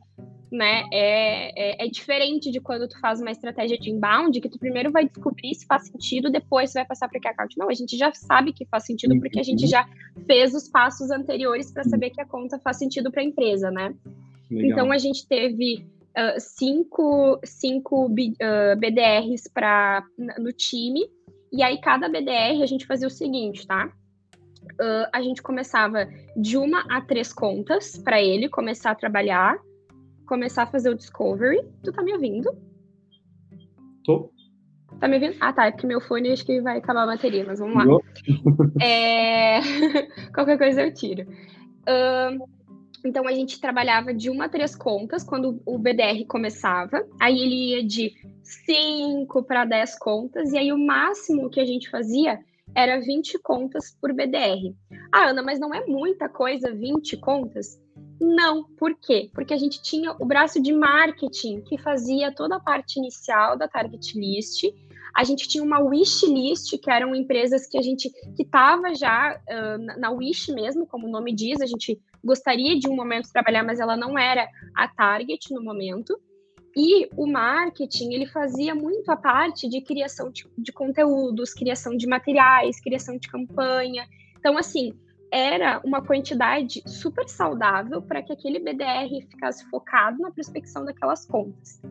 né? 0.51 0.85
É, 0.91 1.83
é, 1.83 1.85
é, 1.85 1.89
diferente 1.89 2.51
de 2.51 2.59
quando 2.59 2.87
tu 2.87 2.99
faz 2.99 3.19
uma 3.19 3.31
estratégia 3.31 3.77
de 3.77 3.89
inbound, 3.89 4.39
que 4.39 4.49
tu 4.49 4.57
primeiro 4.57 4.91
vai 4.91 5.05
descobrir 5.05 5.53
se 5.53 5.65
faz 5.65 5.87
sentido, 5.87 6.31
depois 6.31 6.73
vai 6.73 6.85
passar 6.85 7.09
para 7.09 7.19
que 7.19 7.27
account. 7.27 7.57
Não, 7.57 7.69
a 7.69 7.73
gente 7.73 7.97
já 7.97 8.11
sabe 8.13 8.53
que 8.53 8.65
faz 8.65 8.85
sentido 8.85 9.19
porque 9.19 9.39
a 9.39 9.43
gente 9.43 9.63
uhum. 9.63 9.69
já 9.69 9.87
fez 10.25 10.53
os 10.53 10.69
passos 10.69 11.11
anteriores 11.11 11.71
para 11.71 11.83
saber 11.83 12.09
que 12.11 12.21
a 12.21 12.25
conta 12.25 12.59
faz 12.59 12.77
sentido 12.77 13.11
para 13.11 13.21
a 13.21 13.25
empresa, 13.25 13.69
né? 13.71 13.93
Legal. 14.49 14.71
Então 14.71 14.91
a 14.91 14.97
gente 14.97 15.27
teve 15.27 15.85
uh, 16.17 16.39
cinco, 16.39 17.39
cinco 17.43 18.05
uh, 18.05 18.75
BDRs 18.77 19.49
para 19.53 20.03
no 20.39 20.51
time, 20.53 21.01
e 21.51 21.63
aí 21.63 21.79
cada 21.79 22.07
BDR 22.07 22.61
a 22.61 22.65
gente 22.65 22.85
fazia 22.85 23.07
o 23.07 23.11
seguinte, 23.11 23.65
tá? 23.67 23.91
Uh, 24.79 25.07
a 25.13 25.21
gente 25.21 25.41
começava 25.41 26.07
de 26.35 26.57
uma 26.57 26.81
a 26.89 27.01
três 27.01 27.31
contas 27.31 27.97
para 27.97 28.21
ele 28.21 28.49
começar 28.49 28.91
a 28.91 28.95
trabalhar 28.95 29.57
começar 30.25 30.63
a 30.63 30.67
fazer 30.67 30.89
o 30.89 30.95
Discovery. 30.95 31.61
Tu 31.83 31.91
tá 31.91 32.01
me 32.01 32.13
ouvindo? 32.13 32.51
Tô. 34.03 34.31
Tá 34.99 35.07
me 35.07 35.15
ouvindo? 35.15 35.35
Ah, 35.39 35.53
tá. 35.53 35.67
É 35.67 35.71
porque 35.71 35.87
meu 35.87 36.01
fone 36.01 36.31
acho 36.31 36.45
que 36.45 36.61
vai 36.61 36.77
acabar 36.77 37.03
a 37.03 37.07
bateria, 37.07 37.45
mas 37.45 37.59
vamos 37.59 37.75
lá. 37.75 37.99
é... 38.81 39.59
Qualquer 40.33 40.57
coisa 40.57 40.83
eu 40.83 40.93
tiro. 40.93 41.23
Uh, 41.87 42.45
então 43.05 43.27
a 43.27 43.33
gente 43.33 43.61
trabalhava 43.61 44.13
de 44.13 44.29
uma 44.29 44.45
a 44.45 44.49
três 44.49 44.75
contas 44.75 45.23
quando 45.23 45.61
o 45.65 45.77
BDR 45.77 46.25
começava. 46.27 47.05
Aí 47.21 47.37
ele 47.37 47.71
ia 47.71 47.83
de 47.83 48.13
5 48.43 49.43
para 49.43 49.65
10 49.65 49.99
contas, 49.99 50.51
e 50.51 50.57
aí 50.57 50.71
o 50.71 50.77
máximo 50.77 51.49
que 51.49 51.59
a 51.59 51.65
gente 51.65 51.89
fazia 51.89 52.39
era 52.75 52.99
20 52.99 53.39
contas 53.39 53.95
por 54.01 54.13
BDR. 54.13 54.75
Ah, 55.11 55.29
Ana, 55.29 55.41
mas 55.41 55.59
não 55.59 55.73
é 55.73 55.85
muita 55.85 56.27
coisa 56.27 56.73
20 56.73 57.17
contas? 57.17 57.79
Não, 58.19 58.63
por 58.77 58.95
quê? 58.95 59.29
Porque 59.33 59.53
a 59.53 59.57
gente 59.57 59.81
tinha 59.81 60.15
o 60.19 60.25
braço 60.25 60.61
de 60.61 60.73
marketing 60.73 61.61
que 61.61 61.77
fazia 61.77 62.33
toda 62.33 62.57
a 62.57 62.59
parte 62.59 62.97
inicial 62.97 63.57
da 63.57 63.67
target 63.67 64.17
list. 64.17 64.63
A 65.15 65.23
gente 65.23 65.47
tinha 65.47 65.63
uma 65.63 65.79
wish 65.79 66.25
list, 66.25 66.77
que 66.77 66.91
eram 66.91 67.15
empresas 67.15 67.65
que 67.67 67.77
a 67.77 67.81
gente 67.81 68.09
que 68.35 68.43
estava 68.43 68.93
já 68.93 69.39
uh, 69.49 69.99
na 69.99 70.11
wish 70.11 70.51
mesmo, 70.51 70.85
como 70.85 71.07
o 71.07 71.11
nome 71.11 71.33
diz, 71.33 71.61
a 71.61 71.65
gente 71.65 71.99
gostaria 72.23 72.77
de 72.77 72.89
um 72.89 72.95
momento 72.95 73.31
trabalhar, 73.31 73.63
mas 73.63 73.79
ela 73.79 73.95
não 73.95 74.17
era 74.17 74.47
a 74.75 74.87
target 74.87 75.53
no 75.53 75.63
momento. 75.63 76.19
E 76.75 77.07
o 77.15 77.25
marketing, 77.25 78.13
ele 78.13 78.25
fazia 78.25 78.75
muito 78.75 79.09
a 79.09 79.15
parte 79.15 79.69
de 79.69 79.79
criação 79.81 80.29
de, 80.29 80.45
de 80.57 80.73
conteúdos, 80.73 81.53
criação 81.53 81.95
de 81.95 82.05
materiais, 82.05 82.81
criação 82.81 83.17
de 83.17 83.29
campanha. 83.29 84.05
Então, 84.37 84.57
assim, 84.57 84.93
era 85.31 85.81
uma 85.85 86.01
quantidade 86.01 86.83
super 86.85 87.27
saudável 87.29 88.01
para 88.01 88.21
que 88.21 88.33
aquele 88.33 88.59
BDR 88.59 89.25
ficasse 89.29 89.65
focado 89.69 90.19
na 90.19 90.31
prospecção 90.31 90.83
daquelas 90.83 91.25
contas. 91.25 91.81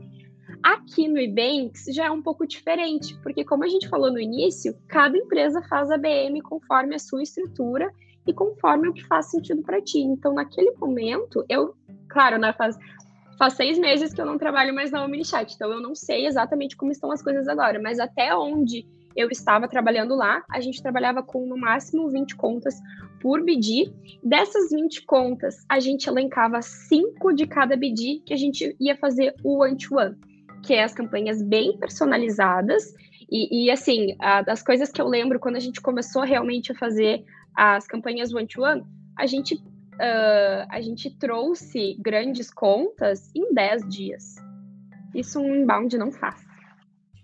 Aqui 0.62 1.08
no 1.08 1.18
Ebanks 1.18 1.86
já 1.88 2.06
é 2.06 2.10
um 2.10 2.22
pouco 2.22 2.46
diferente, 2.46 3.18
porque 3.22 3.44
como 3.44 3.64
a 3.64 3.68
gente 3.68 3.88
falou 3.88 4.10
no 4.10 4.20
início, 4.20 4.74
cada 4.88 5.16
empresa 5.16 5.62
faz 5.62 5.90
a 5.90 5.98
BM 5.98 6.40
conforme 6.42 6.94
a 6.94 6.98
sua 6.98 7.22
estrutura 7.22 7.90
e 8.26 8.32
conforme 8.32 8.88
o 8.88 8.92
que 8.92 9.04
faz 9.04 9.26
sentido 9.26 9.62
para 9.62 9.82
ti. 9.82 9.98
Então, 9.98 10.32
naquele 10.32 10.70
momento, 10.72 11.44
eu, 11.48 11.74
claro, 12.08 12.38
né, 12.38 12.52
faz, 12.54 12.78
faz 13.38 13.54
seis 13.54 13.78
meses 13.78 14.12
que 14.12 14.20
eu 14.20 14.26
não 14.26 14.38
trabalho 14.38 14.74
mais 14.74 14.90
na 14.90 15.04
OmniChat, 15.04 15.54
então 15.54 15.70
eu 15.72 15.80
não 15.80 15.94
sei 15.94 16.26
exatamente 16.26 16.76
como 16.76 16.92
estão 16.92 17.10
as 17.10 17.22
coisas 17.22 17.48
agora, 17.48 17.80
mas 17.80 17.98
até 17.98 18.34
onde 18.34 18.86
eu 19.16 19.28
estava 19.30 19.68
trabalhando 19.68 20.14
lá, 20.14 20.42
a 20.50 20.60
gente 20.60 20.82
trabalhava 20.82 21.22
com 21.22 21.46
no 21.46 21.56
máximo 21.56 22.08
20 22.08 22.34
contas 22.36 22.74
por 23.20 23.42
BD. 23.42 23.92
Dessas 24.22 24.70
20 24.70 25.02
contas, 25.06 25.64
a 25.68 25.78
gente 25.78 26.08
elencava 26.08 26.60
cinco 26.60 27.32
de 27.32 27.46
cada 27.46 27.76
BD 27.76 28.22
que 28.26 28.34
a 28.34 28.36
gente 28.36 28.76
ia 28.80 28.96
fazer 28.96 29.34
o 29.42 29.62
one-to-one, 29.62 30.16
que 30.62 30.74
é 30.74 30.82
as 30.82 30.92
campanhas 30.92 31.40
bem 31.42 31.78
personalizadas. 31.78 32.92
E, 33.30 33.66
e 33.66 33.70
assim, 33.70 34.16
a, 34.18 34.42
das 34.42 34.62
coisas 34.62 34.90
que 34.90 35.00
eu 35.00 35.06
lembro 35.06 35.38
quando 35.38 35.56
a 35.56 35.60
gente 35.60 35.80
começou 35.80 36.22
realmente 36.22 36.72
a 36.72 36.74
fazer 36.74 37.24
as 37.56 37.86
campanhas 37.86 38.34
one-to-one, 38.34 38.82
a 39.16 39.26
gente, 39.26 39.62
uh, 39.94 40.66
a 40.70 40.80
gente 40.80 41.10
trouxe 41.18 41.96
grandes 42.00 42.50
contas 42.50 43.30
em 43.34 43.52
10 43.52 43.88
dias. 43.88 44.36
Isso 45.14 45.40
um 45.40 45.62
inbound 45.62 45.96
não 45.96 46.10
faz. 46.10 46.44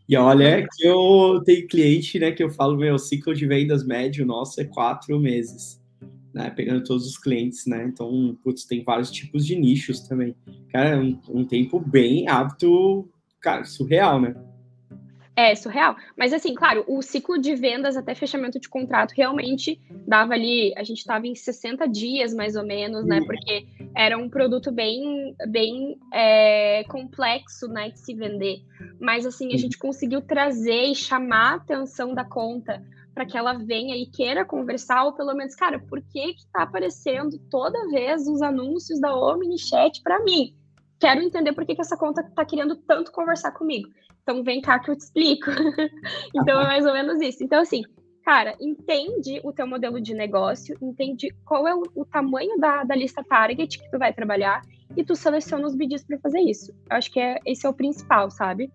E 0.09 0.17
olha 0.17 0.67
que 0.67 0.87
eu 0.87 1.41
tenho 1.45 1.69
cliente, 1.69 2.19
né, 2.19 2.33
que 2.33 2.43
eu 2.43 2.51
falo, 2.51 2.77
meu 2.77 2.99
ciclo 2.99 3.35
de 3.35 3.47
vendas 3.47 3.87
médio 3.87 4.27
nosso 4.27 4.61
é 4.61 4.65
quatro 4.65 5.19
meses, 5.21 5.81
né, 6.35 6.51
pegando 6.51 6.83
todos 6.83 7.07
os 7.07 7.17
clientes, 7.17 7.65
né, 7.67 7.85
então, 7.85 8.37
putz, 8.43 8.65
tem 8.65 8.83
vários 8.83 9.11
tipos 9.11 9.47
de 9.47 9.55
nichos 9.55 10.01
também. 10.01 10.35
Cara, 10.73 10.91
é 10.91 10.99
um, 10.99 11.21
um 11.29 11.45
tempo 11.45 11.79
bem 11.79 12.29
apto, 12.29 13.09
cara, 13.41 13.65
surreal, 13.65 14.21
né? 14.21 14.35
É 15.41 15.55
surreal. 15.55 15.97
Mas 16.19 16.35
assim, 16.35 16.55
claro, 16.55 16.85
o 16.87 17.01
ciclo 17.01 17.39
de 17.39 17.55
vendas 17.55 17.97
até 17.97 18.15
fechamento 18.15 18.61
de 18.61 18.69
contrato 18.69 19.13
realmente 19.17 19.81
dava 20.07 20.35
ali, 20.35 20.75
a 20.77 20.85
gente 20.85 20.99
estava 20.99 21.27
em 21.27 21.35
60 21.35 21.89
dias 21.89 22.35
mais 22.35 22.57
ou 22.57 22.63
menos, 22.63 23.07
né? 23.07 23.21
Uhum. 23.21 23.27
Porque 23.27 23.67
era 23.97 24.19
um 24.19 24.29
produto 24.29 24.71
bem, 24.71 25.35
bem 25.49 25.99
é, 26.13 26.85
complexo, 26.85 27.69
né, 27.69 27.89
de 27.89 27.99
se 28.01 28.15
vender. 28.15 28.63
Mas 29.01 29.25
assim, 29.25 29.55
a 29.55 29.57
gente 29.57 29.79
conseguiu 29.79 30.21
trazer 30.21 30.91
e 30.91 30.95
chamar 30.95 31.53
a 31.53 31.55
atenção 31.55 32.13
da 32.13 32.25
conta 32.25 32.85
para 33.15 33.25
que 33.25 33.37
ela 33.37 33.55
venha 33.55 33.97
e 33.97 34.05
queira 34.05 34.45
conversar, 34.45 35.05
ou 35.05 35.15
pelo 35.15 35.35
menos, 35.35 35.55
cara, 35.55 35.79
por 35.79 36.03
que 36.03 36.35
que 36.35 36.47
tá 36.53 36.65
aparecendo 36.65 37.39
toda 37.51 37.89
vez 37.89 38.29
os 38.29 38.43
anúncios 38.43 39.01
da 39.01 39.15
OmniChat 39.17 40.03
para 40.03 40.23
mim? 40.23 40.55
Quero 40.99 41.23
entender 41.23 41.55
por 41.55 41.65
que, 41.65 41.75
que 41.75 41.81
essa 41.81 41.97
conta 41.97 42.21
está 42.21 42.45
querendo 42.45 42.77
tanto 42.77 43.11
conversar 43.11 43.53
comigo. 43.53 43.89
Então 44.31 44.45
vem 44.45 44.61
cá 44.61 44.79
que 44.79 44.89
eu 44.89 44.97
te 44.97 45.01
explico. 45.01 45.51
então 46.35 46.61
é 46.61 46.65
mais 46.65 46.87
ou 46.87 46.93
menos 46.93 47.21
isso. 47.21 47.43
Então, 47.43 47.61
assim, 47.61 47.83
cara, 48.25 48.55
entende 48.61 49.41
o 49.43 49.53
teu 49.53 49.67
modelo 49.67 50.01
de 50.01 50.15
negócio, 50.15 50.77
entende 50.81 51.35
qual 51.45 51.67
é 51.67 51.75
o, 51.75 51.83
o 51.97 52.05
tamanho 52.05 52.57
da, 52.61 52.85
da, 52.85 52.95
lista 52.95 53.25
target 53.25 53.77
que 53.77 53.91
tu 53.91 53.99
vai 53.99 54.13
trabalhar 54.13 54.63
e 54.97 55.03
tu 55.03 55.17
seleciona 55.17 55.67
os 55.67 55.75
BDs 55.75 56.05
para 56.05 56.21
fazer 56.21 56.39
isso. 56.41 56.71
Eu 56.89 56.97
acho 56.97 57.11
que 57.11 57.19
é, 57.19 57.41
esse 57.45 57.67
é 57.67 57.69
o 57.69 57.75
principal, 57.75 58.31
sabe? 58.31 58.71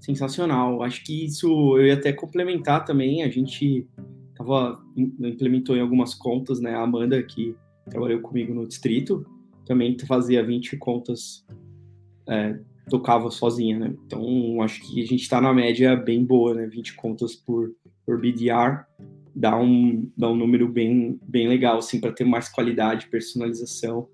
Sensacional. 0.00 0.82
Acho 0.82 1.04
que 1.04 1.26
isso 1.26 1.76
eu 1.76 1.86
ia 1.86 1.94
até 1.94 2.10
complementar 2.10 2.86
também. 2.86 3.22
A 3.22 3.28
gente 3.28 3.86
tava, 4.34 4.82
implementou 4.96 5.76
em 5.76 5.82
algumas 5.82 6.14
contas, 6.14 6.58
né? 6.58 6.74
A 6.74 6.82
Amanda, 6.84 7.22
que 7.22 7.54
trabalhou 7.90 8.22
comigo 8.22 8.54
no 8.54 8.66
distrito, 8.66 9.26
também 9.66 9.94
fazia 10.06 10.42
20 10.42 10.78
contas 10.78 11.44
é, 12.26 12.58
tocava 12.88 13.30
sozinha, 13.30 13.78
né? 13.78 13.94
Então, 14.06 14.62
acho 14.62 14.80
que 14.80 15.02
a 15.02 15.06
gente 15.06 15.22
está 15.22 15.40
na 15.40 15.52
média 15.52 15.94
bem 15.96 16.24
boa, 16.24 16.54
né? 16.54 16.66
20 16.66 16.94
contas 16.94 17.34
por, 17.34 17.72
por 18.04 18.20
BDR 18.20 18.84
dá 19.34 19.56
um, 19.56 20.10
dá 20.16 20.28
um 20.28 20.36
número 20.36 20.68
bem, 20.68 21.18
bem 21.22 21.48
legal, 21.48 21.78
assim, 21.78 22.00
para 22.00 22.12
ter 22.12 22.24
mais 22.24 22.48
qualidade, 22.48 23.08
personalização. 23.08 24.08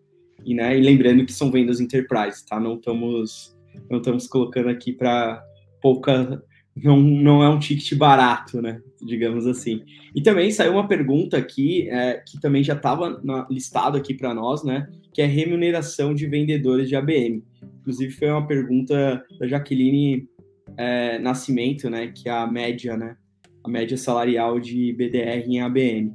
E, 0.44 0.54
né, 0.54 0.78
e 0.78 0.82
lembrando 0.82 1.24
que 1.24 1.32
são 1.32 1.50
vendas 1.50 1.80
enterprise, 1.80 2.44
tá? 2.46 2.60
Não 2.60 2.74
estamos 2.74 3.54
não 3.90 3.98
estamos 3.98 4.28
colocando 4.28 4.68
aqui 4.68 4.92
para 4.92 5.42
pouca 5.80 6.42
não, 6.76 7.00
não 7.00 7.42
é 7.42 7.48
um 7.48 7.58
ticket 7.58 7.96
barato, 7.96 8.60
né? 8.60 8.80
Digamos 9.00 9.46
assim. 9.46 9.82
E 10.14 10.20
também 10.20 10.50
saiu 10.50 10.72
uma 10.72 10.88
pergunta 10.88 11.36
aqui, 11.36 11.88
é, 11.88 12.14
que 12.14 12.40
também 12.40 12.64
já 12.64 12.74
estava 12.74 13.20
listado 13.48 13.96
aqui 13.96 14.12
para 14.12 14.34
nós, 14.34 14.64
né? 14.64 14.88
Que 15.12 15.22
é 15.22 15.26
remuneração 15.26 16.14
de 16.14 16.26
vendedores 16.26 16.88
de 16.88 16.96
ABM. 16.96 17.42
Inclusive, 17.84 18.12
foi 18.14 18.30
uma 18.30 18.46
pergunta 18.46 19.22
da 19.38 19.46
Jaqueline 19.46 20.26
é, 20.74 21.18
Nascimento, 21.18 21.90
né? 21.90 22.08
Que 22.08 22.30
é 22.30 22.32
a 22.32 22.46
média, 22.46 22.96
né? 22.96 23.14
A 23.62 23.68
média 23.68 23.96
salarial 23.98 24.58
de 24.58 24.90
BDR 24.94 25.46
em 25.46 25.60
ABM. 25.60 26.14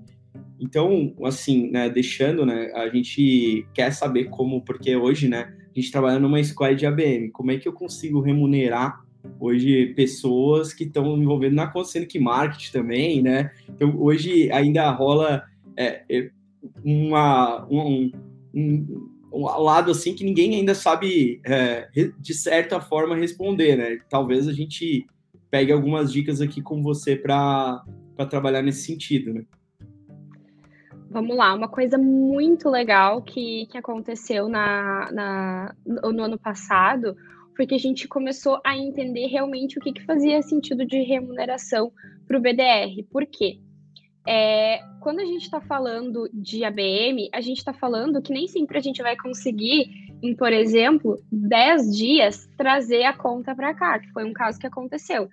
Então, 0.60 1.16
assim, 1.24 1.70
né, 1.72 1.90
deixando, 1.90 2.46
né, 2.46 2.70
a 2.76 2.90
gente 2.90 3.66
quer 3.74 3.92
saber 3.92 4.26
como, 4.26 4.62
porque 4.62 4.94
hoje, 4.94 5.30
né, 5.30 5.54
a 5.74 5.80
gente 5.80 5.92
trabalha 5.92 6.20
numa 6.20 6.40
escola 6.40 6.76
de 6.76 6.86
ABM, 6.86 7.30
como 7.32 7.52
é 7.52 7.58
que 7.58 7.68
eu 7.68 7.72
consigo 7.72 8.20
remunerar 8.20 9.02
hoje 9.40 9.94
pessoas 9.96 10.74
que 10.74 10.84
estão 10.84 11.18
envolvendo 11.18 11.56
na 11.56 11.72
sendo 11.86 12.08
que 12.08 12.20
marketing 12.20 12.72
também, 12.72 13.22
né? 13.22 13.52
Então, 13.70 13.96
hoje 13.98 14.52
ainda 14.52 14.90
rola 14.92 15.44
é, 15.78 16.04
é, 16.10 16.30
uma, 16.84 17.66
um, 17.70 18.12
um, 18.54 19.10
um, 19.32 19.46
lado 19.46 19.92
assim 19.92 20.14
que 20.14 20.24
ninguém 20.24 20.56
ainda 20.56 20.76
sabe, 20.76 21.42
é, 21.46 21.90
de 22.18 22.34
certa 22.34 22.80
forma, 22.80 23.16
responder, 23.16 23.76
né? 23.76 24.00
Talvez 24.10 24.48
a 24.48 24.54
gente 24.54 25.08
pegue 25.50 25.72
algumas 25.72 26.12
dicas 26.12 26.42
aqui 26.42 26.62
com 26.62 26.82
você 26.82 27.16
para 27.16 27.84
trabalhar 28.30 28.62
nesse 28.62 28.84
sentido, 28.84 29.34
né? 29.34 29.44
Vamos 31.12 31.36
lá, 31.36 31.56
uma 31.56 31.68
coisa 31.68 31.98
muito 31.98 32.70
legal 32.70 33.24
que, 33.24 33.66
que 33.72 33.78
aconteceu 33.78 34.48
na, 34.48 35.12
na, 35.12 35.76
no 35.86 36.24
ano 36.24 36.38
passado 36.38 37.16
porque 37.60 37.76
a 37.76 37.80
gente 37.80 38.08
começou 38.08 38.62
a 38.66 38.78
entender 38.78 39.28
realmente 39.28 39.78
o 39.78 39.82
que, 39.82 39.92
que 39.92 40.06
fazia 40.06 40.42
sentido 40.42 40.86
de 40.86 41.02
remuneração 41.02 41.92
para 42.26 42.38
o 42.38 42.40
BDR. 42.40 43.04
Por 43.12 43.26
quê? 43.26 43.60
É, 44.28 44.80
quando 45.00 45.20
a 45.20 45.26
gente 45.26 45.44
está 45.44 45.62
falando 45.62 46.30
de 46.34 46.64
ABM, 46.64 47.30
a 47.34 47.42
gente 47.42 47.58
está 47.58 47.74
falando 47.74 48.22
que 48.22 48.34
nem 48.34 48.48
sempre 48.48 48.78
a 48.78 48.82
gente 48.82 49.02
vai 49.02 49.16
conseguir, 49.16 49.90
em, 50.22 50.36
por 50.36 50.52
exemplo, 50.52 51.22
10 51.32 51.96
dias, 51.96 52.50
trazer 52.58 53.04
a 53.04 53.14
conta 53.14 53.56
para 53.56 53.74
cá, 53.74 54.00
que 54.00 54.12
foi 54.12 54.26
um 54.26 54.34
caso 54.34 54.60
que 54.60 54.68
aconteceu. 54.68 55.30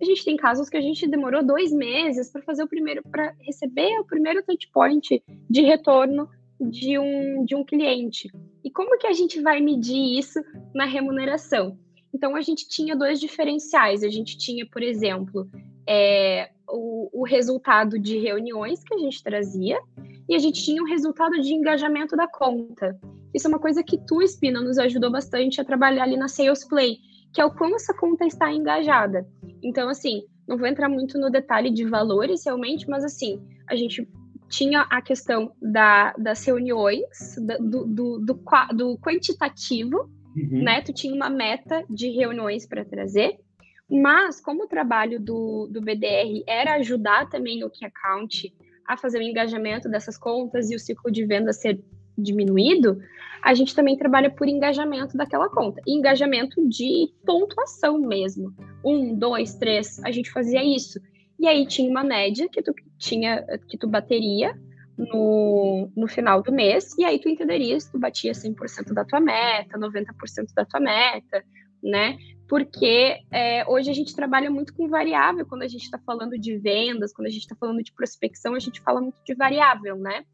A 0.00 0.04
gente 0.04 0.24
tem 0.24 0.36
casos 0.36 0.68
que 0.68 0.76
a 0.76 0.80
gente 0.80 1.08
demorou 1.08 1.44
dois 1.44 1.72
meses 1.72 2.30
para 2.30 2.42
fazer 2.42 2.62
o 2.62 2.68
primeiro, 2.68 3.02
para 3.10 3.34
receber 3.40 3.98
o 3.98 4.04
primeiro 4.04 4.42
touch 4.42 4.68
point 4.70 5.22
de 5.48 5.62
retorno 5.62 6.28
de 6.60 6.98
um, 6.98 7.44
de 7.44 7.54
um 7.54 7.64
cliente. 7.64 8.30
E 8.62 8.70
como 8.70 8.98
que 8.98 9.06
a 9.06 9.12
gente 9.12 9.40
vai 9.40 9.60
medir 9.60 10.18
isso 10.18 10.38
na 10.74 10.84
remuneração? 10.84 11.78
Então, 12.12 12.34
a 12.34 12.40
gente 12.40 12.68
tinha 12.68 12.96
dois 12.96 13.20
diferenciais. 13.20 14.02
A 14.02 14.08
gente 14.08 14.36
tinha, 14.38 14.66
por 14.66 14.82
exemplo, 14.82 15.48
é, 15.88 16.50
o, 16.68 17.20
o 17.20 17.24
resultado 17.24 17.98
de 17.98 18.18
reuniões 18.18 18.82
que 18.82 18.94
a 18.94 18.98
gente 18.98 19.22
trazia 19.22 19.78
e 20.28 20.34
a 20.34 20.38
gente 20.38 20.62
tinha 20.62 20.82
o 20.82 20.86
resultado 20.86 21.40
de 21.40 21.54
engajamento 21.54 22.16
da 22.16 22.26
conta. 22.26 22.98
Isso 23.32 23.46
é 23.46 23.50
uma 23.50 23.58
coisa 23.58 23.82
que 23.82 23.98
tu, 23.98 24.22
Espina, 24.22 24.60
nos 24.60 24.78
ajudou 24.78 25.10
bastante 25.10 25.60
a 25.60 25.64
trabalhar 25.64 26.04
ali 26.04 26.16
na 26.16 26.28
Sales 26.28 26.64
Play, 26.66 26.98
que 27.32 27.40
é 27.40 27.44
o 27.44 27.50
como 27.50 27.76
essa 27.76 27.94
conta 27.94 28.24
está 28.24 28.52
engajada. 28.52 29.26
Então, 29.62 29.88
assim, 29.88 30.24
não 30.48 30.56
vou 30.56 30.66
entrar 30.66 30.88
muito 30.88 31.18
no 31.18 31.30
detalhe 31.30 31.70
de 31.70 31.84
valores 31.84 32.44
realmente, 32.44 32.88
mas 32.88 33.04
assim, 33.04 33.40
a 33.68 33.76
gente 33.76 34.08
tinha 34.48 34.82
a 34.82 35.02
questão 35.02 35.52
da, 35.60 36.12
das 36.12 36.44
reuniões, 36.44 37.36
do, 37.60 37.84
do, 37.86 38.18
do, 38.18 38.34
do 38.74 38.98
quantitativo, 38.98 40.08
uhum. 40.36 40.62
né? 40.62 40.80
Tu 40.82 40.92
tinha 40.92 41.14
uma 41.14 41.28
meta 41.28 41.84
de 41.90 42.10
reuniões 42.10 42.66
para 42.66 42.84
trazer, 42.84 43.38
mas 43.88 44.40
como 44.40 44.64
o 44.64 44.68
trabalho 44.68 45.20
do, 45.20 45.68
do 45.70 45.80
BDR 45.80 46.42
era 46.46 46.74
ajudar 46.74 47.28
também 47.28 47.62
o 47.64 47.70
Key 47.70 47.86
Account 47.86 48.52
a 48.86 48.96
fazer 48.96 49.18
o 49.18 49.22
engajamento 49.22 49.88
dessas 49.88 50.16
contas 50.18 50.70
e 50.70 50.76
o 50.76 50.78
ciclo 50.78 51.10
de 51.10 51.24
venda 51.24 51.52
ser 51.52 51.80
diminuído, 52.16 52.98
a 53.42 53.54
gente 53.54 53.74
também 53.74 53.96
trabalha 53.96 54.30
por 54.30 54.48
engajamento 54.48 55.16
daquela 55.16 55.48
conta. 55.48 55.80
engajamento 55.86 56.66
de 56.68 57.12
pontuação 57.24 57.98
mesmo. 57.98 58.54
Um, 58.84 59.14
dois, 59.14 59.54
três, 59.54 60.02
a 60.04 60.10
gente 60.10 60.30
fazia 60.30 60.64
isso. 60.64 61.00
E 61.38 61.46
aí 61.46 61.66
tinha 61.66 61.90
uma 61.90 62.02
média 62.02 62.48
que 62.48 62.62
tu 62.62 62.72
tinha 62.98 63.44
que 63.68 63.76
tu 63.76 63.86
bateria 63.86 64.58
no, 64.96 65.90
no 65.94 66.08
final 66.08 66.42
do 66.42 66.50
mês, 66.50 66.96
e 66.98 67.04
aí 67.04 67.18
tu 67.18 67.28
entenderia 67.28 67.78
se 67.78 67.92
tu 67.92 67.98
batia 67.98 68.32
100% 68.32 68.94
da 68.94 69.04
tua 69.04 69.20
meta, 69.20 69.78
90% 69.78 70.54
da 70.54 70.64
tua 70.64 70.80
meta, 70.80 71.44
né? 71.82 72.16
Porque 72.48 73.18
é, 73.32 73.68
hoje 73.68 73.90
a 73.90 73.94
gente 73.94 74.14
trabalha 74.14 74.50
muito 74.50 74.72
com 74.74 74.88
variável 74.88 75.44
quando 75.46 75.62
a 75.62 75.68
gente 75.68 75.82
está 75.82 75.98
falando 75.98 76.38
de 76.38 76.56
vendas, 76.58 77.12
quando 77.12 77.26
a 77.26 77.30
gente 77.30 77.42
está 77.42 77.56
falando 77.56 77.82
de 77.82 77.92
prospecção, 77.92 78.54
a 78.54 78.60
gente 78.60 78.80
fala 78.80 79.00
muito 79.00 79.18
de 79.24 79.34
variável, 79.34 79.96
né? 79.96 80.24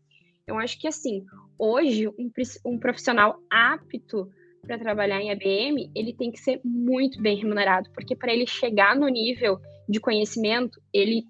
Eu 0.46 0.58
acho 0.58 0.78
que 0.78 0.86
assim, 0.86 1.24
hoje 1.58 2.08
um, 2.08 2.30
um 2.66 2.78
profissional 2.78 3.38
apto 3.50 4.28
para 4.62 4.78
trabalhar 4.78 5.20
em 5.20 5.30
ABM, 5.30 5.90
ele 5.94 6.12
tem 6.12 6.30
que 6.30 6.38
ser 6.38 6.60
muito 6.64 7.20
bem 7.20 7.36
remunerado, 7.36 7.90
porque 7.94 8.14
para 8.14 8.32
ele 8.32 8.46
chegar 8.46 8.94
no 8.94 9.08
nível 9.08 9.58
de 9.88 9.98
conhecimento, 9.98 10.80
ele, 10.92 11.24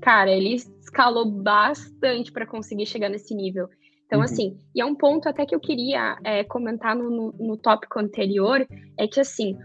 cara, 0.00 0.30
ele 0.30 0.54
escalou 0.54 1.30
bastante 1.30 2.30
para 2.30 2.46
conseguir 2.46 2.86
chegar 2.86 3.08
nesse 3.08 3.34
nível. 3.34 3.68
Então, 4.06 4.18
uhum. 4.18 4.24
assim, 4.24 4.58
e 4.74 4.80
é 4.80 4.84
um 4.84 4.94
ponto 4.94 5.28
até 5.28 5.46
que 5.46 5.54
eu 5.54 5.60
queria 5.60 6.18
é, 6.22 6.44
comentar 6.44 6.94
no, 6.94 7.10
no, 7.10 7.32
no 7.32 7.56
tópico 7.56 7.98
anterior, 7.98 8.66
é 8.98 9.08
que, 9.08 9.18
assim, 9.18 9.56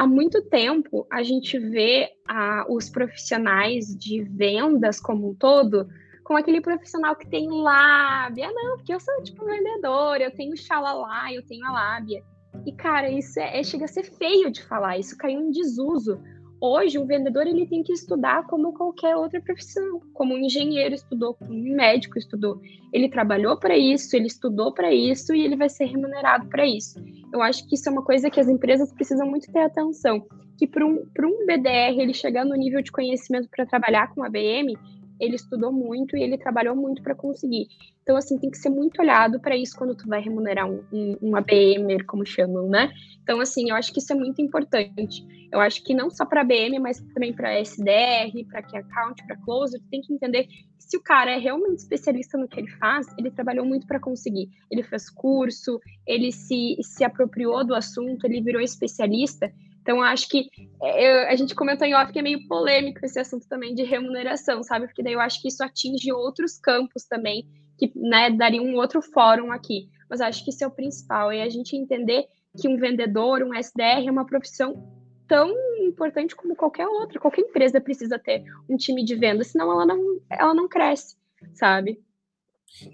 há 0.00 0.06
muito 0.06 0.40
tempo 0.40 1.06
a 1.12 1.22
gente 1.22 1.58
vê 1.58 2.08
ah, 2.26 2.64
os 2.70 2.88
profissionais 2.88 3.94
de 3.94 4.22
vendas 4.22 4.98
como 4.98 5.28
um 5.28 5.34
todo 5.34 5.86
com 6.24 6.34
aquele 6.34 6.62
profissional 6.62 7.14
que 7.14 7.28
tem 7.28 7.50
lábia. 7.50 8.50
Não, 8.50 8.78
porque 8.78 8.94
eu 8.94 9.00
sou 9.00 9.22
tipo 9.22 9.44
vendedor, 9.44 10.18
eu 10.22 10.30
tenho 10.30 10.56
xalalá, 10.56 11.30
eu 11.34 11.44
tenho 11.44 11.66
a 11.66 11.72
lábia. 11.72 12.22
E, 12.64 12.72
cara, 12.72 13.10
isso 13.10 13.38
é, 13.38 13.60
é, 13.60 13.62
chega 13.62 13.84
a 13.84 13.88
ser 13.88 14.04
feio 14.04 14.50
de 14.50 14.62
falar, 14.62 14.96
isso 14.96 15.18
caiu 15.18 15.38
em 15.38 15.50
desuso. 15.50 16.18
Hoje, 16.62 16.98
um 16.98 17.06
vendedor 17.06 17.46
ele 17.46 17.66
tem 17.66 17.82
que 17.82 17.92
estudar 17.92 18.46
como 18.46 18.74
qualquer 18.74 19.16
outra 19.16 19.40
profissão, 19.40 20.02
como 20.12 20.34
um 20.34 20.38
engenheiro 20.38 20.94
estudou, 20.94 21.32
como 21.32 21.50
um 21.50 21.74
médico 21.74 22.18
estudou. 22.18 22.60
Ele 22.92 23.08
trabalhou 23.08 23.58
para 23.58 23.78
isso, 23.78 24.14
ele 24.14 24.26
estudou 24.26 24.70
para 24.74 24.92
isso 24.92 25.34
e 25.34 25.42
ele 25.42 25.56
vai 25.56 25.70
ser 25.70 25.86
remunerado 25.86 26.48
para 26.48 26.66
isso. 26.66 27.02
Eu 27.32 27.40
acho 27.40 27.66
que 27.66 27.76
isso 27.76 27.88
é 27.88 27.92
uma 27.92 28.04
coisa 28.04 28.28
que 28.28 28.38
as 28.38 28.46
empresas 28.46 28.92
precisam 28.92 29.26
muito 29.26 29.50
ter 29.50 29.60
atenção. 29.60 30.26
Que 30.58 30.66
para 30.66 30.84
um, 30.84 31.02
um 31.18 31.46
BDR 31.46 31.98
ele 31.98 32.12
chegar 32.12 32.44
no 32.44 32.54
nível 32.54 32.82
de 32.82 32.92
conhecimento 32.92 33.48
para 33.48 33.64
trabalhar 33.64 34.14
com 34.14 34.22
a 34.22 34.28
BM, 34.28 34.76
ele 35.20 35.36
estudou 35.36 35.70
muito 35.70 36.16
e 36.16 36.22
ele 36.22 36.38
trabalhou 36.38 36.74
muito 36.74 37.02
para 37.02 37.14
conseguir. 37.14 37.68
Então, 38.02 38.16
assim, 38.16 38.38
tem 38.38 38.50
que 38.50 38.58
ser 38.58 38.70
muito 38.70 39.00
olhado 39.00 39.38
para 39.38 39.56
isso 39.56 39.76
quando 39.76 39.94
tu 39.94 40.08
vai 40.08 40.20
remunerar 40.20 40.68
um, 40.68 40.82
um, 40.90 41.16
um 41.22 42.04
como 42.06 42.26
chamam, 42.26 42.68
né? 42.68 42.90
Então, 43.22 43.40
assim, 43.40 43.70
eu 43.70 43.76
acho 43.76 43.92
que 43.92 44.00
isso 44.00 44.12
é 44.12 44.16
muito 44.16 44.40
importante. 44.42 45.24
Eu 45.52 45.60
acho 45.60 45.84
que 45.84 45.94
não 45.94 46.10
só 46.10 46.24
para 46.24 46.40
ABM, 46.40 46.78
mas 46.80 47.00
também 47.14 47.32
para 47.32 47.60
SDR, 47.60 48.44
para 48.48 48.62
Key 48.62 48.78
Account, 48.78 49.24
para 49.26 49.36
Closer, 49.36 49.80
tem 49.90 50.00
que 50.00 50.12
entender 50.12 50.44
que 50.44 50.60
se 50.78 50.96
o 50.96 51.02
cara 51.02 51.32
é 51.32 51.38
realmente 51.38 51.78
especialista 51.78 52.38
no 52.38 52.48
que 52.48 52.58
ele 52.58 52.70
faz, 52.78 53.06
ele 53.18 53.30
trabalhou 53.30 53.64
muito 53.64 53.86
para 53.86 54.00
conseguir. 54.00 54.48
Ele 54.70 54.82
fez 54.82 55.10
curso, 55.10 55.80
ele 56.06 56.32
se, 56.32 56.76
se 56.82 57.04
apropriou 57.04 57.64
do 57.64 57.74
assunto, 57.74 58.24
ele 58.24 58.40
virou 58.40 58.60
especialista. 58.60 59.52
Então, 59.80 60.02
acho 60.02 60.28
que 60.28 60.48
é, 60.82 61.06
eu, 61.06 61.28
a 61.28 61.34
gente 61.34 61.54
comentou 61.54 61.86
em 61.86 61.94
off 61.94 62.12
que 62.12 62.18
é 62.18 62.22
meio 62.22 62.46
polêmico 62.46 63.04
esse 63.04 63.18
assunto 63.18 63.48
também 63.48 63.74
de 63.74 63.82
remuneração, 63.82 64.62
sabe? 64.62 64.86
Porque 64.86 65.02
daí 65.02 65.14
eu 65.14 65.20
acho 65.20 65.40
que 65.40 65.48
isso 65.48 65.62
atinge 65.64 66.12
outros 66.12 66.58
campos 66.58 67.04
também, 67.04 67.48
que 67.78 67.90
né, 67.96 68.30
daria 68.30 68.62
um 68.62 68.76
outro 68.76 69.00
fórum 69.00 69.50
aqui. 69.50 69.88
Mas 70.08 70.20
acho 70.20 70.44
que 70.44 70.50
isso 70.50 70.62
é 70.62 70.66
o 70.66 70.70
principal, 70.70 71.30
é 71.32 71.42
a 71.42 71.48
gente 71.48 71.76
entender 71.76 72.26
que 72.60 72.68
um 72.68 72.76
vendedor, 72.76 73.42
um 73.42 73.54
SDR 73.54 74.06
é 74.06 74.10
uma 74.10 74.26
profissão 74.26 75.00
tão 75.26 75.54
importante 75.80 76.34
como 76.34 76.56
qualquer 76.56 76.86
outra. 76.86 77.20
Qualquer 77.20 77.42
empresa 77.42 77.80
precisa 77.80 78.18
ter 78.18 78.42
um 78.68 78.76
time 78.76 79.04
de 79.04 79.14
venda, 79.14 79.44
senão 79.44 79.70
ela 79.70 79.86
não, 79.86 80.20
ela 80.28 80.52
não 80.52 80.68
cresce, 80.68 81.16
sabe? 81.54 82.02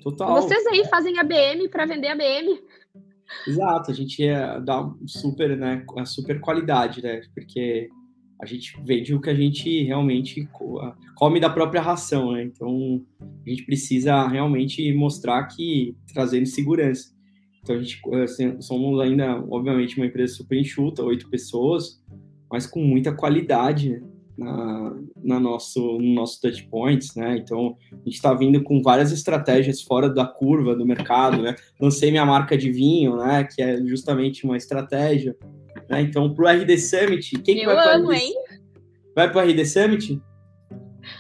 Total. 0.02 0.34
Vocês 0.34 0.66
aí 0.66 0.86
fazem 0.86 1.18
ABM 1.18 1.68
para 1.70 1.86
vender 1.86 2.08
ABM? 2.08 2.62
Exato, 3.46 3.90
a 3.90 3.94
gente 3.94 4.22
ia 4.22 4.58
dar 4.58 4.90
super, 5.06 5.56
né, 5.56 5.84
a 5.96 6.04
super 6.04 6.40
qualidade, 6.40 7.02
né, 7.02 7.20
porque 7.34 7.88
a 8.40 8.46
gente 8.46 8.78
vende 8.84 9.14
o 9.14 9.20
que 9.20 9.30
a 9.30 9.34
gente 9.34 9.82
realmente 9.84 10.48
come 11.14 11.40
da 11.40 11.50
própria 11.50 11.80
ração, 11.80 12.32
né, 12.32 12.42
então 12.44 13.04
a 13.20 13.48
gente 13.48 13.64
precisa 13.64 14.26
realmente 14.28 14.92
mostrar 14.94 15.44
que 15.46 15.96
trazendo 16.12 16.46
segurança. 16.46 17.14
Então 17.62 17.74
a 17.74 17.78
gente 17.80 18.00
assim, 18.22 18.60
somos 18.60 19.00
ainda, 19.00 19.42
obviamente, 19.50 19.96
uma 19.96 20.06
empresa 20.06 20.34
super 20.34 20.56
enxuta, 20.56 21.02
oito 21.02 21.28
pessoas, 21.28 22.00
mas 22.48 22.64
com 22.64 22.80
muita 22.80 23.12
qualidade, 23.12 23.90
né? 23.90 24.02
Na, 24.36 24.96
na 25.22 25.40
nosso, 25.40 25.80
no 25.98 26.14
nosso 26.14 26.40
touch 26.40 26.62
points, 26.68 27.14
né? 27.14 27.36
Então, 27.38 27.76
a 27.90 27.96
gente 27.96 28.14
está 28.14 28.34
vindo 28.34 28.62
com 28.62 28.82
várias 28.82 29.10
estratégias 29.12 29.80
fora 29.82 30.10
da 30.10 30.26
curva 30.26 30.76
do 30.76 30.84
mercado, 30.84 31.42
né? 31.42 31.54
Lancei 31.80 32.10
minha 32.10 32.26
marca 32.26 32.56
de 32.56 32.70
vinho, 32.70 33.16
né? 33.16 33.44
Que 33.44 33.62
é 33.62 33.76
justamente 33.84 34.44
uma 34.44 34.56
estratégia. 34.56 35.36
Né? 35.88 36.02
Então, 36.02 36.32
para 36.34 36.44
o 36.44 36.48
RD 36.48 36.78
Summit, 36.78 37.38
quem 37.42 37.62
Eu 37.62 37.70
que 37.70 37.74
vai 37.74 37.94
amo, 37.94 38.06
para 38.06 38.18
hein? 38.18 38.34
Vai 39.14 39.32
para 39.32 39.46
o 39.46 39.48
RD 39.48 39.64
Summit? 39.64 40.22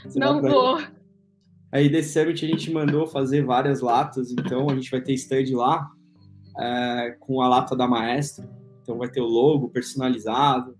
Você 0.04 0.18
Não 0.18 0.42
vou. 0.42 0.78
A 1.72 1.78
RD 1.78 2.02
Summit 2.02 2.44
a 2.44 2.48
gente 2.48 2.70
mandou 2.70 3.06
fazer 3.06 3.44
várias 3.44 3.80
latas, 3.80 4.30
então 4.30 4.68
a 4.70 4.74
gente 4.74 4.90
vai 4.90 5.00
ter 5.00 5.14
stand 5.14 5.56
lá 5.56 5.88
é, 6.58 7.16
com 7.20 7.40
a 7.40 7.48
lata 7.48 7.74
da 7.74 7.86
Maestro. 7.86 8.48
Então 8.82 8.98
vai 8.98 9.08
ter 9.08 9.20
o 9.20 9.26
logo 9.26 9.68
personalizado. 9.68 10.76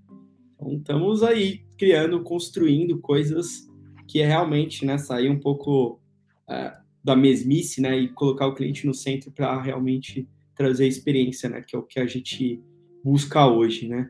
Então 0.55 0.73
estamos 0.73 1.23
aí 1.23 1.66
criando, 1.77 2.23
construindo 2.23 2.99
coisas 2.99 3.69
que 4.07 4.21
é 4.21 4.27
realmente 4.27 4.85
né, 4.85 4.99
sair 4.99 5.29
um 5.29 5.39
pouco 5.39 6.01
é, 6.49 6.73
da 7.03 7.17
mesmice 7.17 7.81
né, 7.81 7.99
e 7.99 8.09
colocar 8.09 8.47
o 8.47 8.55
cliente 8.55 8.87
no 8.87 8.95
centro 8.95 9.31
para 9.31 9.61
realmente 9.61 10.29
trazer 10.55 10.87
experiência, 10.87 11.49
né, 11.49 11.63
que 11.63 11.77
é 11.77 11.79
o 11.79 11.83
que 11.83 12.01
a 12.01 12.07
gente 12.07 12.63
busca 13.05 13.47
hoje. 13.47 13.89
Né? 13.89 14.09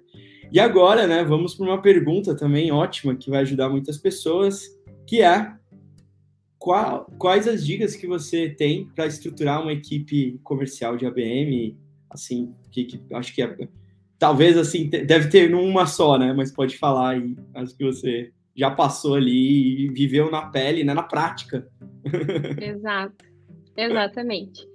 E 0.53 0.61
agora, 0.61 1.07
né, 1.07 1.25
vamos 1.25 1.55
para 1.55 1.67
uma 1.67 1.83
pergunta 1.83 2.35
também 2.35 2.71
ótima 2.71 3.17
que 3.17 3.31
vai 3.31 3.41
ajudar 3.41 3.69
muitas 3.69 3.99
pessoas, 3.99 4.67
que 5.07 5.23
é 5.23 5.55
qual, 6.59 7.11
quais 7.19 7.47
as 7.47 7.65
dicas 7.65 7.95
que 7.95 8.07
você 8.07 8.49
tem 8.49 8.87
para 8.87 9.07
estruturar 9.07 9.63
uma 9.63 9.73
equipe 9.73 10.41
comercial 10.43 10.97
de 10.97 11.07
ABM? 11.07 11.77
Assim, 12.11 12.55
que, 12.71 12.85
que 12.85 13.15
acho 13.15 13.35
que 13.35 13.43
é, 13.43 13.69
talvez 14.19 14.57
assim 14.57 14.89
deve 14.89 15.29
ter 15.29 15.55
uma 15.55 15.87
só, 15.87 16.19
né? 16.19 16.33
Mas 16.33 16.53
pode 16.53 16.77
falar 16.79 17.11
aí 17.11 17.37
as 17.55 17.73
que 17.73 17.85
você 17.85 18.33
já 18.57 18.71
passou 18.71 19.15
ali 19.15 19.85
e 19.85 19.89
viveu 19.89 20.31
na 20.31 20.47
pele, 20.47 20.83
né? 20.83 20.95
Na 20.95 21.03
prática. 21.03 21.69
Exato, 22.61 23.25
exatamente. 23.77 24.67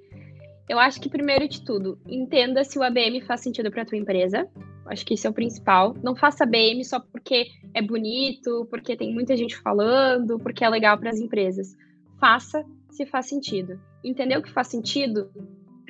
Eu 0.69 0.79
acho 0.79 1.01
que 1.01 1.09
primeiro 1.09 1.47
de 1.47 1.65
tudo, 1.65 1.99
entenda 2.07 2.63
se 2.63 2.77
o 2.79 2.83
ABM 2.83 3.21
faz 3.25 3.41
sentido 3.41 3.71
para 3.71 3.83
tua 3.83 3.97
empresa. 3.97 4.47
Acho 4.85 5.05
que 5.05 5.13
isso 5.15 5.27
é 5.27 5.29
o 5.29 5.33
principal. 5.33 5.95
Não 6.01 6.15
faça 6.15 6.43
ABM 6.43 6.83
só 6.83 6.99
porque 6.99 7.47
é 7.73 7.81
bonito, 7.81 8.65
porque 8.69 8.95
tem 8.95 9.13
muita 9.13 9.35
gente 9.35 9.57
falando, 9.57 10.37
porque 10.39 10.63
é 10.63 10.69
legal 10.69 10.97
para 10.97 11.09
as 11.09 11.19
empresas. 11.19 11.75
Faça 12.19 12.63
se 12.89 13.05
faz 13.05 13.27
sentido. 13.27 13.79
Entender 14.03 14.37
o 14.37 14.41
que 14.41 14.51
faz 14.51 14.67
sentido? 14.67 15.29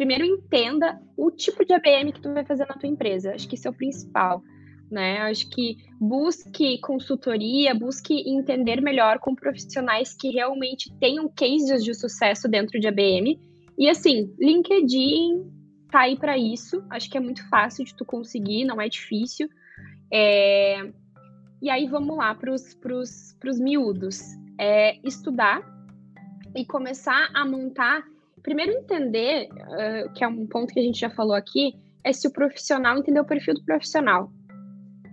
Primeiro 0.01 0.25
entenda 0.25 0.99
o 1.15 1.29
tipo 1.29 1.63
de 1.63 1.75
ABM 1.75 2.11
que 2.11 2.19
tu 2.19 2.33
vai 2.33 2.43
fazer 2.43 2.65
na 2.67 2.73
tua 2.73 2.89
empresa. 2.89 3.35
Acho 3.35 3.47
que 3.47 3.53
isso 3.53 3.67
é 3.67 3.69
o 3.69 3.73
principal. 3.75 4.41
Né? 4.89 5.19
Acho 5.19 5.47
que 5.47 5.77
busque 5.99 6.79
consultoria, 6.79 7.75
busque 7.75 8.27
entender 8.27 8.81
melhor 8.81 9.19
com 9.19 9.35
profissionais 9.35 10.15
que 10.15 10.31
realmente 10.31 10.91
tenham 10.99 11.29
cases 11.29 11.83
de 11.83 11.93
sucesso 11.93 12.49
dentro 12.49 12.79
de 12.79 12.87
ABM. 12.87 13.39
E 13.77 13.87
assim, 13.87 14.33
LinkedIn 14.39 15.45
tá 15.91 15.99
aí 15.99 16.17
para 16.17 16.35
isso. 16.35 16.83
Acho 16.89 17.07
que 17.07 17.17
é 17.19 17.21
muito 17.21 17.47
fácil 17.47 17.85
de 17.85 17.93
tu 17.93 18.03
conseguir, 18.03 18.65
não 18.65 18.81
é 18.81 18.89
difícil. 18.89 19.47
É... 20.11 20.81
E 21.61 21.69
aí 21.69 21.85
vamos 21.85 22.17
lá 22.17 22.33
para 22.33 22.51
os 22.51 23.59
miúdos. 23.59 24.19
É 24.59 24.97
estudar 25.07 25.61
e 26.55 26.65
começar 26.65 27.29
a 27.35 27.45
montar. 27.45 28.10
Primeiro 28.43 28.71
entender, 28.71 29.49
uh, 29.51 30.13
que 30.13 30.23
é 30.23 30.27
um 30.27 30.47
ponto 30.47 30.73
que 30.73 30.79
a 30.79 30.83
gente 30.83 30.99
já 30.99 31.09
falou 31.09 31.35
aqui, 31.35 31.75
é 32.03 32.11
se 32.11 32.27
o 32.27 32.31
profissional 32.31 32.97
entender 32.97 33.19
o 33.19 33.25
perfil 33.25 33.53
do 33.53 33.63
profissional. 33.63 34.31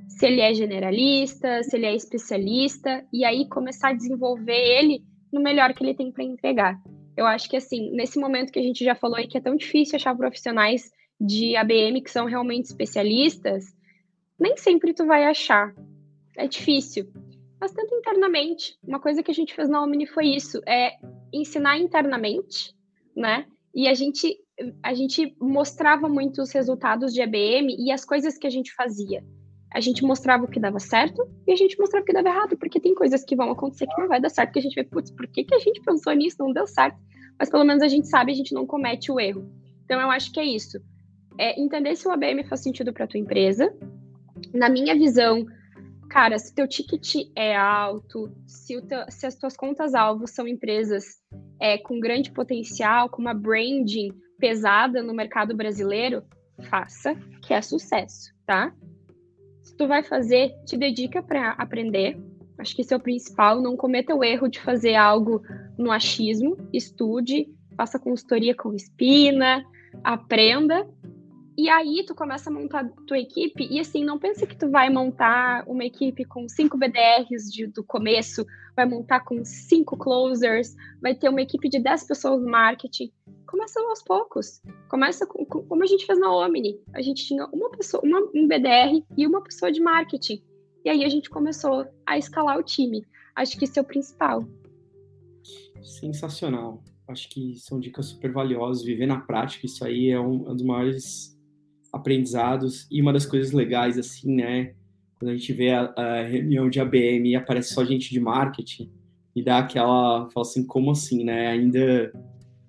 Se 0.08 0.26
ele 0.26 0.40
é 0.40 0.52
generalista, 0.54 1.62
se 1.62 1.76
ele 1.76 1.86
é 1.86 1.94
especialista, 1.94 3.04
e 3.12 3.24
aí 3.24 3.46
começar 3.48 3.90
a 3.90 3.92
desenvolver 3.92 4.52
ele 4.52 5.02
no 5.32 5.40
melhor 5.40 5.74
que 5.74 5.84
ele 5.84 5.94
tem 5.94 6.10
para 6.10 6.24
entregar. 6.24 6.80
Eu 7.16 7.26
acho 7.26 7.48
que 7.48 7.56
assim, 7.56 7.90
nesse 7.90 8.18
momento 8.18 8.52
que 8.52 8.58
a 8.58 8.62
gente 8.62 8.84
já 8.84 8.94
falou 8.94 9.16
aí 9.16 9.26
que 9.26 9.36
é 9.36 9.40
tão 9.40 9.56
difícil 9.56 9.96
achar 9.96 10.16
profissionais 10.16 10.90
de 11.20 11.56
ABM 11.56 12.00
que 12.02 12.10
são 12.10 12.26
realmente 12.26 12.66
especialistas, 12.66 13.64
nem 14.38 14.56
sempre 14.56 14.94
tu 14.94 15.04
vai 15.04 15.24
achar. 15.24 15.74
É 16.36 16.46
difícil. 16.46 17.10
Mas 17.60 17.72
tanto 17.72 17.94
internamente. 17.94 18.78
Uma 18.86 19.00
coisa 19.00 19.22
que 19.22 19.30
a 19.30 19.34
gente 19.34 19.52
fez 19.52 19.68
na 19.68 19.82
Omni 19.82 20.06
foi 20.06 20.26
isso, 20.26 20.60
é 20.66 20.96
ensinar 21.32 21.76
internamente, 21.76 22.72
né? 23.18 23.46
E 23.74 23.88
a 23.88 23.94
gente 23.94 24.38
a 24.82 24.92
gente 24.92 25.36
mostrava 25.40 26.08
muito 26.08 26.42
os 26.42 26.50
resultados 26.50 27.14
de 27.14 27.22
ABM 27.22 27.76
e 27.78 27.92
as 27.92 28.04
coisas 28.04 28.36
que 28.36 28.46
a 28.46 28.50
gente 28.50 28.74
fazia. 28.74 29.24
A 29.72 29.80
gente 29.80 30.02
mostrava 30.02 30.44
o 30.44 30.48
que 30.48 30.58
dava 30.58 30.80
certo 30.80 31.22
e 31.46 31.52
a 31.52 31.56
gente 31.56 31.78
mostrava 31.78 32.02
o 32.02 32.06
que 32.06 32.12
dava 32.12 32.28
errado, 32.28 32.56
porque 32.56 32.80
tem 32.80 32.92
coisas 32.92 33.22
que 33.22 33.36
vão 33.36 33.50
acontecer 33.50 33.86
que 33.86 34.00
não 34.00 34.08
vai 34.08 34.20
dar 34.20 34.30
certo, 34.30 34.52
que 34.52 34.58
a 34.58 34.62
gente 34.62 34.74
vê, 34.74 34.82
putz, 34.82 35.12
por 35.12 35.28
que, 35.28 35.44
que 35.44 35.54
a 35.54 35.58
gente 35.58 35.80
pensou 35.82 36.12
nisso? 36.12 36.38
Não 36.40 36.52
deu 36.52 36.66
certo. 36.66 36.98
Mas 37.38 37.50
pelo 37.50 37.64
menos 37.64 37.82
a 37.82 37.88
gente 37.88 38.08
sabe, 38.08 38.32
a 38.32 38.34
gente 38.34 38.52
não 38.52 38.66
comete 38.66 39.12
o 39.12 39.20
erro. 39.20 39.48
Então 39.84 40.00
eu 40.00 40.10
acho 40.10 40.32
que 40.32 40.40
é 40.40 40.44
isso. 40.44 40.80
É 41.38 41.60
entender 41.60 41.94
se 41.94 42.08
o 42.08 42.10
ABM 42.10 42.42
faz 42.48 42.62
sentido 42.62 42.92
para 42.92 43.06
tua 43.06 43.20
empresa. 43.20 43.72
Na 44.52 44.68
minha 44.68 44.94
visão, 44.94 45.46
cara, 46.08 46.38
se 46.38 46.54
teu 46.54 46.66
ticket 46.66 47.28
é 47.36 47.56
alto, 47.56 48.32
se, 48.46 48.80
teu, 48.82 49.04
se 49.08 49.26
as 49.26 49.36
tuas 49.36 49.56
contas-alvo 49.56 50.26
são 50.26 50.48
empresas 50.48 51.04
é, 51.60 51.78
com 51.78 52.00
grande 52.00 52.32
potencial, 52.32 53.08
com 53.08 53.20
uma 53.20 53.34
branding 53.34 54.10
pesada 54.38 55.02
no 55.02 55.14
mercado 55.14 55.56
brasileiro, 55.56 56.22
faça, 56.68 57.14
que 57.42 57.52
é 57.52 57.60
sucesso, 57.60 58.32
tá? 58.46 58.72
Se 59.62 59.76
tu 59.76 59.86
vai 59.86 60.02
fazer, 60.02 60.54
te 60.64 60.76
dedica 60.76 61.22
para 61.22 61.50
aprender. 61.52 62.18
Acho 62.58 62.74
que 62.74 62.82
isso 62.82 62.94
é 62.94 62.96
o 62.96 63.00
principal. 63.00 63.60
Não 63.60 63.76
cometa 63.76 64.14
o 64.14 64.24
erro 64.24 64.48
de 64.48 64.58
fazer 64.58 64.94
algo 64.94 65.42
no 65.76 65.92
achismo. 65.92 66.56
Estude, 66.72 67.46
faça 67.76 67.98
consultoria 67.98 68.54
com 68.54 68.74
espina, 68.74 69.64
aprenda 70.02 70.88
e 71.58 71.68
aí 71.68 72.04
tu 72.06 72.14
começa 72.14 72.48
a 72.48 72.52
montar 72.52 72.88
tua 73.04 73.18
equipe 73.18 73.66
e 73.68 73.80
assim, 73.80 74.04
não 74.04 74.16
pense 74.16 74.46
que 74.46 74.56
tu 74.56 74.70
vai 74.70 74.88
montar 74.88 75.64
uma 75.66 75.84
equipe 75.84 76.24
com 76.24 76.48
cinco 76.48 76.78
BDRs 76.78 77.52
de, 77.52 77.66
do 77.66 77.82
começo, 77.82 78.46
vai 78.76 78.86
montar 78.86 79.24
com 79.24 79.44
cinco 79.44 79.96
closers, 79.96 80.76
vai 81.02 81.16
ter 81.16 81.28
uma 81.28 81.42
equipe 81.42 81.68
de 81.68 81.80
10 81.80 82.06
pessoas 82.06 82.40
no 82.40 82.48
marketing. 82.48 83.10
Começa 83.44 83.80
aos 83.80 84.04
poucos. 84.04 84.62
Começa 84.88 85.26
com, 85.26 85.44
com, 85.44 85.64
como 85.64 85.82
a 85.82 85.86
gente 85.86 86.06
fez 86.06 86.20
na 86.20 86.32
Omni. 86.32 86.78
A 86.94 87.02
gente 87.02 87.26
tinha 87.26 87.44
uma 87.46 87.68
pessoa, 87.70 88.04
uma, 88.04 88.20
um 88.32 88.46
BDR 88.46 89.04
e 89.16 89.26
uma 89.26 89.42
pessoa 89.42 89.72
de 89.72 89.80
marketing. 89.80 90.40
E 90.84 90.88
aí 90.88 91.04
a 91.04 91.08
gente 91.08 91.28
começou 91.28 91.88
a 92.06 92.16
escalar 92.16 92.56
o 92.56 92.62
time. 92.62 93.04
Acho 93.34 93.58
que 93.58 93.64
isso 93.64 93.80
é 93.80 93.82
o 93.82 93.84
principal. 93.84 94.44
Sensacional. 95.82 96.84
Acho 97.08 97.28
que 97.28 97.56
são 97.56 97.80
dicas 97.80 98.06
super 98.06 98.30
valiosas. 98.30 98.84
Viver 98.84 99.06
na 99.06 99.18
prática, 99.18 99.66
isso 99.66 99.84
aí 99.84 100.10
é 100.10 100.20
um, 100.20 100.48
um 100.48 100.54
dos 100.54 100.62
maiores 100.62 101.36
aprendizados. 101.92 102.86
E 102.90 103.00
uma 103.00 103.12
das 103.12 103.26
coisas 103.26 103.52
legais, 103.52 103.98
assim, 103.98 104.34
né? 104.34 104.72
Quando 105.18 105.32
a 105.32 105.36
gente 105.36 105.52
vê 105.52 105.70
a, 105.70 105.92
a 105.96 106.22
reunião 106.22 106.70
de 106.70 106.80
ABM 106.80 107.30
e 107.30 107.36
aparece 107.36 107.74
só 107.74 107.84
gente 107.84 108.10
de 108.10 108.20
marketing, 108.20 108.90
e 109.34 109.42
dá 109.42 109.58
aquela. 109.58 110.28
Fala 110.30 110.46
assim, 110.46 110.64
como 110.64 110.90
assim, 110.90 111.24
né? 111.24 111.48
Ainda 111.48 112.12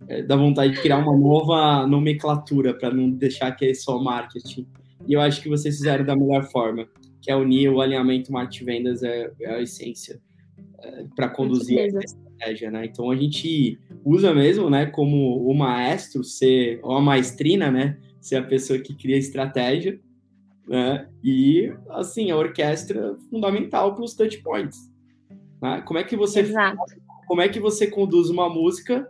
é, 0.07 0.21
dá 0.21 0.35
vontade 0.35 0.73
de 0.73 0.81
criar 0.81 0.97
uma 0.97 1.17
nova 1.17 1.85
nomenclatura 1.87 2.73
para 2.73 2.91
não 2.91 3.09
deixar 3.09 3.51
que 3.51 3.65
é 3.65 3.73
só 3.73 4.01
marketing. 4.01 4.67
E 5.07 5.13
eu 5.13 5.21
acho 5.21 5.41
que 5.41 5.49
vocês 5.49 5.77
fizeram 5.77 6.05
da 6.05 6.15
melhor 6.15 6.43
forma, 6.43 6.87
que 7.21 7.31
é 7.31 7.35
unir 7.35 7.69
o 7.69 7.81
alinhamento 7.81 8.31
marketing-vendas, 8.31 9.03
é, 9.03 9.31
é, 9.41 9.55
a 9.55 9.61
essência 9.61 10.21
é, 10.81 11.05
para 11.15 11.29
conduzir 11.29 11.79
a 11.79 11.85
estratégia, 11.85 12.71
né? 12.71 12.85
Então 12.85 13.09
a 13.09 13.15
gente 13.15 13.79
usa 14.03 14.33
mesmo, 14.33 14.69
né, 14.69 14.85
como 14.85 15.43
o 15.45 15.53
maestro 15.53 16.23
ser, 16.23 16.79
ou 16.83 16.95
a 16.95 17.01
maestrina, 17.01 17.71
né? 17.71 17.97
Ser 18.19 18.37
a 18.37 18.43
pessoa 18.43 18.79
que 18.79 18.95
cria 18.95 19.17
estratégia, 19.17 19.99
né? 20.67 21.09
E, 21.23 21.73
assim, 21.89 22.29
a 22.29 22.37
orquestra 22.37 22.99
é 22.99 23.29
fundamental 23.29 23.95
para 23.95 24.03
os 24.03 24.13
touch 24.13 24.37
points. 24.43 24.89
Né? 25.61 25.81
Como 25.81 25.99
é 25.99 26.03
que 26.03 26.15
você 26.15 26.41
Exato. 26.41 26.77
como 27.27 27.41
é 27.41 27.49
que 27.49 27.59
você 27.59 27.87
conduz 27.87 28.29
uma 28.29 28.47
música 28.47 29.09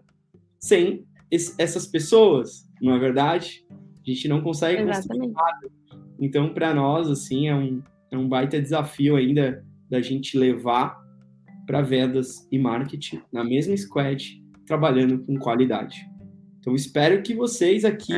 sem 0.59 1.05
esse, 1.29 1.53
essas 1.57 1.85
pessoas? 1.85 2.67
Não 2.81 2.95
é 2.95 2.99
verdade? 2.99 3.65
A 3.71 4.09
gente 4.09 4.27
não 4.27 4.41
consegue 4.41 4.81
Exatamente. 4.81 5.33
nada. 5.33 5.69
Então, 6.19 6.53
para 6.53 6.73
nós, 6.73 7.09
assim, 7.09 7.47
é 7.47 7.55
um, 7.55 7.81
é 8.11 8.17
um 8.17 8.27
baita 8.27 8.61
desafio 8.61 9.15
ainda 9.15 9.63
da 9.89 10.01
gente 10.01 10.37
levar 10.37 10.97
para 11.67 11.81
vendas 11.81 12.47
e 12.51 12.57
marketing 12.57 13.21
na 13.31 13.43
mesma 13.43 13.75
squad, 13.77 14.41
trabalhando 14.65 15.19
com 15.19 15.37
qualidade. 15.37 16.08
Então 16.69 16.75
espero 16.75 17.23
que 17.23 17.33
vocês 17.33 17.83
aqui. 17.83 18.13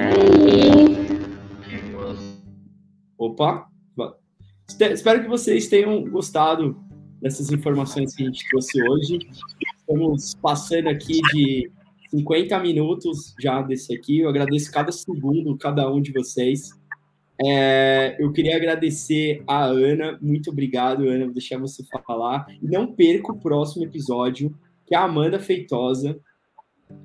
Opa! 3.18 3.66
Espero 4.92 5.24
que 5.24 5.30
vocês 5.30 5.70
tenham 5.70 6.04
gostado 6.10 6.78
dessas 7.22 7.50
informações 7.50 8.14
que 8.14 8.24
a 8.24 8.26
gente 8.26 8.46
trouxe 8.50 8.84
hoje. 8.84 9.20
Estamos 9.78 10.36
passando 10.36 10.90
aqui 10.90 11.22
de 11.34 11.72
50 12.10 12.60
minutos 12.60 13.34
já 13.40 13.62
desse 13.62 13.96
aqui. 13.96 14.20
Eu 14.20 14.28
agradeço 14.28 14.70
cada 14.70 14.92
segundo, 14.92 15.58
cada 15.58 15.90
um 15.90 16.02
de 16.02 16.12
vocês. 16.12 16.72
É, 17.42 18.18
eu 18.20 18.34
queria 18.34 18.58
agradecer 18.58 19.42
a 19.48 19.64
Ana. 19.64 20.20
Muito 20.22 20.50
obrigado, 20.50 21.08
Ana. 21.08 21.24
Vou 21.24 21.34
deixar 21.34 21.58
você 21.58 21.86
falar. 22.06 22.48
Não 22.62 22.94
perca 22.94 23.32
o 23.32 23.40
próximo 23.40 23.86
episódio, 23.86 24.54
que 24.86 24.94
é 24.94 24.98
a 24.98 25.06
Amanda 25.06 25.40
Feitosa 25.40 26.20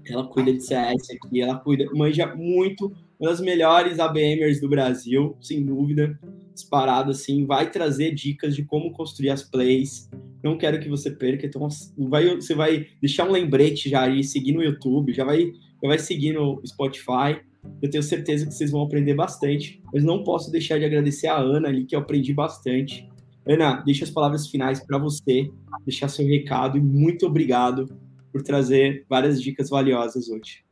ela 0.08 0.26
cuida 0.26 0.52
de 0.52 0.62
CS 0.62 1.10
aqui, 1.10 1.40
ela 1.40 1.56
cuida, 1.58 1.86
manja 1.94 2.34
muito, 2.34 2.92
uma 3.18 3.30
das 3.30 3.40
melhores 3.40 3.98
ABMers 3.98 4.60
do 4.60 4.68
Brasil, 4.68 5.36
sem 5.40 5.64
dúvida. 5.64 6.18
disparado 6.54 7.10
assim, 7.10 7.44
vai 7.44 7.70
trazer 7.70 8.14
dicas 8.14 8.56
de 8.56 8.64
como 8.64 8.90
construir 8.92 9.28
as 9.28 9.42
plays. 9.42 10.08
Não 10.42 10.56
quero 10.56 10.80
que 10.80 10.88
você 10.88 11.10
perca, 11.10 11.46
então 11.46 11.68
vai, 11.98 12.36
você 12.36 12.54
vai 12.54 12.86
deixar 13.00 13.28
um 13.28 13.32
lembrete 13.32 13.90
já 13.90 14.02
aí, 14.02 14.24
seguir 14.24 14.52
no 14.52 14.62
YouTube, 14.62 15.12
já 15.12 15.24
vai, 15.24 15.52
já 15.82 15.88
vai 15.88 15.98
seguir 15.98 16.32
no 16.32 16.62
Spotify. 16.64 17.40
Eu 17.82 17.90
tenho 17.90 18.02
certeza 18.02 18.46
que 18.46 18.54
vocês 18.54 18.70
vão 18.70 18.82
aprender 18.82 19.14
bastante, 19.14 19.82
mas 19.92 20.02
não 20.02 20.24
posso 20.24 20.50
deixar 20.50 20.78
de 20.78 20.84
agradecer 20.84 21.26
a 21.26 21.36
Ana 21.36 21.68
ali, 21.68 21.84
que 21.84 21.94
eu 21.94 22.00
aprendi 22.00 22.32
bastante. 22.32 23.06
Ana, 23.46 23.82
deixa 23.84 24.04
as 24.04 24.10
palavras 24.10 24.48
finais 24.48 24.80
para 24.84 24.98
você, 24.98 25.50
deixar 25.84 26.08
seu 26.08 26.26
recado 26.26 26.78
e 26.78 26.80
muito 26.80 27.26
obrigado 27.26 27.88
por 28.36 28.42
trazer 28.42 29.06
várias 29.08 29.40
dicas 29.40 29.70
valiosas 29.70 30.28
hoje. 30.28 30.62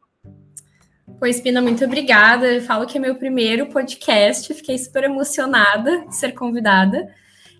Pois, 1.18 1.40
Pina, 1.40 1.62
muito 1.62 1.82
obrigada. 1.82 2.46
Eu 2.46 2.60
falo 2.60 2.86
que 2.86 2.98
é 2.98 3.00
meu 3.00 3.14
primeiro 3.14 3.66
podcast, 3.68 4.52
fiquei 4.52 4.76
super 4.76 5.04
emocionada 5.04 6.06
de 6.06 6.14
ser 6.14 6.32
convidada. 6.32 7.08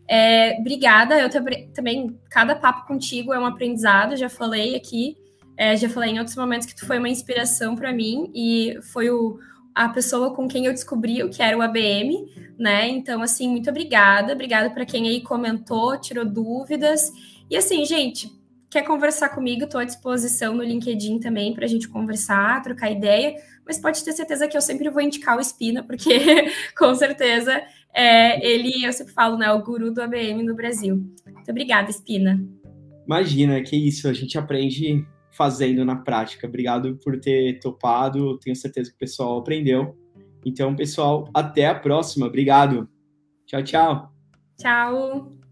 É, 0.07 0.59
obrigada, 0.61 1.19
eu 1.19 1.31
também, 1.73 2.21
cada 2.29 2.55
papo 2.55 2.87
contigo 2.87 3.33
é 3.33 3.39
um 3.39 3.47
aprendizado, 3.47 4.15
já 4.17 4.29
falei 4.29 4.75
aqui, 4.75 5.17
é, 5.57 5.75
já 5.75 5.89
falei 5.89 6.11
em 6.11 6.19
outros 6.19 6.37
momentos 6.37 6.67
que 6.67 6.77
tu 6.77 6.87
foi 6.87 6.99
uma 6.99 7.09
inspiração 7.09 7.75
para 7.75 7.91
mim 7.91 8.31
e 8.35 8.79
foi 8.93 9.09
o, 9.09 9.39
a 9.75 9.89
pessoa 9.89 10.35
com 10.35 10.47
quem 10.47 10.67
eu 10.67 10.73
descobri 10.73 11.23
o 11.23 11.31
que 11.31 11.43
era 11.43 11.57
o 11.57 11.63
ABM, 11.63 12.27
né? 12.59 12.87
Então, 12.89 13.23
assim, 13.23 13.49
muito 13.49 13.71
obrigada, 13.71 14.35
obrigada 14.35 14.69
para 14.69 14.85
quem 14.85 15.09
aí 15.09 15.23
comentou, 15.23 15.99
tirou 15.99 16.27
dúvidas. 16.27 17.11
E 17.49 17.57
assim, 17.57 17.87
gente, 17.87 18.31
quer 18.75 18.83
conversar 18.83 19.29
comigo, 19.29 19.65
estou 19.65 19.81
à 19.81 19.85
disposição 19.85 20.53
no 20.53 20.65
LinkedIn 20.65 21.21
também 21.21 21.55
para 21.55 21.65
a 21.65 21.69
gente 21.69 21.89
conversar, 21.89 22.61
trocar 22.61 22.91
ideia, 22.91 23.37
mas 23.65 23.79
pode 23.79 24.05
ter 24.05 24.13
certeza 24.13 24.49
que 24.49 24.57
eu 24.57 24.61
sempre 24.61 24.91
vou 24.91 25.01
indicar 25.01 25.37
o 25.37 25.41
Espina, 25.41 25.85
porque 25.85 26.11
com 26.77 26.93
certeza 26.93 27.63
é, 27.95 28.45
ele, 28.45 28.85
eu 28.85 28.93
sempre 28.93 29.13
falo, 29.13 29.39
né, 29.39 29.53
o 29.53 29.63
guru 29.63 29.93
do 29.93 30.03
ABM 30.03 30.43
no 30.43 30.57
Brasil. 30.57 30.97
Muito 31.25 31.49
obrigada, 31.49 31.89
Espina. 31.89 32.45
Imagina, 33.07 33.63
que 33.63 33.77
isso, 33.77 34.09
a 34.09 34.13
gente 34.13 34.37
aprende 34.37 35.07
fazendo 35.31 35.85
na 35.85 35.95
prática. 35.95 36.49
Obrigado 36.49 36.97
por 36.97 37.21
ter 37.21 37.61
topado, 37.61 38.39
tenho 38.41 38.57
certeza 38.57 38.91
que 38.91 38.97
o 38.97 38.99
pessoal 38.99 39.39
aprendeu. 39.39 39.97
Então, 40.45 40.75
pessoal, 40.75 41.31
até 41.33 41.67
a 41.67 41.77
próxima. 41.77 42.27
Obrigado. 42.27 42.89
Tchau, 43.47 43.63
tchau. 43.63 44.13
Tchau. 44.59 45.44